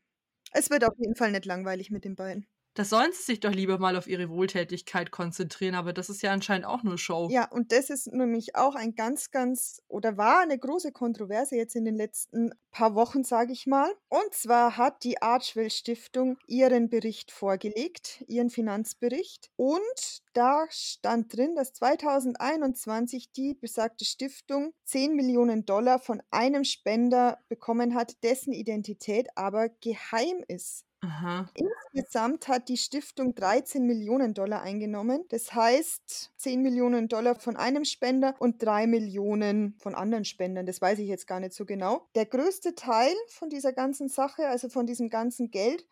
Es 0.53 0.71
wird 0.71 0.85
auf 0.85 0.95
jeden 0.97 1.17
Fall 1.17 1.33
nicht 1.33 1.45
langweilig 1.45 1.91
mit 1.91 2.05
den 2.05 2.15
beiden. 2.15 2.47
Da 2.77 2.85
sollen 2.85 3.11
sie 3.15 3.23
sich 3.23 3.41
doch 3.41 3.53
lieber 3.53 3.79
mal 3.79 3.97
auf 3.97 4.07
ihre 4.07 4.29
Wohltätigkeit 4.29 5.11
konzentrieren, 5.11 5.75
aber 5.75 5.95
das 5.95 6.11
ist 6.11 6.21
ja 6.21 6.31
anscheinend 6.31 6.67
auch 6.67 6.83
nur 6.83 6.99
Show. 6.99 7.29
Ja, 7.31 7.51
und 7.51 7.73
das 7.73 7.89
ist 7.89 8.07
nämlich 8.13 8.55
auch 8.55 8.75
ein 8.75 8.95
ganz, 8.95 9.31
ganz 9.31 9.81
oder 9.89 10.19
war 10.19 10.41
eine 10.41 10.59
große 10.59 10.93
Kontroverse 10.93 11.57
jetzt 11.57 11.75
in 11.75 11.87
den 11.87 11.97
letzten 11.97 12.53
paar 12.73 12.95
Wochen, 12.95 13.25
sage 13.25 13.55
ich 13.55 13.67
mal. 13.67 13.91
Und 14.11 14.35
zwar 14.35 14.77
hat 14.77 15.05
die 15.05 15.23
Archwell 15.23 15.71
Stiftung 15.71 16.37
ihren 16.47 16.91
Bericht 16.91 17.31
vorgelegt, 17.31 18.23
ihren 18.29 18.51
Finanzbericht. 18.51 19.49
Und 19.57 20.21
da 20.35 20.67
stand 20.69 21.35
drin, 21.35 21.55
dass 21.57 21.73
2021 21.73 23.33
die 23.33 23.55
besagte 23.55 24.05
Stiftung 24.05 24.75
10 24.85 25.17
Millionen 25.17 25.65
Dollar 25.65 25.99
von 25.99 26.23
einem 26.31 26.65
Spender 26.65 27.39
bekommen 27.49 27.95
hat, 27.95 28.23
dessen 28.23 28.53
Identität 28.53 29.29
aber 29.35 29.71
geheim 29.81 30.45
ist. 30.47 30.85
Aha. 31.07 31.49
Insgesamt 31.55 32.49
hat 32.49 32.69
die 32.69 32.77
Stiftung 32.77 33.35
13 33.35 33.87
Millionen 33.87 34.35
Dollar 34.35 34.63
eingenommen. 34.63 35.25
Das 35.29 35.55
heißt 35.55 36.33
10 36.37 36.63
Millionen 36.63 37.09
Dollar 37.09 37.37
von 37.37 37.57
einem 37.57 37.85
Spender 37.85 38.35
und 38.41 38.63
3 38.63 38.89
Millionen 38.89 39.77
von 39.79 39.95
anderen 39.95 40.25
Spendern. 40.25 40.67
Das 40.67 40.81
weiß 40.81 40.99
ich 40.99 41.09
jetzt 41.09 41.29
gar 41.29 41.39
nicht 41.39 41.53
so 41.53 41.65
genau. 41.65 42.09
Der 42.17 42.27
größte 42.27 42.75
Teil 42.75 43.15
von 43.29 43.51
dieser 43.51 43.73
ganzen 43.73 44.09
Sache, 44.09 44.49
also 44.49 44.69
von 44.69 44.87
diesem 44.87 45.09
ganzen 45.09 45.51
Geld, 45.51 45.87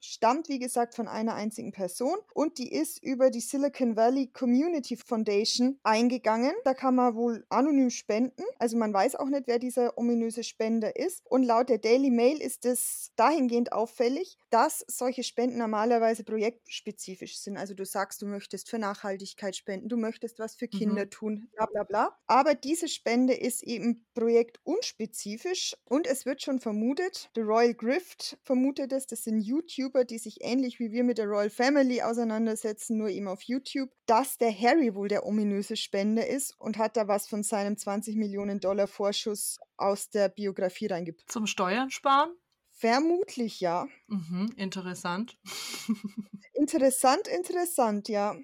stammt, 0.00 0.48
wie 0.48 0.58
gesagt, 0.58 0.94
von 0.94 1.08
einer 1.08 1.34
einzigen 1.34 1.72
Person 1.72 2.16
und 2.34 2.58
die 2.58 2.72
ist 2.72 3.02
über 3.02 3.30
die 3.30 3.40
Silicon 3.40 3.96
Valley 3.96 4.28
Community 4.28 4.96
Foundation 4.96 5.78
eingegangen. 5.82 6.52
Da 6.64 6.74
kann 6.74 6.94
man 6.94 7.14
wohl 7.14 7.44
anonym 7.48 7.90
spenden. 7.90 8.42
Also 8.58 8.76
man 8.76 8.92
weiß 8.92 9.16
auch 9.16 9.26
nicht, 9.28 9.46
wer 9.46 9.58
dieser 9.58 9.98
ominöse 9.98 10.42
Spender 10.44 10.96
ist. 10.96 11.22
Und 11.24 11.42
laut 11.42 11.68
der 11.68 11.78
Daily 11.78 12.10
Mail 12.10 12.40
ist 12.40 12.64
es 12.64 13.10
dahingehend 13.16 13.72
auffällig, 13.72 14.38
dass 14.50 14.84
solche 14.88 15.22
Spenden 15.22 15.58
normalerweise 15.58 16.24
projektspezifisch 16.24 17.38
sind. 17.38 17.56
Also 17.56 17.74
du 17.74 17.84
sagst, 17.84 18.22
du 18.22 18.26
möchtest 18.26 18.68
für 18.70 18.78
Nachhaltigkeit 18.78 19.56
spenden, 19.56 19.88
du 19.88 19.96
möchtest 19.96 20.38
was 20.38 20.54
für 20.56 20.68
Kinder 20.68 21.08
Mhm. 21.08 21.10
tun, 21.10 21.48
bla 21.54 21.66
bla 21.66 21.84
bla. 21.84 22.18
Aber 22.26 22.54
diese 22.54 22.88
Spende 22.88 23.34
ist 23.34 23.62
eben 23.62 24.06
projektunspezifisch 24.14 25.74
und 25.84 26.06
es 26.06 26.26
wird 26.26 26.42
schon 26.42 26.60
vermutet, 26.60 27.30
The 27.34 27.40
Royal 27.42 27.74
Grift 27.74 28.38
vermutet 28.42 28.92
es, 28.92 29.06
das 29.06 29.24
sind 29.24 29.40
YouTuber, 29.88 30.04
die 30.04 30.18
sich 30.18 30.38
ähnlich 30.40 30.78
wie 30.78 30.92
wir 30.92 31.04
mit 31.04 31.18
der 31.18 31.26
Royal 31.26 31.50
Family 31.50 32.02
auseinandersetzen, 32.02 32.98
nur 32.98 33.08
eben 33.08 33.28
auf 33.28 33.42
YouTube, 33.42 33.90
dass 34.06 34.38
der 34.38 34.52
Harry 34.52 34.94
wohl 34.94 35.08
der 35.08 35.24
ominöse 35.26 35.76
Spender 35.76 36.26
ist 36.26 36.54
und 36.58 36.78
hat 36.78 36.96
da 36.96 37.08
was 37.08 37.28
von 37.28 37.42
seinem 37.42 37.76
20 37.76 38.16
Millionen 38.16 38.60
Dollar 38.60 38.86
Vorschuss 38.86 39.58
aus 39.76 40.10
der 40.10 40.28
Biografie 40.28 40.86
reingebracht. 40.86 41.30
Zum 41.30 41.46
Steuern 41.46 41.90
sparen? 41.90 42.30
Vermutlich 42.70 43.60
ja. 43.60 43.88
Mhm, 44.06 44.52
interessant. 44.56 45.36
Interessant, 46.54 47.28
interessant, 47.28 48.08
ja. 48.08 48.36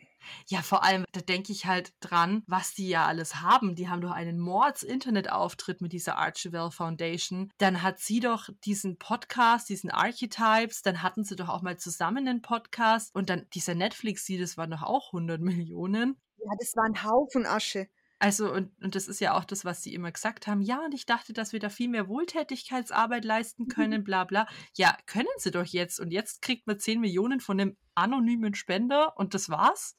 Ja, 0.46 0.62
vor 0.62 0.84
allem, 0.84 1.04
da 1.12 1.20
denke 1.20 1.52
ich 1.52 1.66
halt 1.66 1.92
dran, 2.00 2.42
was 2.46 2.74
die 2.74 2.88
ja 2.88 3.06
alles 3.06 3.36
haben. 3.36 3.74
Die 3.74 3.88
haben 3.88 4.00
doch 4.00 4.10
einen 4.10 4.38
Mords-Internetauftritt 4.38 5.80
mit 5.80 5.92
dieser 5.92 6.16
Archibald 6.16 6.74
Foundation. 6.74 7.50
Dann 7.58 7.82
hat 7.82 7.98
sie 7.98 8.20
doch 8.20 8.48
diesen 8.64 8.98
Podcast, 8.98 9.68
diesen 9.68 9.90
Archetypes. 9.90 10.82
Dann 10.82 11.02
hatten 11.02 11.24
sie 11.24 11.36
doch 11.36 11.48
auch 11.48 11.62
mal 11.62 11.78
zusammen 11.78 12.28
einen 12.28 12.42
Podcast. 12.42 13.14
Und 13.14 13.30
dann 13.30 13.46
dieser 13.54 13.74
Netflix-Deal, 13.74 14.40
das 14.40 14.56
waren 14.56 14.70
doch 14.70 14.82
auch 14.82 15.12
100 15.12 15.40
Millionen. 15.40 16.16
Ja, 16.38 16.52
das 16.58 16.74
war 16.76 16.84
ein 16.84 17.04
Haufen 17.04 17.46
Asche. 17.46 17.88
Also, 18.24 18.50
und, 18.50 18.70
und 18.82 18.94
das 18.94 19.08
ist 19.08 19.20
ja 19.20 19.36
auch 19.36 19.44
das, 19.44 19.64
was 19.64 19.82
sie 19.82 19.92
immer 19.92 20.10
gesagt 20.10 20.46
haben. 20.46 20.62
Ja, 20.62 20.84
und 20.84 20.94
ich 20.94 21.04
dachte, 21.04 21.32
dass 21.32 21.52
wir 21.52 21.60
da 21.60 21.68
viel 21.68 21.88
mehr 21.88 22.08
Wohltätigkeitsarbeit 22.08 23.24
leisten 23.24 23.68
können, 23.68 24.04
bla 24.04 24.24
bla. 24.24 24.46
Ja, 24.76 24.96
können 25.06 25.26
sie 25.36 25.50
doch 25.50 25.66
jetzt. 25.66 26.00
Und 26.00 26.10
jetzt 26.10 26.40
kriegt 26.40 26.66
man 26.66 26.78
10 26.78 27.00
Millionen 27.00 27.40
von 27.40 27.60
einem 27.60 27.76
anonymen 27.94 28.54
Spender 28.54 29.16
und 29.18 29.34
das 29.34 29.50
war's? 29.50 29.96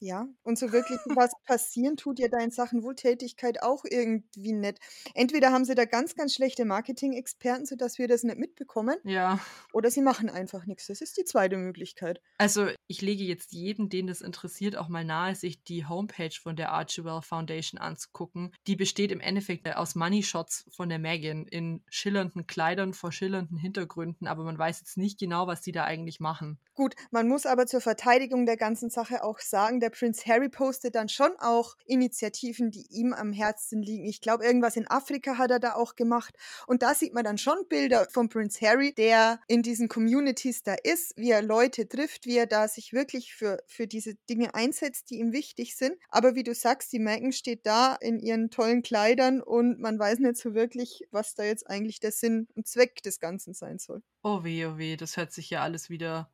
Ja, 0.00 0.26
und 0.42 0.58
so 0.58 0.72
wirklich 0.72 0.98
was 1.16 1.32
passieren 1.44 1.96
tut 1.96 2.18
ja 2.18 2.28
da 2.28 2.38
in 2.38 2.50
Sachen 2.50 2.82
Wohltätigkeit 2.82 3.62
auch 3.62 3.84
irgendwie 3.84 4.52
nicht. 4.52 4.78
Entweder 5.14 5.52
haben 5.52 5.64
sie 5.66 5.74
da 5.74 5.84
ganz, 5.84 6.14
ganz 6.16 6.34
schlechte 6.34 6.64
Marketing-Experten, 6.64 7.66
sodass 7.66 7.98
wir 7.98 8.08
das 8.08 8.22
nicht 8.22 8.38
mitbekommen, 8.38 8.96
Ja. 9.04 9.38
oder 9.72 9.90
sie 9.90 10.00
machen 10.00 10.30
einfach 10.30 10.64
nichts. 10.66 10.86
Das 10.86 11.00
ist 11.00 11.16
die 11.18 11.24
zweite 11.24 11.56
Möglichkeit. 11.58 12.20
Also, 12.38 12.68
ich 12.86 13.02
lege 13.02 13.24
jetzt 13.24 13.52
jedem, 13.52 13.88
den 13.90 14.06
das 14.06 14.22
interessiert, 14.22 14.76
auch 14.76 14.88
mal 14.88 15.04
nahe, 15.04 15.34
sich 15.34 15.62
die 15.64 15.86
Homepage 15.86 16.34
von 16.42 16.56
der 16.56 16.72
Archibald 16.72 17.24
Foundation 17.24 17.78
anzugucken. 17.78 18.52
Die 18.66 18.76
besteht 18.76 19.12
im 19.12 19.20
Endeffekt 19.20 19.68
aus 19.76 19.94
Money 19.94 20.22
Shots 20.22 20.64
von 20.74 20.88
der 20.88 20.98
Megan 20.98 21.46
in 21.46 21.82
schillernden 21.88 22.46
Kleidern 22.46 22.94
vor 22.94 23.12
schillernden 23.12 23.58
Hintergründen, 23.58 24.26
aber 24.26 24.44
man 24.44 24.58
weiß 24.58 24.80
jetzt 24.80 24.96
nicht 24.96 25.18
genau, 25.20 25.46
was 25.46 25.60
die 25.60 25.72
da 25.72 25.84
eigentlich 25.84 26.20
machen. 26.20 26.58
Gut, 26.74 26.94
man 27.10 27.28
muss 27.28 27.44
aber 27.44 27.66
zur 27.66 27.80
Verteidigung 27.82 28.46
der 28.46 28.56
ganzen 28.56 28.88
Sache 28.88 29.22
auch 29.22 29.38
sagen, 29.40 29.80
der 29.80 29.89
Prinz 29.90 30.26
Harry 30.26 30.48
postet 30.48 30.94
dann 30.94 31.08
schon 31.08 31.32
auch 31.38 31.76
Initiativen, 31.86 32.70
die 32.70 32.86
ihm 32.90 33.12
am 33.12 33.32
Herzen 33.32 33.82
liegen. 33.82 34.06
Ich 34.06 34.20
glaube, 34.20 34.44
irgendwas 34.44 34.76
in 34.76 34.88
Afrika 34.88 35.38
hat 35.38 35.50
er 35.50 35.60
da 35.60 35.74
auch 35.74 35.96
gemacht. 35.96 36.34
Und 36.66 36.82
da 36.82 36.94
sieht 36.94 37.14
man 37.14 37.24
dann 37.24 37.38
schon 37.38 37.66
Bilder 37.68 38.06
von 38.10 38.28
Prinz 38.28 38.60
Harry, 38.60 38.94
der 38.94 39.40
in 39.48 39.62
diesen 39.62 39.88
Communities 39.88 40.62
da 40.62 40.74
ist, 40.82 41.16
wie 41.16 41.30
er 41.30 41.42
Leute 41.42 41.88
trifft, 41.88 42.26
wie 42.26 42.36
er 42.36 42.46
da 42.46 42.68
sich 42.68 42.92
wirklich 42.92 43.34
für, 43.34 43.62
für 43.66 43.86
diese 43.86 44.14
Dinge 44.28 44.54
einsetzt, 44.54 45.10
die 45.10 45.16
ihm 45.16 45.32
wichtig 45.32 45.76
sind. 45.76 45.96
Aber 46.08 46.34
wie 46.34 46.44
du 46.44 46.54
sagst, 46.54 46.92
die 46.92 46.98
Megan 46.98 47.32
steht 47.32 47.66
da 47.66 47.96
in 48.00 48.18
ihren 48.18 48.50
tollen 48.50 48.82
Kleidern 48.82 49.42
und 49.42 49.80
man 49.80 49.98
weiß 49.98 50.20
nicht 50.20 50.36
so 50.36 50.54
wirklich, 50.54 51.06
was 51.10 51.34
da 51.34 51.44
jetzt 51.44 51.68
eigentlich 51.68 52.00
der 52.00 52.12
Sinn 52.12 52.48
und 52.54 52.66
Zweck 52.66 53.02
des 53.02 53.20
Ganzen 53.20 53.54
sein 53.54 53.78
soll. 53.78 54.02
Oh 54.22 54.44
weh, 54.44 54.66
oh 54.66 54.78
weh, 54.78 54.96
das 54.96 55.16
hört 55.16 55.32
sich 55.32 55.50
ja 55.50 55.62
alles 55.62 55.90
wieder. 55.90 56.30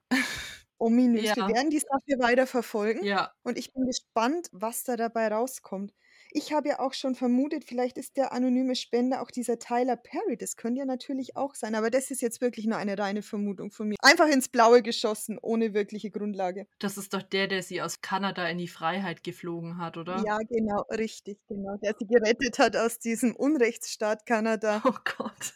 Ominös. 0.79 1.25
Ja. 1.25 1.37
Wir 1.37 1.49
werden 1.55 1.71
die 1.71 1.79
Sache 1.81 2.19
weiter 2.19 2.47
verfolgen. 2.47 3.05
Ja, 3.05 3.33
Und 3.43 3.59
ich 3.59 3.73
bin 3.73 3.87
gespannt, 3.87 4.49
was 4.53 4.85
da 4.85 4.97
dabei 4.97 5.29
rauskommt. 5.29 5.93
Ich 6.33 6.53
habe 6.53 6.69
ja 6.69 6.81
auch 6.81 6.93
schon 6.93 7.15
vermutet, 7.15 7.65
vielleicht 7.65 7.97
ist 7.97 8.17
der 8.17 8.33
anonyme 8.33 8.75
Spender 8.75 9.23
auch 9.23 9.31
dieser 9.31 9.59
Tyler 9.59 9.97
Perry. 9.97 10.37
Das 10.37 10.57
könnte 10.57 10.81
ja 10.81 10.85
natürlich 10.85 11.37
auch 11.37 11.55
sein, 11.55 11.75
aber 11.75 11.89
das 11.89 12.11
ist 12.11 12.21
jetzt 12.21 12.41
wirklich 12.41 12.67
nur 12.67 12.77
eine 12.77 12.99
reine 12.99 13.23
Vermutung 13.23 13.71
von 13.71 13.89
mir. 13.89 13.95
Einfach 14.03 14.27
ins 14.27 14.49
Blaue 14.49 14.83
geschossen, 14.83 15.39
ohne 15.41 15.73
wirkliche 15.73 16.11
Grundlage. 16.11 16.67
das 16.81 16.99
ist 16.99 17.15
doch 17.15 17.23
der, 17.23 17.47
der 17.47 17.63
sie 17.63 17.81
aus 17.81 18.01
Kanada 18.03 18.47
in 18.49 18.59
die 18.59 18.69
Freiheit 18.69 19.23
geflogen 19.23 19.79
hat, 19.79 19.97
oder? 19.97 20.23
Ja, 20.27 20.39
genau, 20.49 20.83
richtig, 20.91 21.39
genau. 21.49 21.77
Der 21.83 21.95
sie 21.99 22.07
gerettet 22.07 22.59
hat 22.59 22.77
aus 22.77 22.99
diesem 22.99 23.35
Unrechtsstaat 23.35 24.27
Kanada, 24.27 24.83
Oh 24.85 24.95
Gott. 25.17 25.55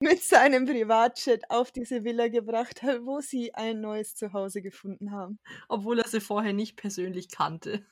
Mit 0.00 0.22
seinem 0.22 0.66
Privatjet 0.66 1.50
auf 1.50 1.72
diese 1.72 2.04
Villa 2.04 2.28
gebracht 2.28 2.82
hat, 2.82 3.04
wo 3.04 3.20
sie 3.20 3.54
ein 3.54 3.80
neues 3.80 4.14
Zuhause 4.14 4.62
gefunden 4.62 5.12
haben. 5.12 5.38
Obwohl 5.68 5.98
er 5.98 6.08
sie 6.08 6.20
vorher 6.20 6.52
nicht 6.52 6.76
persönlich 6.76 7.28
kannte. 7.28 7.84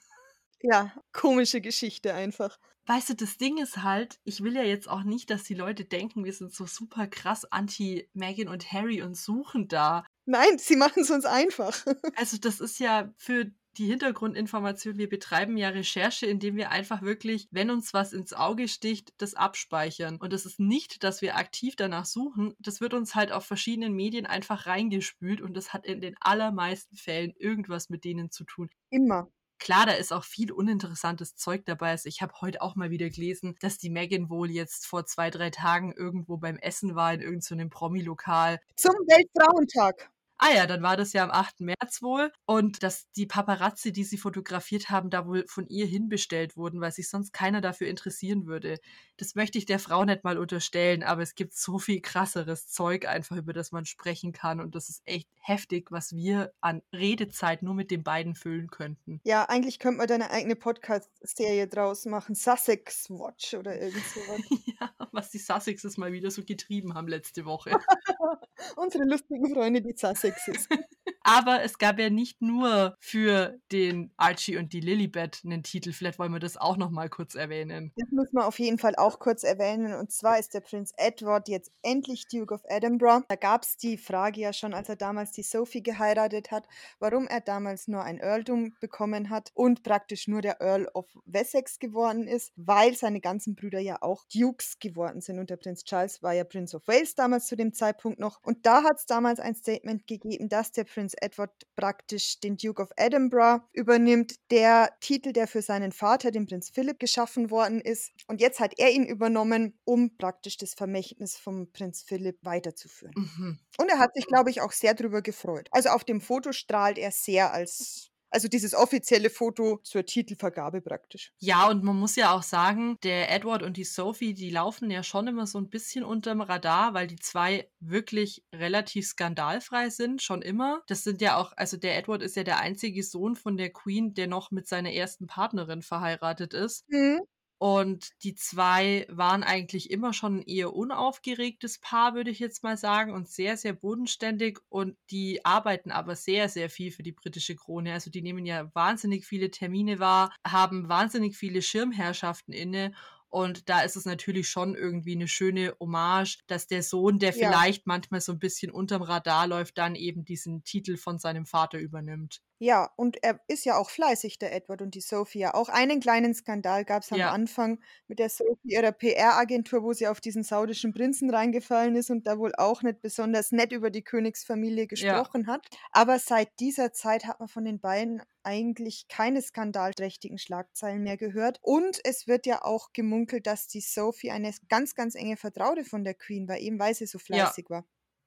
Ja, 0.60 0.94
komische 1.12 1.60
Geschichte 1.60 2.14
einfach. 2.14 2.58
Weißt 2.86 3.10
du, 3.10 3.14
das 3.14 3.38
Ding 3.38 3.58
ist 3.58 3.82
halt, 3.82 4.18
ich 4.24 4.42
will 4.42 4.54
ja 4.54 4.62
jetzt 4.62 4.88
auch 4.88 5.04
nicht, 5.04 5.30
dass 5.30 5.44
die 5.44 5.54
Leute 5.54 5.84
denken, 5.84 6.24
wir 6.24 6.32
sind 6.34 6.52
so 6.52 6.66
super 6.66 7.06
krass 7.06 7.46
anti-Meghan 7.46 8.48
und 8.48 8.72
Harry 8.72 9.00
und 9.00 9.16
suchen 9.16 9.68
da. 9.68 10.04
Nein, 10.26 10.58
sie 10.58 10.76
machen 10.76 11.02
es 11.02 11.10
uns 11.10 11.24
einfach. 11.24 11.84
Also 12.16 12.36
das 12.38 12.60
ist 12.60 12.78
ja 12.78 13.12
für 13.16 13.50
die 13.78 13.86
Hintergrundinformation, 13.86 14.98
wir 14.98 15.08
betreiben 15.08 15.56
ja 15.56 15.68
Recherche, 15.68 16.26
indem 16.26 16.56
wir 16.56 16.70
einfach 16.70 17.02
wirklich, 17.02 17.48
wenn 17.50 17.70
uns 17.70 17.92
was 17.92 18.12
ins 18.12 18.32
Auge 18.32 18.68
sticht, 18.68 19.12
das 19.18 19.34
abspeichern. 19.34 20.16
Und 20.16 20.32
das 20.32 20.46
ist 20.46 20.60
nicht, 20.60 21.04
dass 21.04 21.22
wir 21.22 21.36
aktiv 21.36 21.76
danach 21.76 22.06
suchen. 22.06 22.54
Das 22.58 22.80
wird 22.80 22.94
uns 22.94 23.14
halt 23.14 23.32
auf 23.32 23.44
verschiedenen 23.44 23.94
Medien 23.94 24.26
einfach 24.26 24.66
reingespült 24.66 25.40
und 25.40 25.54
das 25.54 25.72
hat 25.72 25.86
in 25.86 26.00
den 26.00 26.16
allermeisten 26.20 26.96
Fällen 26.96 27.32
irgendwas 27.36 27.88
mit 27.88 28.04
denen 28.04 28.30
zu 28.30 28.44
tun. 28.44 28.70
Immer. 28.90 29.28
Klar, 29.58 29.86
da 29.86 29.92
ist 29.92 30.12
auch 30.12 30.24
viel 30.24 30.52
uninteressantes 30.52 31.36
Zeug 31.36 31.64
dabei. 31.64 31.90
Also 31.90 32.08
ich 32.08 32.20
habe 32.20 32.34
heute 32.40 32.60
auch 32.60 32.76
mal 32.76 32.90
wieder 32.90 33.08
gelesen, 33.08 33.54
dass 33.60 33.78
die 33.78 33.88
Megan 33.88 34.28
wohl 34.28 34.50
jetzt 34.50 34.86
vor 34.86 35.06
zwei, 35.06 35.30
drei 35.30 35.50
Tagen 35.50 35.92
irgendwo 35.92 36.36
beim 36.36 36.58
Essen 36.58 36.94
war 36.94 37.14
in 37.14 37.20
irgendeinem 37.20 37.70
Promi-Lokal. 37.70 38.60
Zum 38.76 38.92
Weltfrauentag. 38.92 40.10
Ah 40.38 40.52
ja, 40.54 40.66
dann 40.66 40.82
war 40.82 40.96
das 40.96 41.12
ja 41.12 41.22
am 41.22 41.30
8. 41.30 41.60
März 41.60 42.02
wohl. 42.02 42.32
Und 42.46 42.82
dass 42.82 43.10
die 43.12 43.26
Paparazzi, 43.26 43.92
die 43.92 44.04
sie 44.04 44.18
fotografiert 44.18 44.90
haben, 44.90 45.10
da 45.10 45.26
wohl 45.26 45.44
von 45.46 45.66
ihr 45.68 45.86
hinbestellt 45.86 46.56
wurden, 46.56 46.80
weil 46.80 46.92
sich 46.92 47.08
sonst 47.08 47.32
keiner 47.32 47.60
dafür 47.60 47.88
interessieren 47.88 48.46
würde. 48.46 48.78
Das 49.16 49.36
möchte 49.36 49.58
ich 49.58 49.66
der 49.66 49.78
Frau 49.78 50.04
nicht 50.04 50.24
mal 50.24 50.38
unterstellen, 50.38 51.02
aber 51.04 51.22
es 51.22 51.34
gibt 51.34 51.54
so 51.54 51.78
viel 51.78 52.00
krasseres 52.00 52.68
Zeug 52.68 53.06
einfach, 53.06 53.36
über 53.36 53.52
das 53.52 53.70
man 53.70 53.86
sprechen 53.86 54.32
kann. 54.32 54.60
Und 54.60 54.74
das 54.74 54.88
ist 54.88 55.02
echt 55.04 55.28
heftig, 55.40 55.92
was 55.92 56.14
wir 56.14 56.52
an 56.60 56.82
Redezeit 56.92 57.62
nur 57.62 57.74
mit 57.74 57.90
den 57.90 58.02
beiden 58.02 58.34
füllen 58.34 58.70
könnten. 58.70 59.20
Ja, 59.24 59.44
eigentlich 59.48 59.78
könnte 59.78 59.98
man 59.98 60.08
da 60.08 60.14
eine 60.14 60.30
eigene 60.30 60.56
Podcast-Serie 60.56 61.68
draus 61.68 62.06
machen. 62.06 62.34
Sussex 62.34 63.08
Watch 63.08 63.54
oder 63.54 63.80
irgend 63.80 64.04
sowas. 64.06 64.40
Ja, 64.80 64.90
was 65.12 65.30
die 65.30 65.38
Sussexes 65.38 65.98
mal 65.98 66.12
wieder 66.12 66.30
so 66.30 66.42
getrieben 66.42 66.94
haben 66.94 67.06
letzte 67.06 67.44
Woche. 67.44 67.70
Unsere 68.76 69.04
lustigen 69.04 69.52
Freunde, 69.54 69.82
die 69.82 69.94
Sussexes. 70.24 70.68
Aber 71.26 71.62
es 71.62 71.78
gab 71.78 71.98
ja 71.98 72.10
nicht 72.10 72.42
nur 72.42 72.96
für 72.98 73.58
den 73.72 74.12
Archie 74.16 74.58
und 74.58 74.72
die 74.72 74.80
Lilibet 74.80 75.40
einen 75.44 75.62
Titel. 75.62 75.92
Vielleicht 75.92 76.18
wollen 76.18 76.32
wir 76.32 76.38
das 76.38 76.58
auch 76.58 76.76
noch 76.76 76.90
mal 76.90 77.08
kurz 77.08 77.34
erwähnen. 77.34 77.92
Das 77.96 78.10
muss 78.10 78.32
man 78.32 78.44
auf 78.44 78.58
jeden 78.58 78.78
Fall 78.78 78.94
auch 78.96 79.18
kurz 79.18 79.42
erwähnen. 79.42 79.94
Und 79.94 80.12
zwar 80.12 80.38
ist 80.38 80.52
der 80.52 80.60
Prinz 80.60 80.92
Edward 80.98 81.48
jetzt 81.48 81.72
endlich 81.82 82.26
Duke 82.28 82.52
of 82.52 82.62
Edinburgh. 82.68 83.24
Da 83.28 83.36
gab 83.36 83.62
es 83.62 83.78
die 83.78 83.96
Frage 83.96 84.40
ja 84.40 84.52
schon, 84.52 84.74
als 84.74 84.90
er 84.90 84.96
damals 84.96 85.32
die 85.32 85.42
Sophie 85.42 85.82
geheiratet 85.82 86.50
hat, 86.50 86.66
warum 86.98 87.26
er 87.26 87.40
damals 87.40 87.88
nur 87.88 88.02
ein 88.02 88.18
Earldom 88.18 88.74
bekommen 88.80 89.30
hat 89.30 89.50
und 89.54 89.82
praktisch 89.82 90.28
nur 90.28 90.42
der 90.42 90.60
Earl 90.60 90.88
of 90.92 91.06
Wessex 91.24 91.78
geworden 91.78 92.28
ist, 92.28 92.52
weil 92.56 92.94
seine 92.94 93.20
ganzen 93.20 93.54
Brüder 93.54 93.80
ja 93.80 94.02
auch 94.02 94.24
Dukes 94.34 94.78
geworden 94.78 95.22
sind. 95.22 95.38
Und 95.38 95.48
der 95.48 95.56
Prinz 95.56 95.84
Charles 95.84 96.22
war 96.22 96.34
ja 96.34 96.44
Prince 96.44 96.76
of 96.76 96.86
Wales 96.86 97.14
damals 97.14 97.46
zu 97.46 97.56
dem 97.56 97.72
Zeitpunkt 97.72 98.18
noch. 98.18 98.42
Und 98.42 98.66
da 98.66 98.82
hat 98.82 98.98
es 98.98 99.06
damals 99.06 99.40
ein 99.40 99.54
Statement 99.54 100.06
gegeben, 100.06 100.13
dass 100.48 100.72
der 100.72 100.84
Prinz 100.84 101.14
Edward 101.20 101.52
praktisch 101.76 102.40
den 102.40 102.56
Duke 102.56 102.82
of 102.82 102.90
Edinburgh 102.96 103.64
übernimmt, 103.72 104.34
der 104.50 104.90
Titel, 105.00 105.32
der 105.32 105.46
für 105.46 105.62
seinen 105.62 105.92
Vater, 105.92 106.30
den 106.30 106.46
Prinz 106.46 106.70
Philipp, 106.70 106.98
geschaffen 106.98 107.50
worden 107.50 107.80
ist. 107.80 108.12
Und 108.26 108.40
jetzt 108.40 108.60
hat 108.60 108.78
er 108.78 108.90
ihn 108.90 109.04
übernommen, 109.04 109.78
um 109.84 110.16
praktisch 110.16 110.56
das 110.56 110.74
Vermächtnis 110.74 111.36
vom 111.36 111.70
Prinz 111.72 112.02
Philipp 112.02 112.38
weiterzuführen. 112.42 113.14
Mhm. 113.16 113.58
Und 113.78 113.88
er 113.88 113.98
hat 113.98 114.14
sich, 114.14 114.26
glaube 114.26 114.50
ich, 114.50 114.60
auch 114.60 114.72
sehr 114.72 114.94
darüber 114.94 115.22
gefreut. 115.22 115.68
Also 115.70 115.90
auf 115.90 116.04
dem 116.04 116.20
Foto 116.20 116.52
strahlt 116.52 116.98
er 116.98 117.10
sehr 117.10 117.52
als 117.52 118.13
also 118.34 118.48
dieses 118.48 118.74
offizielle 118.74 119.30
Foto 119.30 119.78
zur 119.84 120.04
Titelvergabe 120.04 120.80
praktisch. 120.80 121.32
Ja, 121.38 121.68
und 121.68 121.84
man 121.84 121.96
muss 121.96 122.16
ja 122.16 122.32
auch 122.34 122.42
sagen, 122.42 122.98
der 123.04 123.30
Edward 123.30 123.62
und 123.62 123.76
die 123.76 123.84
Sophie, 123.84 124.34
die 124.34 124.50
laufen 124.50 124.90
ja 124.90 125.04
schon 125.04 125.28
immer 125.28 125.46
so 125.46 125.58
ein 125.58 125.70
bisschen 125.70 126.02
unterm 126.04 126.40
Radar, 126.40 126.94
weil 126.94 127.06
die 127.06 127.16
zwei 127.16 127.70
wirklich 127.78 128.44
relativ 128.52 129.06
skandalfrei 129.06 129.88
sind, 129.88 130.20
schon 130.20 130.42
immer. 130.42 130.82
Das 130.88 131.04
sind 131.04 131.20
ja 131.20 131.36
auch, 131.36 131.52
also 131.56 131.76
der 131.76 131.96
Edward 131.96 132.22
ist 132.22 132.34
ja 132.34 132.42
der 132.42 132.58
einzige 132.58 133.04
Sohn 133.04 133.36
von 133.36 133.56
der 133.56 133.72
Queen, 133.72 134.14
der 134.14 134.26
noch 134.26 134.50
mit 134.50 134.66
seiner 134.66 134.92
ersten 134.92 135.28
Partnerin 135.28 135.82
verheiratet 135.82 136.54
ist. 136.54 136.88
Mhm. 136.88 137.20
Und 137.58 138.10
die 138.24 138.34
zwei 138.34 139.06
waren 139.08 139.42
eigentlich 139.42 139.90
immer 139.90 140.12
schon 140.12 140.38
ein 140.38 140.42
eher 140.42 140.74
unaufgeregtes 140.74 141.78
Paar, 141.78 142.14
würde 142.14 142.30
ich 142.30 142.38
jetzt 142.38 142.62
mal 142.62 142.76
sagen, 142.76 143.12
und 143.12 143.28
sehr, 143.28 143.56
sehr 143.56 143.72
bodenständig. 143.72 144.58
Und 144.68 144.96
die 145.10 145.44
arbeiten 145.44 145.90
aber 145.90 146.14
sehr, 146.16 146.48
sehr 146.48 146.68
viel 146.68 146.90
für 146.90 147.02
die 147.02 147.12
britische 147.12 147.56
Krone. 147.56 147.92
Also 147.94 148.10
die 148.10 148.22
nehmen 148.22 148.44
ja 148.44 148.70
wahnsinnig 148.74 149.24
viele 149.24 149.50
Termine 149.50 149.98
wahr, 149.98 150.34
haben 150.46 150.88
wahnsinnig 150.88 151.36
viele 151.36 151.62
Schirmherrschaften 151.62 152.52
inne. 152.52 152.92
Und 153.28 153.68
da 153.68 153.80
ist 153.80 153.96
es 153.96 154.04
natürlich 154.04 154.48
schon 154.48 154.74
irgendwie 154.76 155.14
eine 155.14 155.26
schöne 155.26 155.74
Hommage, 155.80 156.38
dass 156.46 156.66
der 156.68 156.82
Sohn, 156.82 157.18
der 157.18 157.32
Ja. 157.32 157.48
vielleicht 157.50 157.86
manchmal 157.86 158.20
so 158.20 158.30
ein 158.32 158.38
bisschen 158.38 158.70
unterm 158.70 159.02
Radar 159.02 159.46
läuft, 159.48 159.78
dann 159.78 159.94
eben 159.96 160.24
diesen 160.24 160.62
Titel 160.64 160.96
von 160.96 161.18
seinem 161.18 161.46
Vater 161.46 161.78
übernimmt. 161.78 162.42
Ja, 162.60 162.90
und 162.96 163.22
er 163.24 163.40
ist 163.48 163.64
ja 163.64 163.76
auch 163.76 163.90
fleißig, 163.90 164.38
der 164.38 164.54
Edward 164.54 164.80
und 164.80 164.94
die 164.94 165.00
Sophie 165.00 165.40
ja 165.40 165.54
auch. 165.54 165.68
Einen 165.68 165.98
kleinen 166.00 166.34
Skandal 166.34 166.84
gab 166.84 167.02
es 167.02 167.12
am 167.12 167.24
Ja. 167.24 167.26
Anfang 167.26 167.80
mit 168.06 168.20
der 168.20 168.28
Sophie, 168.30 168.68
ihrer 168.74 168.92
PR-Agentur, 168.92 169.82
wo 169.82 169.92
sie 169.92 170.06
auf 170.06 170.20
diesen 170.20 170.44
saudischen 170.44 170.92
Prinzen 170.94 171.30
reingefallen 171.30 171.96
ist 171.96 172.10
und 172.10 172.26
da 172.28 172.38
wohl 172.38 172.52
auch 172.56 172.82
nicht 172.82 173.02
besonders 173.02 173.50
nett 173.50 173.72
über 173.72 173.90
die 173.90 174.02
Königsfamilie 174.04 174.86
gesprochen 174.86 175.48
hat. 175.48 175.66
Aber 175.90 176.18
seit 176.20 176.60
dieser 176.60 176.92
Zeit 176.92 177.24
hat 177.26 177.40
man 177.40 177.48
von 177.48 177.64
den 177.64 177.80
beiden 177.80 178.22
eigentlich 178.44 179.08
keine 179.08 179.42
skandalträchtigen 179.42 180.38
Schlagzeilen 180.38 181.02
mehr 181.02 181.16
gehört. 181.16 181.58
Und 181.62 181.98
es 182.04 182.28
wird 182.28 182.46
ja 182.46 182.62
auch 182.62 182.92
gemunkelt, 182.92 183.46
dass 183.48 183.66
die 183.66 183.80
Sophie 183.80 184.30
eine 184.30 184.52
ganz, 184.68 184.94
ganz 184.94 185.16
enge 185.16 185.36
Vertraute 185.36 185.84
von 185.84 186.04
der 186.04 186.14
Queen 186.14 186.46
war, 186.48 186.58
eben 186.58 186.78
weil 186.78 186.94
sie 186.94 187.06
so 187.06 187.18
Ja. 187.30 187.54
fleißig 187.54 187.68
war. 187.68 187.84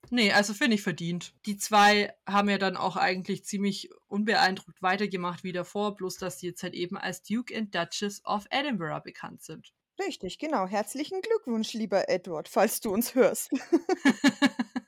Nee, 0.09 0.31
also 0.31 0.53
finde 0.53 0.75
ich 0.75 0.81
verdient. 0.81 1.33
Die 1.45 1.57
zwei 1.57 2.13
haben 2.25 2.49
ja 2.49 2.57
dann 2.57 2.77
auch 2.77 2.95
eigentlich 2.95 3.43
ziemlich 3.45 3.89
unbeeindruckt 4.07 4.81
weitergemacht 4.81 5.43
wie 5.43 5.51
davor, 5.51 5.95
bloß 5.95 6.17
dass 6.17 6.39
sie 6.39 6.47
jetzt 6.47 6.63
halt 6.63 6.73
eben 6.73 6.97
als 6.97 7.23
Duke 7.23 7.55
and 7.55 7.75
Duchess 7.75 8.23
of 8.25 8.45
Edinburgh 8.49 9.01
bekannt 9.03 9.43
sind. 9.43 9.73
Richtig, 9.99 10.37
genau. 10.37 10.67
Herzlichen 10.67 11.21
Glückwunsch, 11.21 11.73
lieber 11.73 12.07
Edward, 12.07 12.47
falls 12.47 12.79
du 12.79 12.91
uns 12.91 13.15
hörst. 13.15 13.49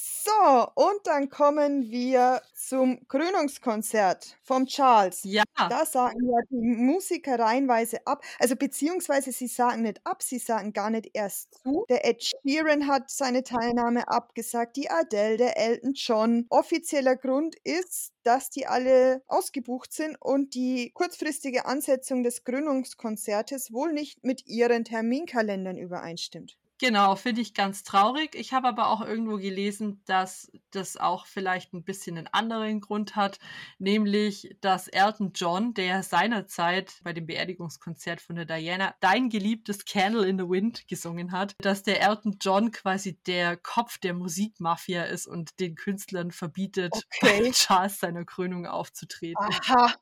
So, 0.00 0.68
und 0.74 1.06
dann 1.06 1.30
kommen 1.30 1.90
wir 1.90 2.42
zum 2.54 3.08
Krönungskonzert 3.08 4.36
vom 4.42 4.66
Charles. 4.66 5.20
ja, 5.24 5.42
Da 5.56 5.86
sagen 5.86 6.20
ja 6.22 6.38
die 6.50 6.76
Musiker 6.76 7.38
reihenweise 7.38 8.06
ab. 8.06 8.22
Also 8.38 8.54
beziehungsweise 8.54 9.32
sie 9.32 9.46
sagen 9.46 9.82
nicht 9.82 10.00
ab, 10.04 10.22
sie 10.22 10.38
sagen 10.38 10.72
gar 10.72 10.90
nicht 10.90 11.10
erst 11.14 11.54
zu. 11.62 11.86
Der 11.88 12.04
Ed 12.04 12.22
Sheeran 12.22 12.86
hat 12.86 13.10
seine 13.10 13.42
Teilnahme 13.42 14.06
abgesagt, 14.08 14.76
die 14.76 14.90
Adele, 14.90 15.38
der 15.38 15.56
Elton 15.56 15.94
John. 15.94 16.46
Offizieller 16.50 17.16
Grund 17.16 17.56
ist, 17.64 18.12
dass 18.22 18.50
die 18.50 18.66
alle 18.66 19.22
ausgebucht 19.26 19.92
sind 19.92 20.16
und 20.20 20.54
die 20.54 20.90
kurzfristige 20.92 21.64
Ansetzung 21.64 22.22
des 22.22 22.44
Krönungskonzertes 22.44 23.72
wohl 23.72 23.92
nicht 23.92 24.22
mit 24.24 24.46
ihren 24.46 24.84
Terminkalendern 24.84 25.78
übereinstimmt. 25.78 26.58
Genau, 26.78 27.16
finde 27.16 27.40
ich 27.40 27.54
ganz 27.54 27.82
traurig. 27.82 28.34
Ich 28.34 28.52
habe 28.52 28.68
aber 28.68 28.88
auch 28.88 29.00
irgendwo 29.00 29.36
gelesen, 29.36 30.02
dass 30.06 30.50
das 30.70 30.96
auch 30.96 31.26
vielleicht 31.26 31.72
ein 31.74 31.84
bisschen 31.84 32.18
einen 32.18 32.26
anderen 32.28 32.80
Grund 32.80 33.16
hat, 33.16 33.38
nämlich 33.78 34.56
dass 34.60 34.88
Elton 34.88 35.32
John, 35.34 35.74
der 35.74 36.02
seinerzeit 36.02 37.00
bei 37.02 37.12
dem 37.12 37.26
Beerdigungskonzert 37.26 38.20
von 38.20 38.36
der 38.36 38.44
Diana 38.44 38.94
Dein 39.00 39.28
geliebtes 39.30 39.84
Candle 39.84 40.26
in 40.26 40.38
the 40.38 40.48
Wind 40.48 40.86
gesungen 40.88 41.32
hat, 41.32 41.54
dass 41.60 41.82
der 41.82 42.00
Elton 42.02 42.36
John 42.40 42.70
quasi 42.70 43.18
der 43.26 43.56
Kopf 43.56 43.98
der 43.98 44.14
Musikmafia 44.14 45.04
ist 45.04 45.26
und 45.26 45.60
den 45.60 45.74
Künstlern 45.74 46.30
verbietet, 46.32 47.06
bei 47.20 47.28
Okay. 47.38 47.52
Charles 47.52 47.98
seiner 48.00 48.24
Krönung 48.24 48.66
aufzutreten, 48.66 49.36
Aha, 49.40 49.94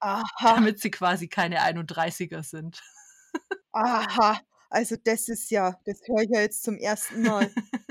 aha, 0.00 0.24
damit 0.40 0.80
sie 0.80 0.90
quasi 0.90 1.28
keine 1.28 1.60
31er 1.62 2.42
sind. 2.42 2.82
aha. 3.72 4.40
Also 4.74 4.96
das 5.02 5.28
ist 5.28 5.50
ja, 5.50 5.78
das 5.84 6.00
höre 6.08 6.22
ich 6.24 6.30
ja 6.30 6.40
jetzt 6.40 6.64
zum 6.64 6.76
ersten 6.76 7.22
Mal. 7.22 7.48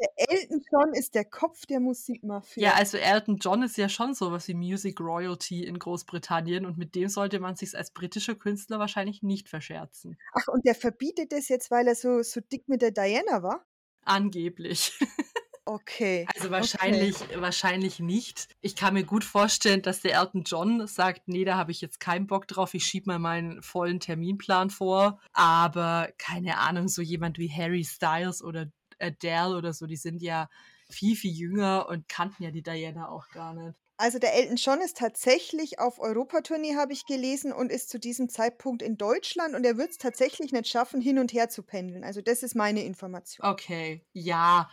Der 0.00 0.08
Elton 0.30 0.62
John 0.72 0.94
ist 0.94 1.14
der 1.14 1.24
Kopf 1.24 1.66
der 1.66 1.80
Ja, 1.80 1.80
Musikmafia. 1.80 2.72
also 2.74 2.98
Elton 2.98 3.38
John 3.38 3.62
ist 3.62 3.76
ja 3.76 3.88
schon 3.88 4.14
sowas 4.14 4.48
wie 4.48 4.54
Music 4.54 5.00
Royalty 5.00 5.64
in 5.64 5.78
Großbritannien 5.78 6.66
und 6.66 6.78
mit 6.78 6.94
dem 6.94 7.08
sollte 7.08 7.40
man 7.40 7.56
sich 7.56 7.76
als 7.76 7.92
britischer 7.92 8.34
Künstler 8.34 8.78
wahrscheinlich 8.78 9.22
nicht 9.22 9.48
verscherzen. 9.48 10.18
Ach, 10.32 10.48
und 10.48 10.64
der 10.66 10.74
verbietet 10.74 11.32
es 11.32 11.48
jetzt, 11.48 11.70
weil 11.70 11.86
er 11.88 11.94
so, 11.94 12.22
so 12.22 12.40
dick 12.40 12.68
mit 12.68 12.82
der 12.82 12.92
Diana 12.92 13.42
war? 13.42 13.66
Angeblich. 14.04 14.98
Okay. 15.68 16.26
Also 16.34 16.48
Okay. 16.48 16.52
wahrscheinlich, 16.52 17.14
wahrscheinlich 17.36 18.00
nicht. 18.00 18.48
Ich 18.62 18.74
kann 18.74 18.94
mir 18.94 19.04
gut 19.04 19.22
vorstellen, 19.22 19.82
dass 19.82 20.00
der 20.00 20.14
Elton 20.18 20.42
John 20.44 20.86
sagt, 20.86 21.28
nee, 21.28 21.44
da 21.44 21.56
habe 21.58 21.72
ich 21.72 21.82
jetzt 21.82 22.00
keinen 22.00 22.26
Bock 22.26 22.48
drauf, 22.48 22.72
ich 22.72 22.84
schiebe 22.86 23.10
mal 23.10 23.18
meinen 23.18 23.62
vollen 23.62 24.00
Terminplan 24.00 24.70
vor. 24.70 25.20
Aber 25.34 26.08
keine 26.16 26.56
Ahnung, 26.58 26.88
so 26.88 27.02
jemand 27.02 27.38
wie 27.38 27.50
Harry 27.50 27.84
Styles 27.84 28.42
oder 28.42 28.66
Adele 28.98 29.56
oder 29.56 29.74
so, 29.74 29.86
die 29.86 29.96
sind 29.96 30.22
ja 30.22 30.48
viel, 30.90 31.16
viel 31.16 31.32
jünger 31.32 31.86
und 31.88 32.08
kannten 32.08 32.42
ja 32.44 32.50
die 32.50 32.62
Diana 32.62 33.08
auch 33.10 33.28
gar 33.28 33.52
nicht. 33.52 33.76
Also 34.00 34.18
der 34.20 34.34
Elton 34.34 34.56
John 34.56 34.80
ist 34.80 34.96
tatsächlich 34.96 35.80
auf 35.80 35.98
Europatournee, 35.98 36.76
habe 36.76 36.92
ich 36.92 37.04
gelesen, 37.04 37.52
und 37.52 37.70
ist 37.72 37.90
zu 37.90 37.98
diesem 37.98 38.28
Zeitpunkt 38.28 38.80
in 38.80 38.96
Deutschland 38.96 39.56
und 39.56 39.66
er 39.66 39.76
wird 39.76 39.90
es 39.90 39.98
tatsächlich 39.98 40.52
nicht 40.52 40.68
schaffen, 40.68 41.00
hin 41.00 41.18
und 41.18 41.32
her 41.32 41.48
zu 41.48 41.62
pendeln. 41.64 42.04
Also 42.04 42.22
das 42.22 42.42
ist 42.44 42.54
meine 42.54 42.84
Information. 42.84 43.46
Okay, 43.46 44.06
ja. 44.12 44.70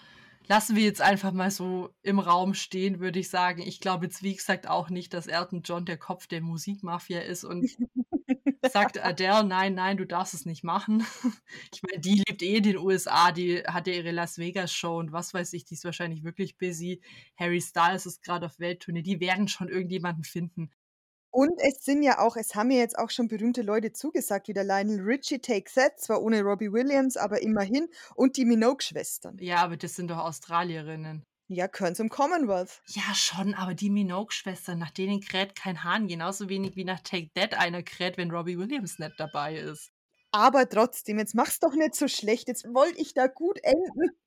Lassen 0.48 0.76
wir 0.76 0.84
jetzt 0.84 1.02
einfach 1.02 1.32
mal 1.32 1.50
so 1.50 1.90
im 2.04 2.20
Raum 2.20 2.54
stehen, 2.54 3.00
würde 3.00 3.20
ich 3.20 3.30
sagen. 3.30 3.62
Ich 3.62 3.80
glaube 3.80 4.06
jetzt, 4.06 4.22
wie 4.22 4.36
gesagt, 4.36 4.68
auch 4.68 4.90
nicht, 4.90 5.14
dass 5.14 5.28
Elton 5.28 5.62
John 5.64 5.86
der 5.86 5.98
Kopf 5.98 6.28
der 6.28 6.42
Musikmafia 6.42 7.22
ist 7.22 7.44
und 7.44 7.70
sagt 8.72 9.04
Adele, 9.04 9.44
nein, 9.44 9.74
nein, 9.74 9.98
du 9.98 10.06
darfst 10.06 10.34
es 10.34 10.46
nicht 10.46 10.64
machen. 10.64 11.06
Ich 11.74 11.84
meine, 11.84 12.00
die 12.00 12.24
lebt 12.26 12.42
eh 12.42 12.58
in 12.58 12.64
den 12.64 12.78
USA, 12.78 13.32
die 13.32 13.60
hat 13.60 13.88
ja 13.88 13.94
ihre 13.94 14.12
Las 14.12 14.38
Vegas 14.38 14.72
Show 14.72 14.98
und 14.98 15.12
was 15.12 15.34
weiß 15.34 15.52
ich, 15.54 15.66
die 15.66 15.74
ist 15.74 15.84
wahrscheinlich 15.84 16.24
wirklich 16.24 16.58
busy. 16.58 17.02
Harry 17.38 17.60
Styles 17.60 18.06
ist 18.06 18.24
gerade 18.24 18.46
auf 18.46 18.60
Welttournee, 18.60 19.02
die 19.02 19.20
werden 19.20 19.48
schon 19.48 19.68
irgendjemanden 19.68 20.24
finden. 20.24 20.72
Und 21.36 21.60
es 21.60 21.84
sind 21.84 22.02
ja 22.02 22.20
auch, 22.20 22.38
es 22.38 22.56
haben 22.56 22.72
ja 22.72 22.78
jetzt 22.78 22.98
auch 22.98 23.10
schon 23.10 23.28
berühmte 23.28 23.62
Leute 23.62 23.92
zugesagt, 23.92 24.48
wie 24.48 24.54
der 24.54 24.64
Lionel 24.64 25.02
Richie 25.02 25.40
Take 25.40 25.70
That, 25.74 26.00
zwar 26.00 26.22
ohne 26.22 26.42
Robbie 26.42 26.72
Williams, 26.72 27.18
aber 27.18 27.42
immerhin, 27.42 27.90
und 28.16 28.38
die 28.38 28.46
Minogue-Schwestern. 28.46 29.38
Ja, 29.42 29.58
aber 29.58 29.76
das 29.76 29.98
sind 29.98 30.10
doch 30.10 30.20
Australierinnen. 30.20 31.26
Ja, 31.50 31.68
gehören 31.68 31.94
zum 31.94 32.08
Commonwealth. 32.08 32.82
Ja, 32.88 33.14
schon, 33.14 33.54
aber 33.54 33.74
die 33.74 33.90
Minogue-Schwestern, 33.90 34.80
nach 34.80 34.92
denen 34.92 35.20
kräht 35.20 35.58
kein 35.58 35.84
Hahn, 35.84 36.08
genauso 36.08 36.48
wenig 36.48 36.78
wie 36.78 36.86
nach 36.86 37.02
Take 37.02 37.28
That 37.36 37.54
einer 37.54 37.84
kräht, 37.84 38.16
wenn 38.16 38.32
Robbie 38.32 38.58
Williams 38.58 38.98
nicht 38.98 39.16
dabei 39.18 39.58
ist. 39.58 39.92
Aber 40.32 40.70
trotzdem, 40.70 41.20
jetzt 41.20 41.36
mach's 41.36 41.60
doch 41.60 41.74
nicht 41.74 41.96
so 41.96 42.08
schlecht. 42.08 42.48
Jetzt 42.48 42.64
wollte 42.74 43.02
ich 43.02 43.14
da 43.14 43.28
gut 43.28 43.60
enden. 43.62 44.18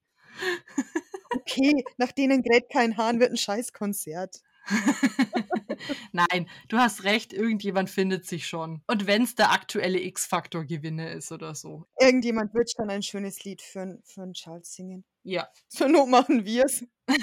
Okay, 1.31 1.85
nach 1.99 2.11
denen 2.11 2.43
gräbt 2.43 2.73
kein 2.73 2.97
Hahn, 2.97 3.21
wird 3.21 3.31
ein 3.31 3.37
Scheißkonzert. 3.37 4.41
Nein, 6.13 6.49
du 6.69 6.79
hast 6.79 7.05
recht, 7.05 7.33
irgendjemand 7.33 7.91
findet 7.91 8.27
sich 8.27 8.47
schon. 8.47 8.83
Und 8.87 9.07
wenn 9.07 9.23
es 9.23 9.35
der 9.35 9.53
aktuelle 9.53 10.01
X-Faktor-Gewinner 10.01 11.11
ist 11.13 11.33
oder 11.33 11.55
so. 11.55 11.87
Irgendjemand 11.99 12.55
wird 12.55 12.71
schon 12.71 12.91
ein 12.91 13.03
schönes 13.03 13.45
Lied 13.45 13.63
für, 13.63 13.99
für 14.05 14.23
einen 14.23 14.35
Charles 14.35 14.75
singen. 14.75 15.05
Ja. 15.23 15.49
Zur 15.69 15.89
Not 15.89 16.09
machen 16.09 16.45
wir's. 16.45 16.85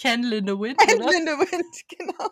Candle 0.00 0.36
in 0.38 0.46
the 0.46 0.58
Wind, 0.58 0.78
Candle 0.78 1.06
oder? 1.06 1.16
in 1.16 1.26
the 1.26 1.32
Wind, 1.32 1.88
genau. 1.88 2.30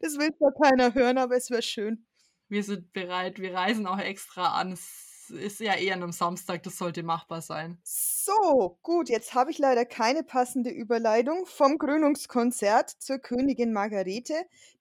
Das 0.00 0.18
will 0.18 0.34
zwar 0.36 0.52
keiner 0.52 0.94
hören, 0.94 1.18
aber 1.18 1.36
es 1.36 1.50
wäre 1.50 1.62
schön. 1.62 2.06
Wir 2.48 2.62
sind 2.62 2.92
bereit. 2.92 3.38
Wir 3.38 3.54
reisen 3.54 3.86
auch 3.86 3.98
extra 3.98 4.60
an. 4.60 4.72
Es 4.72 5.09
ist 5.30 5.60
ja 5.60 5.74
eher 5.74 5.94
an 5.94 6.00
'nem 6.00 6.12
Samstag, 6.12 6.62
das 6.62 6.78
sollte 6.78 7.02
machbar 7.02 7.40
sein. 7.42 7.82
So, 7.86 8.78
gut, 8.82 9.08
jetzt 9.08 9.34
habe 9.34 9.50
ich 9.50 9.58
leider 9.58 9.84
keine 9.86 10.22
passende 10.22 10.70
Überleitung 10.70 11.46
vom 11.46 11.78
Krönungskonzert 11.78 12.90
zur 12.90 13.18
Königin 13.18 13.72
Margarete, 13.72 14.34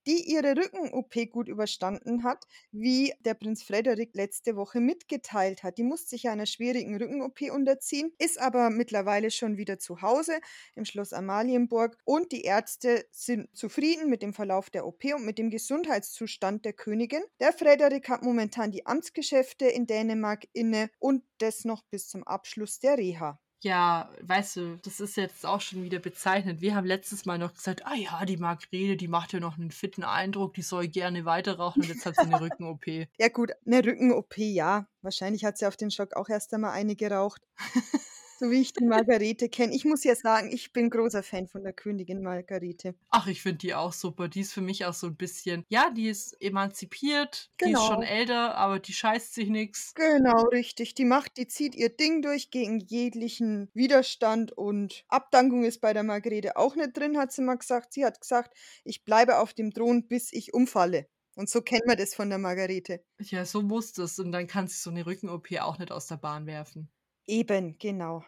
die 0.10 0.24
ihre 0.24 0.58
Rücken-OP 0.58 1.30
gut 1.30 1.48
überstanden 1.48 2.24
hat, 2.24 2.48
wie 2.72 3.14
der 3.20 3.36
Prinz 3.36 3.62
Frederik 3.62 4.16
letzte 4.16 4.56
Woche 4.56 4.80
mitgeteilt 4.80 5.62
hat. 5.62 5.78
Die 5.78 5.84
musste 5.84 6.10
sich 6.10 6.30
einer 6.30 6.48
schwierigen 6.48 6.98
Rücken-OP 6.98 7.42
unterziehen, 7.54 8.12
ist 8.18 8.42
aber 8.42 8.72
mittlerweile 8.72 9.30
schon 9.30 9.58
wieder 9.58 9.78
zu 9.78 10.02
Hause 10.02 10.40
im 10.74 10.86
Schloss 10.86 11.14
Amalienburg 11.14 11.96
und 12.06 12.32
die 12.32 12.42
Ärzte 12.42 13.06
sind 13.12 13.56
zufrieden 13.56 14.10
mit 14.10 14.24
dem 14.24 14.34
Verlauf 14.34 14.72
der 14.72 14.88
OP 14.88 15.04
und 15.14 15.26
mit 15.26 15.38
dem 15.38 15.52
Gesundheitszustand 15.52 16.66
der 16.66 16.74
Königin. 16.74 17.22
Der 17.40 17.54
Frederik 17.54 18.10
hat 18.10 18.24
momentan 18.24 18.72
die 18.72 18.88
Amtsgeschäfte 18.88 19.68
in 19.68 19.86
Dänemark 19.86 20.48
inne 20.54 20.90
und 20.98 21.24
das 21.38 21.66
noch 21.66 21.84
bis 21.84 22.10
zum 22.10 22.24
Abschluss 22.24 22.80
der 22.80 22.98
Reha. 22.98 23.40
Ja, 23.64 24.10
weißt 24.22 24.56
du, 24.56 24.78
das 24.78 25.02
ist 25.02 25.18
jetzt 25.18 25.46
auch 25.46 25.60
schon 25.60 25.84
wieder 25.84 26.00
bezeichnend. 26.00 26.62
Wir 26.62 26.76
haben 26.76 26.88
letztes 26.88 27.26
Mal 27.26 27.38
noch 27.38 27.54
gesagt: 27.54 27.86
„Ah 27.86 27.94
ja, 27.96 28.24
die 28.24 28.38
Margarete, 28.38 28.96
die 28.96 29.10
macht 29.10 29.34
ja 29.34 29.42
noch 29.42 29.58
'nen 29.58 29.72
fitten 29.72 30.04
Eindruck, 30.06 30.54
die 30.54 30.62
soll 30.62 30.88
gerne 30.88 31.26
weiter 31.26 31.58
rauchen“ 31.58 31.82
und 31.82 31.90
jetzt 31.90 32.06
hat 32.06 32.16
sie 32.16 32.28
'ne 32.28 32.40
Rücken-OP. 32.40 33.10
Ja 33.20 33.30
gut, 33.30 33.52
'ne 33.66 33.84
Rücken-OP, 33.86 34.38
ja. 34.40 34.88
Wahrscheinlich 35.02 35.46
hat 35.46 35.58
sie 35.58 35.68
auf 35.68 35.78
den 35.78 35.92
Schock 35.92 36.16
auch 36.16 36.30
erst 36.30 36.54
einmal 36.54 36.72
eine 36.74 36.96
geraucht. 36.96 37.42
So 38.42 38.50
wie 38.52 38.62
ich 38.62 38.72
die 38.72 38.86
Margarete 38.86 39.50
kenne. 39.50 39.76
Ich 39.76 39.84
muss 39.84 40.06
ja 40.06 40.16
sagen, 40.16 40.50
ich 40.54 40.72
bin 40.72 40.90
großer 40.90 41.24
Fan 41.24 41.48
von 41.50 41.62
der 41.62 41.74
Königin 41.74 42.22
Margarete. 42.24 42.96
Ach, 43.12 43.26
ich 43.26 43.42
finde 43.42 43.58
die 43.60 43.74
auch 43.74 43.92
super. 43.94 44.28
Die 44.28 44.42
ist 44.42 44.54
für 44.54 44.62
mich 44.62 44.86
auch 44.86 44.94
so 44.94 45.08
'n 45.08 45.16
bisschen 45.18 45.66
ja, 45.68 45.90
die 45.90 46.08
ist 46.10 46.40
emanzipiert, 46.42 47.50
die 47.64 47.72
ist 47.72 47.84
schon 47.84 48.02
Genau. 48.02 48.04
älter, 48.04 48.56
aber 48.56 48.78
die 48.80 48.94
scheißt 48.94 49.34
sich 49.34 49.50
nix. 49.50 49.94
Genau, 49.98 50.44
richtig. 50.52 50.94
Die 50.94 51.04
macht 51.06 51.38
die 51.38 51.48
zieht 51.48 51.76
ihr 51.76 51.90
Ding 51.90 52.22
durch 52.22 52.52
gegen 52.52 52.80
jeglichen 52.80 53.70
Widerstand 53.74 54.52
und 54.52 55.04
Abdankung 55.08 55.64
ist 55.64 55.82
bei 55.82 55.94
der 55.94 56.04
Margarete 56.04 56.58
auch 56.58 56.76
nicht 56.76 56.96
drin, 56.96 57.18
hat 57.18 57.32
sie 57.32 57.42
mal 57.42 57.56
gesagt. 57.58 57.94
Sie 57.94 58.06
hat 58.06 58.22
gesagt: 58.22 58.56
„Ich 58.84 59.04
bleibe 59.04 59.40
auf 59.40 59.54
dem 59.54 59.74
Thron, 59.74 60.08
bis 60.08 60.32
ich 60.32 60.54
umfalle.“ 60.54 61.08
Und 61.36 61.50
so 61.50 61.62
kennt 61.62 61.86
man 61.88 61.98
das 61.98 62.14
von 62.14 62.30
der 62.30 62.38
Margarete. 62.38 63.04
Ja, 63.22 63.44
so 63.46 63.62
muss 63.62 63.92
das 63.92 64.18
und 64.20 64.32
dann 64.32 64.48
kann 64.48 64.68
sie 64.70 64.78
so 64.80 64.90
'ne 64.92 65.06
Rücken-OP 65.06 65.52
auch 65.60 65.78
nicht 65.78 65.92
aus 65.92 66.08
der 66.08 66.16
Bahn 66.18 66.46
werfen. 66.46 66.90
Eben, 67.30 67.78
genau. 67.78 68.24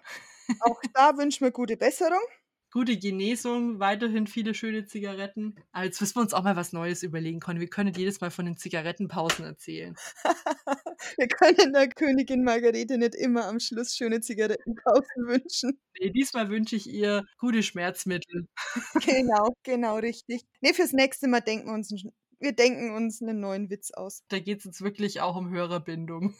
Auch 0.60 0.80
da 0.94 1.18
wünschen 1.18 1.44
wir 1.46 1.52
gute 1.52 1.76
Besserung. 1.76 2.22
Gute 2.72 2.98
Genesung, 2.98 3.80
weiterhin 3.80 4.28
viele 4.28 4.54
schöne 4.54 4.86
Zigaretten. 4.86 5.56
Aber 5.74 5.86
jetzt 5.86 6.00
müssen 6.00 6.16
wir 6.16 6.22
uns 6.22 6.34
auch 6.34 6.44
mal 6.44 6.56
was 6.56 6.72
Neues 6.72 7.04
überlegen, 7.04 7.42
Conny. 7.42 7.60
Wir 7.60 7.68
können 7.68 7.94
jedes 7.94 8.22
Mal 8.22 8.30
von 8.30 8.46
den 8.46 8.56
Zigarettenpausen 8.56 9.44
erzählen. 9.44 9.96
Wir 11.18 11.28
können 11.28 11.74
der 11.74 11.90
Königin 11.90 12.44
Margarete 12.44 13.00
nicht 13.00 13.16
immer 13.16 13.48
am 13.48 13.60
Schluss 13.60 13.96
schöne 13.96 14.22
Zigarettenpausen 14.22 15.28
wünschen. 15.28 15.80
Ne, 16.00 16.12
diesmal 16.12 16.50
wünsche 16.50 16.76
ich 16.76 16.88
ihr 16.88 17.26
gute 17.40 17.64
Schmerzmittel. 17.64 18.48
Genau, 19.04 19.56
genau 19.64 19.96
richtig. 19.98 20.44
Ne, 20.62 20.76
fürs 20.76 20.94
nächste 20.94 21.28
Mal 21.28 21.42
denken 21.42 21.70
wir 21.70 21.74
uns 21.74 21.92
wir 22.40 22.54
denken 22.54 22.96
uns 22.96 23.20
'nen 23.20 23.40
neuen 23.40 23.70
Witz 23.72 23.92
aus. 23.92 24.24
Da 24.30 24.40
geht's 24.40 24.64
jetzt 24.64 24.82
wirklich 24.82 25.22
auch 25.22 25.36
um 25.36 25.50
Hörerbindung. 25.50 26.36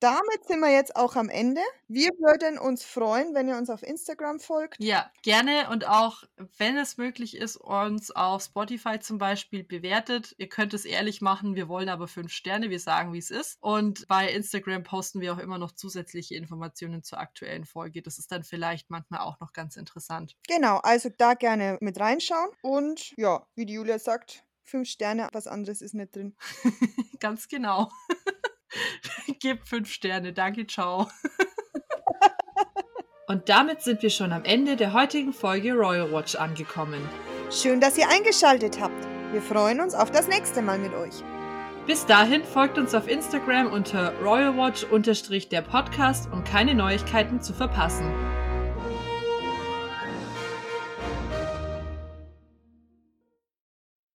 Damit 0.00 0.46
sind 0.46 0.60
wir 0.60 0.70
jetzt 0.70 0.94
auch 0.94 1.16
am 1.16 1.28
Ende. 1.28 1.60
Wir 1.88 2.10
würden 2.18 2.58
uns 2.58 2.84
freuen, 2.84 3.34
wenn 3.34 3.48
ihr 3.48 3.56
uns 3.56 3.68
auf 3.68 3.82
Instagram 3.82 4.38
folgt. 4.38 4.76
Ja, 4.78 5.10
gerne 5.22 5.68
und 5.70 5.88
auch, 5.88 6.22
wenn 6.56 6.76
es 6.76 6.98
möglich 6.98 7.36
ist, 7.36 7.56
uns 7.56 8.12
auf 8.12 8.44
Spotify 8.44 9.00
zum 9.00 9.18
Beispiel 9.18 9.64
bewertet. 9.64 10.34
Ihr 10.38 10.48
könnt 10.48 10.72
es 10.72 10.84
ehrlich 10.84 11.20
machen, 11.20 11.56
wir 11.56 11.68
wollen 11.68 11.88
aber 11.88 12.06
5 12.06 12.30
Sterne, 12.30 12.70
wir 12.70 12.78
sagen, 12.78 13.12
wie's 13.12 13.30
ist. 13.30 13.58
Und 13.60 14.06
bei 14.06 14.30
Instagram 14.30 14.84
posten 14.84 15.20
wir 15.20 15.32
auch 15.32 15.38
immer 15.38 15.58
noch 15.58 15.72
zusätzliche 15.72 16.36
Informationen 16.36 17.02
zur 17.02 17.18
aktuellen 17.18 17.64
Folge. 17.64 18.00
Das 18.00 18.18
ist 18.18 18.30
dann 18.30 18.44
vielleicht 18.44 18.90
manchmal 18.90 19.20
auch 19.20 19.40
noch 19.40 19.52
ganz 19.52 19.76
interessant. 19.76 20.36
Genau, 20.46 20.78
also 20.78 21.08
da 21.16 21.34
gerne 21.34 21.76
mit 21.80 21.98
reinschauen 21.98 22.50
und 22.62 23.12
ja, 23.16 23.46
wie 23.56 23.66
die 23.66 23.74
Julia 23.74 23.98
sagt, 23.98 24.44
5 24.68 24.88
Sterne, 24.88 25.28
was 25.32 25.46
anderes 25.46 25.82
ist 25.82 25.94
nicht 25.94 26.14
drin. 26.14 26.36
Ganz 27.20 27.48
genau. 27.48 27.90
Gebt 29.40 29.68
5 29.68 29.90
Sterne. 29.90 30.32
Danke, 30.32 30.66
tschau. 30.66 31.08
Und 33.26 33.48
damit 33.50 33.82
sind 33.82 34.02
wir 34.02 34.10
schon 34.10 34.32
am 34.32 34.44
Ende 34.44 34.76
der 34.76 34.94
heutigen 34.94 35.34
Folge 35.34 35.74
Royal 35.74 36.10
Watch 36.10 36.34
angekommen. 36.34 37.06
Schön, 37.50 37.80
dass 37.80 37.98
ihr 37.98 38.08
eingeschaltet 38.08 38.80
habt. 38.80 39.06
Wir 39.32 39.42
freuen 39.42 39.80
uns 39.80 39.94
auf 39.94 40.10
das 40.10 40.28
nächste 40.28 40.62
Mal 40.62 40.78
mit 40.78 40.94
euch. 40.94 41.22
Bis 41.86 42.04
dahin 42.04 42.44
folgt 42.44 42.76
uns 42.76 42.94
auf 42.94 43.08
Instagram 43.08 43.72
unter 43.72 44.12
royalwatch 44.20 44.86
der 45.48 45.62
Podcast, 45.62 46.30
um 46.32 46.44
keine 46.44 46.74
Neuigkeiten 46.74 47.40
zu 47.40 47.54
verpassen. 47.54 48.27